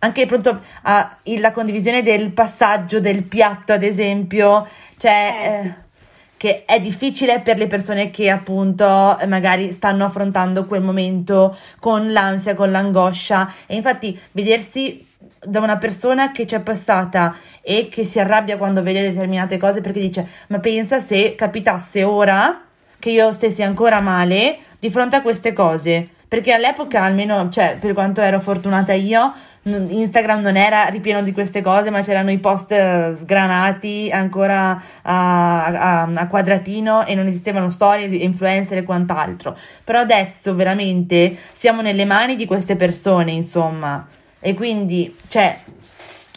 Anche 0.00 0.22
appunto 0.22 0.60
a- 0.82 1.16
la 1.24 1.52
condivisione 1.52 2.02
del 2.02 2.30
passaggio 2.30 3.00
del 3.00 3.24
piatto, 3.24 3.72
ad 3.72 3.82
esempio, 3.82 4.66
cioè 4.96 5.34
Eh, 5.42 5.60
sì. 5.62 5.72
Che 6.38 6.64
è 6.64 6.80
difficile 6.80 7.40
per 7.40 7.58
le 7.58 7.66
persone 7.66 8.08
che 8.08 8.30
appunto 8.30 9.18
magari 9.26 9.70
stanno 9.72 10.06
affrontando 10.06 10.64
quel 10.64 10.80
momento 10.80 11.54
con 11.80 12.10
l'ansia, 12.12 12.54
con 12.54 12.70
l'angoscia. 12.70 13.52
E 13.66 13.74
infatti 13.76 14.18
vedersi 14.32 15.04
da 15.40 15.60
una 15.60 15.76
persona 15.76 16.30
che 16.32 16.44
c'è 16.44 16.60
passata 16.60 17.36
e 17.60 17.88
che 17.88 18.04
si 18.04 18.18
arrabbia 18.20 18.56
quando 18.56 18.82
vede 18.82 19.02
determinate 19.02 19.56
cose 19.56 19.80
perché 19.80 20.00
dice 20.00 20.26
ma 20.48 20.58
pensa 20.58 21.00
se 21.00 21.34
capitasse 21.34 22.02
ora 22.02 22.62
che 22.98 23.10
io 23.10 23.32
stessi 23.32 23.62
ancora 23.62 24.00
male 24.00 24.58
di 24.78 24.90
fronte 24.90 25.16
a 25.16 25.22
queste 25.22 25.52
cose 25.52 26.08
Perché 26.28 26.52
all'epoca, 26.52 27.02
almeno, 27.02 27.48
cioè, 27.48 27.78
per 27.80 27.94
quanto 27.94 28.20
ero 28.20 28.38
fortunata 28.38 28.92
io, 28.92 29.32
Instagram 29.62 30.40
non 30.40 30.56
era 30.56 30.84
ripieno 30.86 31.22
di 31.22 31.32
queste 31.32 31.62
cose, 31.62 31.90
ma 31.90 32.02
c'erano 32.02 32.30
i 32.30 32.38
post 32.38 32.70
eh, 32.70 33.14
sgranati 33.16 34.10
ancora 34.12 34.80
a, 35.02 35.64
a- 35.64 36.02
a 36.02 36.26
quadratino 36.28 37.06
e 37.06 37.14
non 37.14 37.26
esistevano 37.26 37.70
storie, 37.70 38.06
influencer 38.06 38.78
e 38.78 38.82
quant'altro. 38.82 39.56
Però 39.84 40.00
adesso 40.00 40.54
veramente 40.54 41.36
siamo 41.52 41.80
nelle 41.80 42.04
mani 42.04 42.36
di 42.36 42.44
queste 42.46 42.76
persone, 42.76 43.32
insomma. 43.32 44.06
E 44.40 44.54
quindi, 44.54 45.16
cioè, 45.28 45.58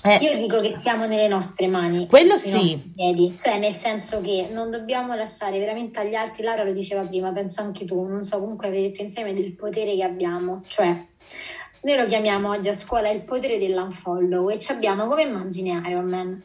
eh, 0.03 0.17
Io 0.21 0.37
dico 0.37 0.57
che 0.57 0.75
siamo 0.79 1.05
nelle 1.05 1.27
nostre 1.27 1.67
mani, 1.67 2.07
Quello 2.07 2.35
sì. 2.37 2.91
piedi, 2.95 3.35
cioè 3.37 3.59
nel 3.59 3.73
senso 3.73 4.21
che 4.21 4.47
non 4.51 4.69
dobbiamo 4.69 5.15
lasciare 5.15 5.59
veramente 5.59 5.99
agli 5.99 6.15
altri, 6.15 6.43
Laura 6.43 6.63
lo 6.63 6.73
diceva 6.73 7.01
prima, 7.01 7.31
penso 7.31 7.61
anche 7.61 7.85
tu, 7.85 8.03
non 8.03 8.25
so, 8.25 8.39
comunque 8.39 8.67
avete 8.67 8.83
detto 8.83 9.01
insieme 9.01 9.33
del 9.33 9.53
potere 9.53 9.95
che 9.95 10.03
abbiamo, 10.03 10.63
cioè 10.67 11.05
noi 11.83 11.97
lo 11.97 12.05
chiamiamo 12.05 12.49
oggi 12.49 12.69
a 12.69 12.73
scuola 12.73 13.09
il 13.09 13.23
potere 13.23 13.57
dell'unfollow 13.57 14.49
e 14.49 14.59
ci 14.59 14.71
abbiamo 14.71 15.07
come 15.07 15.23
immagine 15.23 15.81
Iron 15.87 16.05
Man. 16.05 16.43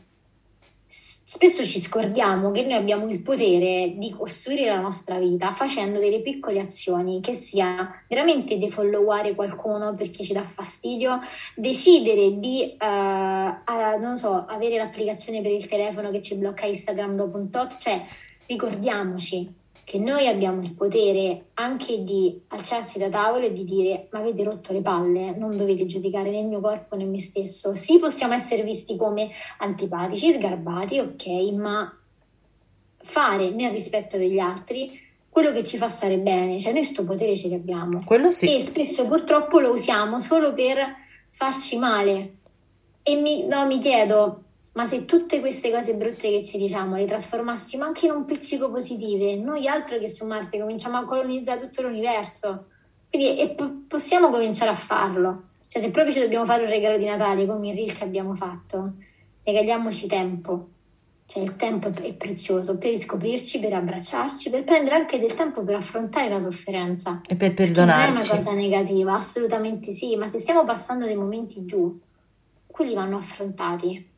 Spesso 0.99 1.63
ci 1.63 1.79
scordiamo 1.79 2.53
che 2.53 2.63
noi 2.63 2.73
abbiamo 2.73 3.07
il 3.11 3.21
potere 3.21 3.93
di 3.99 4.11
costruire 4.11 4.71
la 4.71 4.81
nostra 4.81 5.19
vita 5.19 5.51
facendo 5.53 5.99
delle 5.99 6.23
piccole 6.23 6.59
azioni, 6.59 7.21
che 7.21 7.35
sia 7.35 8.03
veramente 8.09 8.57
defolloware 8.57 9.35
qualcuno 9.35 9.95
perché 9.95 10.23
ci 10.23 10.33
dà 10.33 10.43
fastidio, 10.43 11.21
decidere 11.55 12.39
di, 12.39 12.75
a- 12.79 13.61
non 14.01 14.17
so, 14.17 14.47
avere 14.47 14.79
l'applicazione 14.79 15.43
per 15.43 15.51
il 15.51 15.67
telefono 15.67 16.11
che 16.11 16.23
ci 16.23 16.37
blocca 16.37 16.65
Instagram 16.65 17.15
dopo 17.15 17.37
un 17.37 17.51
tot, 17.51 17.77
cioè 17.77 18.03
ricordiamoci 18.47 19.53
che 19.87 20.01
noi 20.01 20.27
abbiamo 20.27 20.63
il 20.63 20.75
potere 20.75 21.51
anche 21.55 22.03
di 22.03 22.43
alzarsi 22.49 22.99
da 22.99 23.09
tavolo 23.09 23.47
e 23.47 23.53
di 23.53 23.63
dire 23.63 24.09
ma 24.11 24.19
avete 24.19 24.43
rotto 24.43 24.73
le 24.73 24.81
palle, 24.81 25.37
non 25.37 25.57
dovete 25.57 25.87
giudicare 25.87 26.29
né 26.31 26.41
il 26.41 26.47
mio 26.47 26.61
corpo 26.61 26.97
né 26.97 27.05
me 27.05 27.21
stesso. 27.21 27.77
Sì, 27.77 28.01
possiamo 28.01 28.35
essere 28.35 28.65
visti 28.65 28.97
come 28.97 29.31
antipatici, 29.59 30.33
sgarbati, 30.33 30.99
ok, 30.99 31.27
ma 31.53 31.97
fare 32.97 33.51
nel 33.51 33.71
rispetto 33.71 34.17
degli 34.17 34.41
altri 34.41 35.01
quello 35.29 35.53
che 35.53 35.63
ci 35.63 35.77
fa 35.77 35.87
stare 35.87 36.19
bene, 36.19 36.59
cioè 36.59 36.73
noi 36.73 36.83
sto 36.83 37.05
potere 37.05 37.37
ce 37.37 37.49
l'abbiamo. 37.49 38.03
quello 38.05 38.33
sì. 38.33 38.57
E 38.57 38.61
spesso 38.61 39.07
purtroppo 39.07 39.61
lo 39.61 39.71
usiamo 39.71 40.19
solo 40.19 40.53
per 40.53 40.79
farci 41.31 41.79
male. 41.79 42.39
E 43.05 43.15
mi, 43.15 43.47
no, 43.47 43.65
mi 43.67 43.79
chiedo, 43.79 44.46
ma 44.77 44.85
se 44.85 45.07
tutte 45.07 45.41
queste 45.41 45.71
cose 45.71 45.95
brutte 45.95 46.29
che 46.31 46.45
ci 46.45 46.59
diciamo 46.59 46.97
le 46.97 47.07
trasformassimo 47.07 47.83
anche 47.83 48.05
in 48.05 48.13
un 48.13 48.27
pizzico 48.27 48.71
positive, 48.71 49.35
noi 49.37 49.67
altro 49.67 49.99
che 49.99 50.07
su 50.07 50.27
Marte 50.27 50.61
cominciamo 50.61 50.99
a 50.99 51.05
colonizzare 51.07 51.61
tutto 51.61 51.81
l'universo. 51.81 52.67
Quindi 53.09 53.39
e 53.41 53.49
po- 53.51 53.85
possiamo 53.89 54.29
cominciare 54.29 54.71
a 54.71 54.77
farlo. 54.77 55.45
Cioè 55.67 55.81
se 55.81 55.91
proprio 55.91 56.13
ci 56.13 56.21
dobbiamo 56.21 56.45
fare 56.45 56.65
un 56.65 56.69
regalo 56.69 56.99
di 56.99 57.07
Natale 57.07 57.47
come 57.47 57.71
il 57.71 57.75
reel 57.75 57.95
che 57.95 58.05
abbiamo 58.05 58.35
fatto, 58.35 58.93
regaliamoci 59.45 60.07
tempo. 60.07 60.69
Cioè 61.25 61.43
il 61.43 61.57
tempo 61.57 61.89
è, 61.89 62.13
prezioso 62.13 62.77
per 62.77 62.91
riscoprirci, 62.91 63.59
per 63.59 63.73
abbracciarci, 63.73 64.51
per 64.51 64.63
prendere 64.63 64.95
anche 64.95 65.19
del 65.19 65.33
tempo 65.33 65.63
per 65.65 65.77
affrontare 65.77 66.29
la 66.29 66.39
sofferenza. 66.39 67.23
E 67.27 67.35
per 67.35 67.55
Che 67.55 67.63
non 67.63 67.89
è 67.89 67.95
una 67.95 67.95
perdonarci. 67.95 68.29
cosa 68.29 68.53
negativa, 68.53 69.15
assolutamente 69.15 69.91
sì, 69.91 70.17
ma 70.17 70.27
se 70.27 70.37
stiamo 70.37 70.65
passando 70.65 71.07
dei 71.07 71.17
momenti 71.17 71.65
giù, 71.65 71.99
quelli 72.67 72.93
vanno 72.93 73.17
affrontati 73.17 74.15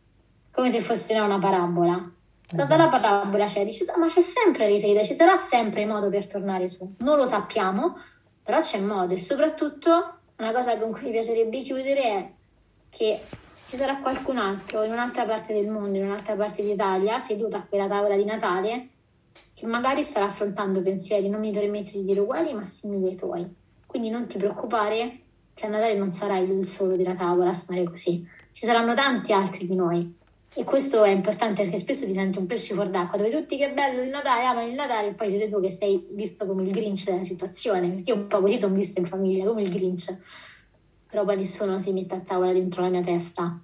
come 0.51 0.71
se 0.71 0.81
fosse 0.81 1.19
una 1.19 1.39
parabola. 1.39 2.11
Da- 2.51 2.65
Dalla 2.65 2.89
parabola 2.89 3.45
c'è, 3.45 3.65
dice, 3.65 3.85
"Ah, 3.93 3.99
ma 3.99 4.07
c'è 4.07 4.23
sempre 4.23 4.67
risalita, 4.67 5.03
ci 5.03 5.15
sarà 5.15 5.37
sempre 5.37 5.85
modo 5.85 6.09
per 6.09 6.27
tornare 6.27 6.67
su. 6.67 6.95
Non 6.99 7.17
lo 7.19 7.25
sappiamo, 7.27 7.99
però 8.43 8.61
c'è 8.61 8.81
modo 8.81 9.13
e 9.13 9.19
soprattutto 9.19 10.15
una 10.37 10.53
cosa 10.53 10.79
con 10.79 10.93
cui 10.93 11.03
mi 11.05 11.11
piacerebbe 11.11 11.61
chiudere 11.61 12.01
è 12.03 12.31
che 12.89 13.21
ci 13.67 13.77
sarà 13.77 13.99
qualcun 13.99 14.39
altro 14.39 14.83
in 14.83 14.93
un'altra 14.93 15.27
parte 15.27 15.53
del 15.53 15.69
mondo, 15.69 15.99
in 15.99 16.05
un'altra 16.05 16.35
parte 16.37 16.63
d'Italia, 16.63 17.19
seduto 17.19 17.57
a 17.57 17.61
quella 17.69 17.87
tavola 17.87 18.17
di 18.17 18.25
Natale, 18.25 18.89
che 19.53 19.67
magari 19.67 20.03
starà 20.03 20.25
affrontando 20.27 20.81
pensieri, 20.81 21.29
non 21.29 21.41
mi 21.41 21.53
permetto 21.53 21.99
di 21.99 22.05
dire 22.05 22.21
uguali, 22.21 22.55
ma 22.55 22.65
simili 22.65 23.09
ai 23.09 23.17
tuoi. 23.17 23.47
Quindi 23.85 24.09
non 24.09 24.27
ti 24.27 24.39
preoccupare 24.39 25.19
che 25.53 25.67
a 25.67 25.69
Natale 25.69 25.95
non 25.95 26.13
sarai 26.13 26.47
lui 26.47 26.61
il 26.61 26.69
solo 26.69 26.97
della 26.97 27.15
tavola 27.15 27.51
a 27.51 27.55
stare 27.55 27.85
così. 27.85 28.27
Ci 28.53 28.65
saranno 28.65 28.95
tanti 28.95 29.33
altri 29.33 29.67
di 29.67 29.75
noi. 29.75 30.17
E 30.55 30.65
questo 30.65 31.05
è 31.05 31.11
importante 31.11 31.63
perché 31.63 31.77
spesso 31.77 32.07
ti 32.07 32.13
senti 32.13 32.39
un 32.39 32.47
pesce 32.47 32.75
fuor 32.75 32.89
d'acqua, 32.89 33.17
dove 33.19 33.31
tutti 33.31 33.57
che 33.57 33.73
bello 33.73 34.03
il 34.03 34.09
Natale, 34.09 34.45
amano 34.45 34.67
il 34.67 34.75
Natale, 34.75 35.09
e 35.09 35.13
poi 35.13 35.37
sei 35.37 35.49
tu 35.49 35.61
che 35.61 35.71
sei 35.71 36.07
visto 36.11 36.47
come 36.47 36.63
il 36.63 36.71
Grinch 36.71 37.05
della 37.05 37.23
situazione, 37.23 37.89
perché 37.91 38.11
io 38.11 38.17
un 38.17 38.27
po' 38.27 38.41
così 38.41 38.57
sono 38.57 38.75
vista 38.75 38.99
in 38.99 39.07
famiglia, 39.07 39.45
come 39.47 39.63
il 39.63 39.71
Grinch. 39.71 40.17
Però 41.09 41.25
poi 41.25 41.37
nessuno 41.37 41.79
si 41.79 41.93
mette 41.93 42.15
a 42.15 42.21
tavola 42.21 42.53
dentro 42.53 42.83
la 42.83 42.89
mia 42.89 43.03
testa 43.03 43.63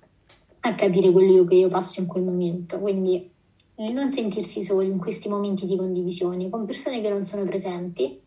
a 0.61 0.75
capire 0.75 1.11
quello 1.11 1.44
che 1.44 1.57
io 1.57 1.68
passo 1.68 2.01
in 2.01 2.07
quel 2.07 2.23
momento. 2.23 2.79
Quindi 2.79 3.31
il 3.77 3.92
non 3.92 4.11
sentirsi 4.11 4.62
soli 4.62 4.87
in 4.87 4.99
questi 4.99 5.29
momenti 5.29 5.66
di 5.66 5.77
condivisione 5.77 6.49
con 6.49 6.64
persone 6.64 7.01
che 7.01 7.09
non 7.09 7.25
sono 7.25 7.42
presenti 7.44 8.20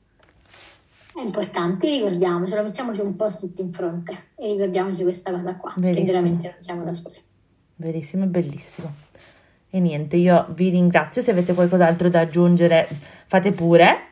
è 1.15 1.21
importante, 1.21 1.89
ricordiamocelo, 1.89 2.61
mettiamoci 2.61 2.99
un 2.99 3.15
post-it 3.15 3.57
in 3.57 3.71
fronte 3.71 4.31
e 4.35 4.51
ricordiamoci 4.51 5.01
questa 5.01 5.31
cosa 5.31 5.55
qua, 5.55 5.73
che 5.73 5.81
Verissimo. 5.81 6.05
veramente 6.05 6.49
non 6.49 6.61
siamo 6.61 6.83
da 6.83 6.93
soli. 6.93 7.15
Verissimo 7.77 8.23
e 8.23 8.27
bellissimo. 8.27 8.93
E 9.69 9.79
niente, 9.79 10.15
io 10.15 10.47
vi 10.49 10.69
ringrazio. 10.69 11.21
Se 11.21 11.31
avete 11.31 11.53
qualcos'altro 11.53 12.09
da 12.09 12.21
aggiungere, 12.21 12.87
fate 13.27 13.51
pure. 13.51 14.09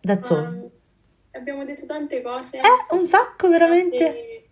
That's 0.00 0.30
all. 0.30 0.70
Ma 1.32 1.38
abbiamo 1.38 1.64
detto 1.64 1.86
tante 1.86 2.22
cose. 2.22 2.58
Eh, 2.58 2.94
un 2.94 3.06
sacco, 3.06 3.48
veramente. 3.48 3.96
Tante- 3.98 4.44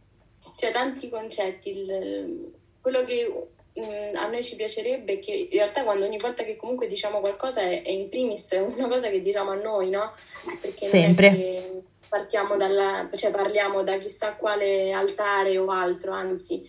cioè, 0.57 0.73
tanti 0.73 1.09
concetti. 1.09 1.71
Il- 1.71 2.55
quello 2.81 3.05
che 3.05 3.31
mm, 3.79 4.17
a 4.17 4.27
noi 4.27 4.43
ci 4.43 4.57
piacerebbe 4.57 5.15
è 5.15 5.19
che 5.21 5.33
in 5.33 5.57
realtà 5.57 5.85
quando 5.85 6.05
ogni 6.05 6.19
volta 6.19 6.43
che 6.43 6.57
comunque 6.57 6.89
diciamo 6.89 7.21
qualcosa 7.21 7.61
è, 7.61 7.83
è 7.83 7.91
in 7.91 8.09
primis 8.09 8.51
una 8.61 8.89
cosa 8.89 9.09
che 9.09 9.23
diciamo 9.23 9.51
a 9.53 9.55
noi, 9.55 9.91
no? 9.91 10.13
Perché 10.61 10.87
Sempre. 10.87 11.83
partiamo 12.09 12.57
dalla, 12.57 13.09
cioè 13.15 13.31
parliamo 13.31 13.85
da 13.85 13.99
chissà 13.99 14.33
quale 14.33 14.91
altare 14.91 15.57
o 15.59 15.71
altro, 15.71 16.13
anzi, 16.13 16.69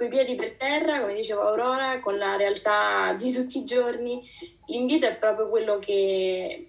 coi 0.00 0.08
piedi 0.08 0.34
per 0.34 0.52
terra, 0.52 0.98
come 0.98 1.14
diceva 1.14 1.42
Aurora, 1.42 2.00
con 2.00 2.16
la 2.16 2.36
realtà 2.36 3.12
di 3.12 3.32
tutti 3.32 3.58
i 3.58 3.64
giorni. 3.64 4.26
L'invito 4.68 5.04
è 5.04 5.14
proprio 5.14 5.50
quello 5.50 5.78
che 5.78 6.68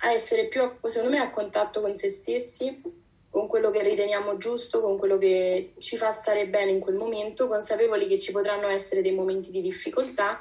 a 0.00 0.10
essere 0.10 0.48
più, 0.48 0.68
secondo 0.86 1.14
me, 1.14 1.22
a 1.22 1.30
contatto 1.30 1.80
con 1.80 1.96
se 1.96 2.08
stessi, 2.08 2.82
con 3.30 3.46
quello 3.46 3.70
che 3.70 3.84
riteniamo 3.84 4.36
giusto, 4.36 4.80
con 4.80 4.98
quello 4.98 5.16
che 5.16 5.74
ci 5.78 5.96
fa 5.96 6.10
stare 6.10 6.48
bene 6.48 6.72
in 6.72 6.80
quel 6.80 6.96
momento, 6.96 7.46
consapevoli 7.46 8.08
che 8.08 8.18
ci 8.18 8.32
potranno 8.32 8.66
essere 8.66 9.00
dei 9.00 9.14
momenti 9.14 9.52
di 9.52 9.60
difficoltà 9.60 10.40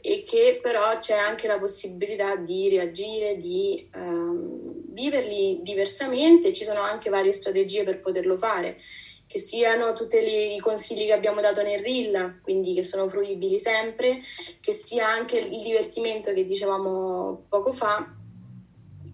e 0.00 0.22
che 0.22 0.60
però 0.62 0.96
c'è 0.98 1.16
anche 1.16 1.48
la 1.48 1.58
possibilità 1.58 2.36
di 2.36 2.68
reagire, 2.68 3.36
di 3.36 3.90
ehm, 3.92 4.92
viverli 4.92 5.58
diversamente, 5.62 6.52
ci 6.52 6.62
sono 6.62 6.82
anche 6.82 7.10
varie 7.10 7.32
strategie 7.32 7.82
per 7.82 7.98
poterlo 7.98 8.38
fare, 8.38 8.78
che 9.30 9.38
siano 9.38 9.92
tutti 9.92 10.16
i 10.16 10.58
consigli 10.58 11.06
che 11.06 11.12
abbiamo 11.12 11.40
dato 11.40 11.62
nel 11.62 11.78
reel, 11.78 12.40
quindi 12.42 12.74
che 12.74 12.82
sono 12.82 13.06
fruibili 13.06 13.60
sempre, 13.60 14.22
che 14.60 14.72
sia 14.72 15.08
anche 15.08 15.38
il 15.38 15.62
divertimento 15.62 16.32
che 16.32 16.44
dicevamo 16.44 17.44
poco 17.48 17.72
fa, 17.72 18.12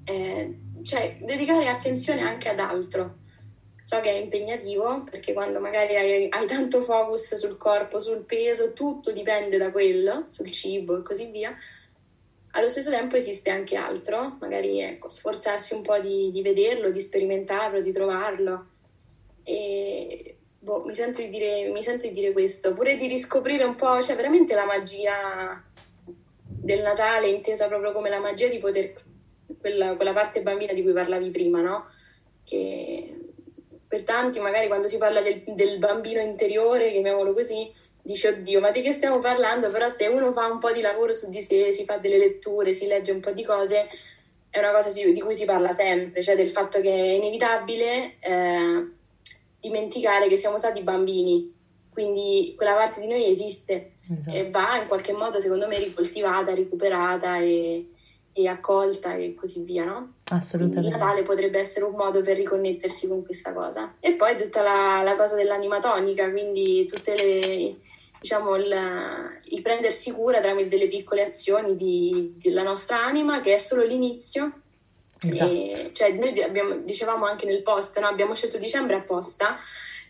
eh, 0.06 0.58
cioè 0.82 1.16
dedicare 1.20 1.68
attenzione 1.68 2.22
anche 2.22 2.48
ad 2.48 2.60
altro. 2.60 3.18
So 3.82 4.00
che 4.00 4.10
è 4.10 4.16
impegnativo 4.16 5.04
perché 5.04 5.34
quando 5.34 5.60
magari 5.60 5.96
hai, 5.96 6.28
hai 6.30 6.46
tanto 6.46 6.80
focus 6.80 7.34
sul 7.34 7.58
corpo, 7.58 8.00
sul 8.00 8.24
peso, 8.24 8.72
tutto 8.72 9.12
dipende 9.12 9.58
da 9.58 9.70
quello, 9.70 10.24
sul 10.28 10.50
cibo 10.50 10.98
e 10.98 11.02
così 11.02 11.26
via. 11.26 11.54
Allo 12.52 12.70
stesso 12.70 12.88
tempo 12.88 13.16
esiste 13.16 13.50
anche 13.50 13.76
altro, 13.76 14.38
magari 14.40 14.80
ecco, 14.80 15.10
sforzarsi 15.10 15.74
un 15.74 15.82
po' 15.82 15.98
di, 15.98 16.30
di 16.32 16.40
vederlo, 16.40 16.88
di 16.88 17.00
sperimentarlo, 17.00 17.82
di 17.82 17.92
trovarlo. 17.92 18.70
E 19.48 20.36
boh, 20.58 20.82
mi 20.84 20.94
sento 20.94 21.20
di 21.20 21.30
dire, 21.30 21.68
mi 21.68 21.80
sento 21.80 22.08
di 22.08 22.12
dire 22.12 22.32
questo, 22.32 22.74
pure 22.74 22.96
di 22.96 23.06
riscoprire 23.06 23.62
un 23.62 23.76
po', 23.76 24.02
cioè 24.02 24.16
veramente 24.16 24.52
la 24.56 24.64
magia 24.64 25.62
del 26.44 26.82
Natale, 26.82 27.28
intesa 27.28 27.68
proprio 27.68 27.92
come 27.92 28.08
la 28.08 28.18
magia 28.18 28.48
di 28.48 28.58
poter, 28.58 28.92
quella, 29.60 29.94
quella 29.94 30.12
parte 30.12 30.42
bambina 30.42 30.72
di 30.72 30.82
cui 30.82 30.92
parlavi 30.92 31.30
prima, 31.30 31.60
no? 31.60 31.86
Che 32.42 33.14
per 33.86 34.02
tanti 34.02 34.40
magari 34.40 34.66
quando 34.66 34.88
si 34.88 34.98
parla 34.98 35.20
del, 35.20 35.44
del 35.46 35.78
bambino 35.78 36.20
interiore, 36.20 36.90
chiamiamolo 36.90 37.32
così, 37.32 37.72
dice 38.02 38.30
oddio, 38.30 38.58
ma 38.58 38.72
di 38.72 38.82
che 38.82 38.90
stiamo 38.90 39.20
parlando? 39.20 39.70
Però 39.70 39.88
se 39.88 40.08
uno 40.08 40.32
fa 40.32 40.46
un 40.46 40.58
po' 40.58 40.72
di 40.72 40.80
lavoro 40.80 41.12
su 41.12 41.30
di 41.30 41.40
sé, 41.40 41.70
si 41.70 41.84
fa 41.84 41.98
delle 41.98 42.18
letture, 42.18 42.72
si 42.72 42.88
legge 42.88 43.12
un 43.12 43.20
po' 43.20 43.30
di 43.30 43.44
cose, 43.44 43.86
è 44.50 44.58
una 44.58 44.72
cosa 44.72 44.90
di 44.90 45.20
cui 45.20 45.34
si 45.34 45.44
parla 45.44 45.70
sempre, 45.70 46.24
cioè 46.24 46.34
del 46.34 46.48
fatto 46.48 46.80
che 46.80 46.90
è 46.90 47.12
inevitabile 47.12 48.16
eh, 48.18 48.94
dimenticare 49.60 50.28
che 50.28 50.36
siamo 50.36 50.58
stati 50.58 50.82
bambini, 50.82 51.52
quindi 51.90 52.52
quella 52.56 52.74
parte 52.74 53.00
di 53.00 53.06
noi 53.06 53.24
esiste 53.30 53.92
Esatto. 54.10 54.36
e 54.36 54.50
va 54.50 54.78
in 54.80 54.86
qualche 54.86 55.12
modo, 55.12 55.38
secondo 55.40 55.66
me, 55.66 55.78
ricoltivata, 55.78 56.54
recuperata 56.54 57.38
e, 57.38 57.90
e 58.32 58.48
accolta 58.48 59.14
e 59.14 59.34
così 59.34 59.60
via, 59.60 59.84
no? 59.84 59.94
Quindi 59.94 60.14
Assolutamente. 60.28 60.90
Natale 60.90 61.22
potrebbe 61.22 61.58
essere 61.58 61.86
un 61.86 61.94
modo 61.94 62.20
per 62.20 62.36
riconnettersi 62.36 63.08
con 63.08 63.24
questa 63.24 63.52
cosa. 63.54 63.94
E 63.98 64.12
poi 64.12 64.36
tutta 64.36 64.60
la, 64.60 65.00
la 65.02 65.16
cosa 65.16 65.36
dell'animatonica, 65.36 66.30
quindi 66.30 66.84
tutte 66.86 67.14
le, 67.14 67.76
diciamo, 68.20 68.56
il, 68.56 68.76
il 69.44 69.62
prendersi 69.62 70.12
cura 70.12 70.40
tramite 70.40 70.68
delle 70.68 70.88
piccole 70.88 71.24
azioni 71.24 71.76
di- 71.76 72.34
della 72.36 72.62
nostra 72.62 73.02
anima, 73.02 73.40
che 73.40 73.54
è 73.54 73.58
solo 73.58 73.84
l'inizio. 73.84 74.60
Esatto. 75.20 75.50
E, 75.50 75.90
cioè, 75.92 76.12
noi 76.12 76.40
abbiamo- 76.42 76.76
dicevamo 76.76 77.24
anche 77.24 77.46
nel 77.46 77.62
post, 77.62 77.98
no? 77.98 78.06
abbiamo 78.06 78.34
scelto 78.34 78.58
dicembre 78.58 78.96
apposta 78.96 79.58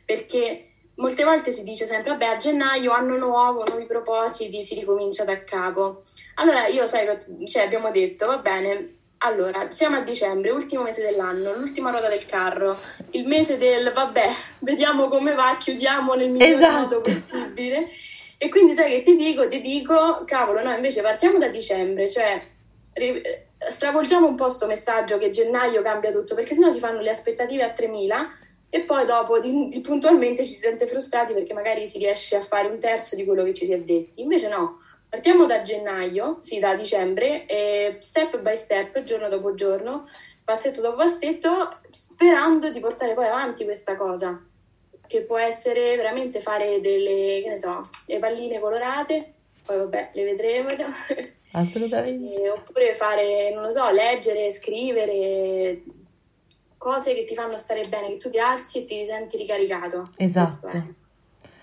perché 0.04 0.70
molte 0.96 1.24
volte 1.24 1.52
si 1.52 1.62
dice 1.64 1.84
sempre, 1.86 2.10
vabbè, 2.10 2.24
a 2.26 2.36
gennaio, 2.36 2.92
anno 2.92 3.16
nuovo, 3.18 3.64
nuovi 3.66 3.84
propositi, 3.84 4.62
si 4.62 4.74
ricomincia 4.74 5.24
da 5.24 5.42
capo. 5.44 6.02
Allora, 6.36 6.66
io 6.68 6.86
sai, 6.86 7.06
cioè, 7.46 7.64
abbiamo 7.64 7.90
detto, 7.90 8.26
va 8.26 8.38
bene, 8.38 8.94
allora, 9.18 9.70
siamo 9.70 9.96
a 9.96 10.00
dicembre, 10.00 10.50
ultimo 10.50 10.82
mese 10.82 11.02
dell'anno, 11.02 11.54
l'ultima 11.54 11.90
ruota 11.90 12.08
del 12.08 12.26
carro, 12.26 12.78
il 13.12 13.26
mese 13.26 13.58
del, 13.58 13.92
vabbè, 13.92 14.28
vediamo 14.60 15.08
come 15.08 15.34
va, 15.34 15.56
chiudiamo 15.58 16.14
nel 16.14 16.30
miglior 16.30 16.48
Esatto. 16.50 16.80
modo 16.80 17.00
possibile. 17.00 17.88
E 18.38 18.48
quindi 18.50 18.74
sai 18.74 18.90
che 18.90 19.00
ti 19.02 19.16
dico, 19.16 19.48
ti 19.48 19.60
dico, 19.62 20.22
cavolo, 20.26 20.62
no, 20.62 20.70
invece 20.72 21.00
partiamo 21.00 21.38
da 21.38 21.48
dicembre, 21.48 22.08
cioè 22.08 22.40
stravolgiamo 23.68 24.26
un 24.26 24.34
po' 24.34 24.48
sto 24.48 24.66
messaggio 24.66 25.18
che 25.18 25.30
gennaio 25.30 25.82
cambia 25.82 26.10
tutto, 26.12 26.34
perché 26.34 26.54
sennò 26.54 26.70
si 26.70 26.78
fanno 26.78 27.00
le 27.00 27.10
aspettative 27.10 27.62
a 27.62 27.70
3000 27.72 28.30
e 28.68 28.80
poi 28.80 29.04
dopo 29.06 29.38
di- 29.38 29.68
di- 29.68 29.80
puntualmente 29.80 30.44
ci 30.44 30.52
si 30.52 30.58
sente 30.58 30.86
frustrati 30.86 31.32
perché 31.32 31.52
magari 31.52 31.86
si 31.86 31.98
riesce 31.98 32.36
a 32.36 32.40
fare 32.40 32.68
un 32.68 32.78
terzo 32.78 33.14
di 33.14 33.24
quello 33.24 33.44
che 33.44 33.54
ci 33.54 33.64
si 33.64 33.72
è 33.72 33.80
detti. 33.80 34.20
Invece 34.20 34.48
no, 34.48 34.80
partiamo 35.08 35.46
da 35.46 35.62
gennaio, 35.62 36.38
sì, 36.42 36.58
da 36.58 36.74
dicembre, 36.74 37.46
step 38.00 38.40
by 38.40 38.56
step, 38.56 39.02
giorno 39.02 39.28
dopo 39.28 39.54
giorno, 39.54 40.08
passetto 40.44 40.80
dopo 40.80 40.96
passetto, 40.96 41.68
sperando 41.90 42.70
di 42.70 42.80
portare 42.80 43.14
poi 43.14 43.26
avanti 43.26 43.64
questa 43.64 43.96
cosa, 43.96 44.40
che 45.06 45.22
può 45.22 45.38
essere 45.38 45.96
veramente 45.96 46.40
fare 46.40 46.80
delle, 46.80 47.40
che 47.42 47.48
ne 47.48 47.56
so, 47.56 47.80
le 48.06 48.18
palline 48.18 48.58
colorate, 48.60 49.32
poi 49.64 49.78
vabbè, 49.78 50.10
le 50.12 50.24
vedremo. 50.24 50.68
Assolutamente. 51.56 52.42
Eh, 52.42 52.50
oppure 52.50 52.94
fare, 52.94 53.50
non 53.52 53.64
lo 53.64 53.70
so, 53.70 53.90
leggere, 53.90 54.50
scrivere 54.50 55.82
cose 56.76 57.14
che 57.14 57.24
ti 57.24 57.34
fanno 57.34 57.56
stare 57.56 57.80
bene, 57.88 58.08
che 58.08 58.16
tu 58.16 58.30
ti 58.30 58.38
alzi 58.38 58.78
e 58.78 58.84
ti 58.84 59.04
senti 59.06 59.36
ricaricato. 59.36 60.10
Esatto. 60.16 60.68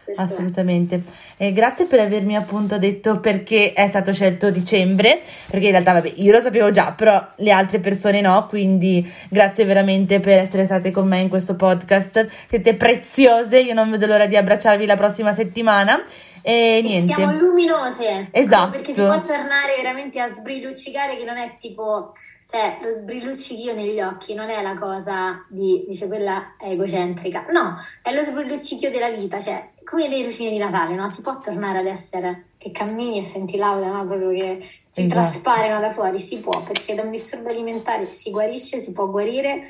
Questo. 0.03 0.21
Assolutamente. 0.21 1.01
E 1.37 1.53
grazie 1.53 1.85
per 1.85 2.01
avermi 2.01 2.35
appunto 2.35 2.77
detto 2.77 3.21
perché 3.21 3.71
è 3.71 3.87
stato 3.87 4.11
scelto 4.11 4.49
dicembre, 4.49 5.21
perché 5.49 5.67
in 5.67 5.71
realtà 5.71 5.93
vabbè, 5.93 6.13
io 6.15 6.31
lo 6.33 6.41
sapevo 6.41 6.71
già, 6.71 6.91
però 6.91 7.25
le 7.37 7.51
altre 7.51 7.79
persone 7.79 8.19
no, 8.19 8.45
quindi 8.47 9.09
grazie 9.29 9.63
veramente 9.63 10.19
per 10.19 10.39
essere 10.39 10.65
state 10.65 10.91
con 10.91 11.07
me 11.07 11.21
in 11.21 11.29
questo 11.29 11.55
podcast. 11.55 12.27
Siete 12.49 12.75
preziose, 12.75 13.59
io 13.59 13.73
non 13.73 13.89
vedo 13.91 14.05
l'ora 14.05 14.25
di 14.25 14.35
abbracciarvi 14.35 14.85
la 14.85 14.97
prossima 14.97 15.33
settimana. 15.33 16.03
E 16.45 16.81
niente. 16.83 17.13
Siamo 17.13 17.31
luminose. 17.37 18.27
Esatto. 18.31 18.71
Perché 18.71 18.93
si 18.93 19.01
può 19.01 19.21
tornare 19.21 19.75
veramente 19.77 20.19
a 20.19 20.27
sbrilluccicare 20.27 21.15
che 21.15 21.23
non 21.23 21.37
è 21.37 21.55
tipo, 21.57 22.11
cioè 22.45 22.79
lo 22.81 22.89
sbrilluccichio 22.89 23.73
negli 23.73 24.01
occhi 24.01 24.33
non 24.33 24.49
è 24.49 24.61
la 24.61 24.77
cosa 24.77 25.45
di, 25.47 25.85
dice 25.87 26.07
quella 26.07 26.55
egocentrica. 26.59 27.45
No, 27.49 27.77
è 28.01 28.13
lo 28.13 28.23
sbrilluccichio 28.23 28.91
della 28.91 29.09
vita, 29.09 29.39
cioè 29.39 29.69
come 29.85 30.09
le 30.09 30.21
rutine 30.21 30.49
di 30.49 30.57
Natale, 30.57 30.95
no? 30.95 31.07
Si 31.07 31.21
può 31.21 31.39
tornare 31.39 31.79
ad 31.79 31.87
essere 31.87 32.47
che 32.57 32.71
cammini 32.71 33.19
e 33.19 33.23
senti 33.23 33.55
l'aura, 33.55 33.87
no? 33.87 34.05
Proprio 34.05 34.29
che 34.31 34.69
ti 34.93 35.05
Esatto. 35.05 35.21
trasparano 35.21 35.79
da 35.79 35.91
fuori, 35.91 36.19
si 36.19 36.39
può, 36.39 36.61
perché 36.61 36.93
da 36.93 37.03
un 37.03 37.11
disturbo 37.11 37.49
alimentare 37.49 38.05
si 38.11 38.31
guarisce, 38.31 38.79
si 38.79 38.91
può 38.91 39.07
guarire. 39.07 39.63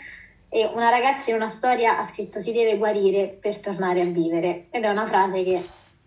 E 0.50 0.70
una 0.74 0.90
ragazza 0.90 1.30
in 1.30 1.36
una 1.38 1.48
storia 1.48 1.98
ha 1.98 2.04
scritto 2.04 2.40
si 2.40 2.52
deve 2.52 2.78
guarire 2.78 3.28
per 3.28 3.60
tornare 3.60 4.02
a 4.02 4.06
vivere. 4.06 4.66
Ed 4.70 4.84
è 4.84 4.90
una 4.90 5.08
frase 5.08 5.44
che 5.44 5.64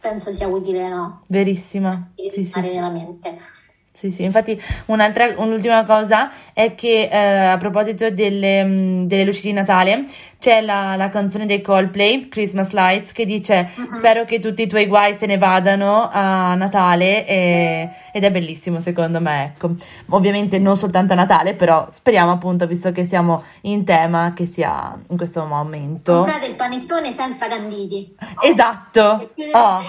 penso 0.06 0.32
sia 0.32 0.46
utile, 0.46 0.88
no? 0.88 1.22
Verissima. 1.26 2.12
Sì, 2.30 2.44
sì, 2.44 2.60
nella 2.60 2.90
mente. 2.90 3.38
Sì, 3.92 4.10
sì, 4.10 4.24
infatti 4.24 4.60
un'altra, 4.86 5.34
un'ultima 5.38 5.84
cosa 5.84 6.30
è 6.52 6.74
che 6.74 7.08
eh, 7.10 7.46
a 7.46 7.56
proposito 7.56 8.10
delle, 8.10 9.04
delle 9.06 9.24
luci 9.24 9.40
di 9.40 9.52
Natale 9.54 10.04
c'è 10.38 10.60
la, 10.60 10.96
la 10.96 11.08
canzone 11.08 11.46
dei 11.46 11.60
Coldplay, 11.60 12.28
Christmas 12.28 12.70
Lights, 12.72 13.12
che 13.12 13.24
dice 13.24 13.68
spero 13.94 14.24
che 14.24 14.38
tutti 14.38 14.62
i 14.62 14.66
tuoi 14.66 14.86
guai 14.86 15.14
se 15.16 15.26
ne 15.26 15.38
vadano 15.38 16.08
a 16.10 16.54
Natale 16.54 17.26
e- 17.26 17.90
ed 18.12 18.24
è 18.24 18.30
bellissimo 18.30 18.80
secondo 18.80 19.20
me, 19.20 19.44
ecco. 19.54 19.70
Ovviamente 20.10 20.58
non 20.58 20.76
soltanto 20.76 21.14
a 21.14 21.16
Natale, 21.16 21.54
però 21.54 21.88
speriamo 21.90 22.30
appunto, 22.32 22.66
visto 22.66 22.92
che 22.92 23.04
siamo 23.04 23.42
in 23.62 23.84
tema, 23.84 24.32
che 24.34 24.46
sia 24.46 24.96
in 25.08 25.16
questo 25.16 25.44
momento. 25.44 26.12
Comprate 26.12 26.46
il 26.46 26.56
panettone 26.56 27.12
senza 27.12 27.48
canditi. 27.48 28.14
Esatto, 28.44 29.32
oh, 29.52 29.80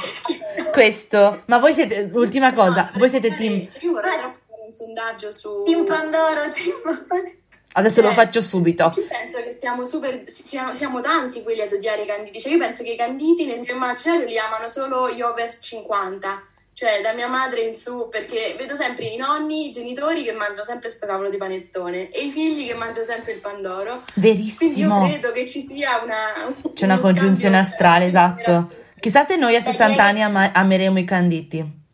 questo. 0.72 1.43
Ma 1.45 1.58
voi 1.60 1.74
siete, 1.74 2.10
ultima 2.14 2.54
cosa, 2.54 2.91
voi 2.95 3.10
siete 3.10 3.36
team... 3.36 3.68
Io 3.82 3.91
vorrei 3.91 4.18
fare 4.18 4.66
un 4.66 4.74
sondaggio 4.74 5.32
su... 5.32 5.64
Team 5.66 5.86
Pandoro, 5.86 6.48
team 6.52 7.37
Adesso 7.78 8.02
lo 8.02 8.10
Eh, 8.10 8.14
faccio 8.14 8.42
subito. 8.42 8.92
Io 8.98 9.06
penso 9.08 9.38
che 9.38 9.58
siamo 9.60 9.86
super, 9.86 10.24
siamo, 10.26 10.74
siamo 10.74 11.00
tanti 11.00 11.44
quelli 11.44 11.62
ad 11.62 11.72
odiare 11.72 12.02
i 12.02 12.06
canditi. 12.08 12.40
Cioè, 12.40 12.52
io 12.54 12.58
penso 12.58 12.82
che 12.84 12.90
i 12.92 12.98
canditi 12.98 13.46
nel 13.46 13.60
mio 13.60 13.74
immaginario 13.76 14.26
li 14.26 14.38
amano 14.38 14.68
solo 14.68 15.12
gli 15.12 15.22
over 15.22 15.48
50, 15.60 16.44
cioè 16.74 17.02
da 17.02 17.14
mia 17.14 17.28
madre 17.28 17.62
in 17.62 17.74
su, 17.76 18.08
perché 18.10 18.56
vedo 18.58 18.74
sempre 18.76 19.06
i 19.06 19.18
nonni, 19.18 19.68
i 19.68 19.72
genitori 19.72 20.24
che 20.24 20.32
mangiano 20.34 20.64
sempre 20.64 20.90
sto 20.90 21.06
cavolo 21.06 21.30
di 21.30 21.38
panettone 21.38 22.10
e 22.10 22.26
i 22.26 22.32
figli 22.32 22.66
che 22.68 22.74
mangiano 22.74 23.06
sempre 23.06 23.34
il 23.34 23.40
pandoro. 23.42 24.02
Quindi 24.14 24.30
io 24.30 24.36
Verissimo. 24.58 25.08
credo 25.08 25.32
che 25.32 25.48
ci 25.48 25.60
sia 25.62 26.02
una... 26.04 26.52
C'è 26.74 26.86
una 26.86 26.98
congiunzione 26.98 27.60
astrale, 27.60 28.06
esatto. 28.06 28.70
Chissà 29.00 29.24
se 29.24 29.36
noi 29.36 29.56
a 29.56 29.62
60 29.62 30.04
anni 30.04 30.24
ama- 30.24 30.52
ameremo 30.52 30.98
i 30.98 31.04
canditi. 31.04 31.86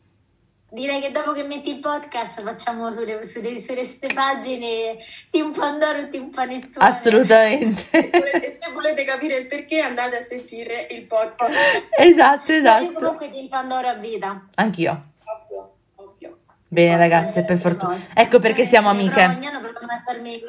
Direi 0.74 1.00
che 1.00 1.12
dopo 1.12 1.34
che 1.34 1.44
metti 1.44 1.70
il 1.70 1.78
podcast 1.78 2.42
facciamo 2.42 2.92
sulle, 2.92 3.24
sulle, 3.24 3.60
sulle 3.60 3.76
queste 3.76 4.08
pagine 4.12 4.98
Team 5.30 5.54
Pandoro 5.54 6.00
e 6.00 6.08
Team 6.08 6.32
Panettone. 6.32 6.84
Assolutamente. 6.84 7.86
E 7.92 8.58
se 8.60 8.72
volete 8.72 9.04
capire 9.04 9.36
il 9.36 9.46
perché 9.46 9.82
andate 9.82 10.16
a 10.16 10.20
sentire 10.20 10.88
il 10.90 11.04
podcast. 11.04 11.54
Esatto, 11.96 12.52
Io 12.52 12.58
esatto. 12.58 12.94
comunque 12.94 13.30
Team 13.30 13.50
Pandoro 13.50 13.88
a 13.88 13.94
vita. 13.94 14.48
Anch'io. 14.56 15.10
Ovvio, 15.26 15.74
ovvio. 15.98 16.38
Bene 16.68 16.98
ragazze, 16.98 17.44
per 17.44 17.60
fortuna. 17.60 17.96
Ecco 18.12 18.40
perché 18.40 18.66
siamo 18.66 18.90
amiche. 18.90 19.26
ogni 19.26 19.46
anno 19.46 19.60
provo 19.60 19.78
a 19.78 19.86
mangiarmi. 19.86 20.42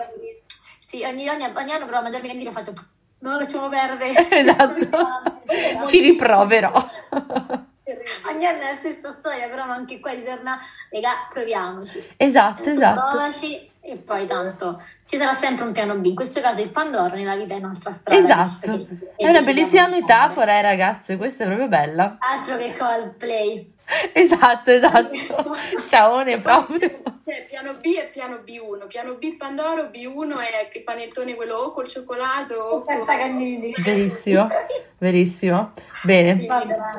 Sì, 0.81 1.03
ogni, 1.05 1.29
ogni, 1.29 1.53
ogni 1.55 1.71
anno 1.71 1.85
provo 1.85 1.99
a 1.99 2.03
mangiarmi 2.03 2.29
i 2.29 2.31
canditi 2.31 2.49
e 2.49 2.53
faccio 2.53 2.73
non 3.19 3.37
lasciamo 3.37 3.69
perdere. 3.69 4.13
Esatto. 4.41 5.85
Ci 5.85 6.01
riproverò. 6.01 6.73
Ogni 8.31 8.47
anno 8.47 8.63
è 8.63 8.73
la 8.73 8.77
stessa 8.77 9.11
storia, 9.11 9.49
però 9.49 9.63
anche 9.63 10.01
qua 10.01 10.13
ritorna, 10.13 10.59
raga, 10.91 11.29
proviamoci. 11.31 12.15
Esatto, 12.17 12.69
esatto. 12.71 13.09
Provaci 13.11 13.71
e 13.87 13.97
poi 13.97 14.25
tanto 14.27 14.83
ci 15.07 15.19
sarà 15.19 15.35
sempre 15.35 15.65
un 15.65 15.73
piano 15.73 15.97
B. 15.97 16.07
In 16.07 16.15
questo 16.15 16.41
caso 16.41 16.63
il 16.63 16.71
Pandoro 16.71 17.15
nella 17.15 17.37
vita 17.37 17.55
è 17.55 17.59
un'altra 17.59 17.91
strada. 17.91 18.43
Esatto. 18.43 18.77
È 19.17 19.29
una 19.29 19.43
bellissima 19.43 19.89
metafora, 19.89 20.59
eh 20.59 20.63
ragazze, 20.63 21.17
questa 21.17 21.45
è 21.45 21.47
proprio 21.47 21.69
bella. 21.69 22.17
Altro 22.19 22.57
che 22.57 22.75
Coldplay. 22.77 23.73
Esatto, 24.13 24.71
esatto. 24.71 25.11
Ciaone 25.87 26.39
proprio. 26.39 27.03
Cioè, 27.25 27.47
piano 27.49 27.75
B 27.75 27.85
e 27.87 28.11
piano 28.13 28.41
B1. 28.45 28.87
Piano 28.87 29.15
B 29.15 29.37
Pandoro, 29.37 29.85
B1 29.85 30.39
è 30.41 30.71
il 30.75 30.83
panettone 30.83 31.35
quello 31.35 31.57
o 31.57 31.73
col 31.73 31.89
cioccolato 31.89 32.55
o. 32.55 32.85
Senza 32.87 33.17
canditi. 33.17 33.73
Verissimo, 33.83 34.49
verissimo. 34.99 35.73
Bene. 36.03 36.47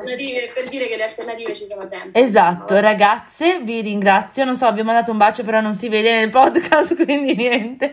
Quindi, 0.02 0.50
per 0.52 0.68
dire 0.68 0.88
che 0.88 0.96
le 0.96 1.04
alternative 1.04 1.54
ci 1.54 1.64
sono 1.64 1.86
sempre. 1.86 2.20
Esatto, 2.20 2.80
ragazze, 2.80 3.60
vi 3.60 3.80
ringrazio. 3.82 4.44
Non 4.44 4.56
so, 4.56 4.72
vi 4.72 4.80
ho 4.80 4.84
mandato 4.84 5.12
un 5.12 5.16
bacio, 5.16 5.44
però 5.44 5.60
non 5.60 5.74
si 5.74 5.88
vede 5.88 6.16
nel 6.16 6.30
podcast, 6.30 6.75
quindi 6.84 7.34
niente. 7.34 7.92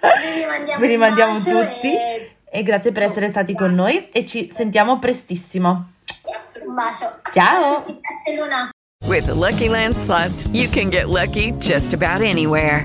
Vi 0.00 0.40
rimandiamo 0.40 0.80
Vi 0.80 0.86
rimandiamo 0.86 1.38
tutti 1.38 1.94
e 1.94 2.36
e 2.54 2.62
grazie 2.62 2.92
per 2.92 3.04
essere 3.04 3.30
stati 3.30 3.54
con 3.54 3.72
noi 3.72 4.10
e 4.10 4.26
ci 4.26 4.50
sentiamo 4.52 4.98
prestissimo. 4.98 5.92
un 6.66 6.74
bacio. 6.74 7.20
Ciao. 7.32 7.82
Grazie 7.82 8.36
Luna. 8.36 8.70
With 9.06 9.24
the 9.24 9.34
Lucky 9.34 9.68
Land 9.68 9.96
slots, 9.96 10.48
you 10.52 10.68
can 10.68 10.90
get 10.90 11.08
lucky 11.08 11.52
just 11.58 11.94
about 11.94 12.20
anywhere. 12.20 12.84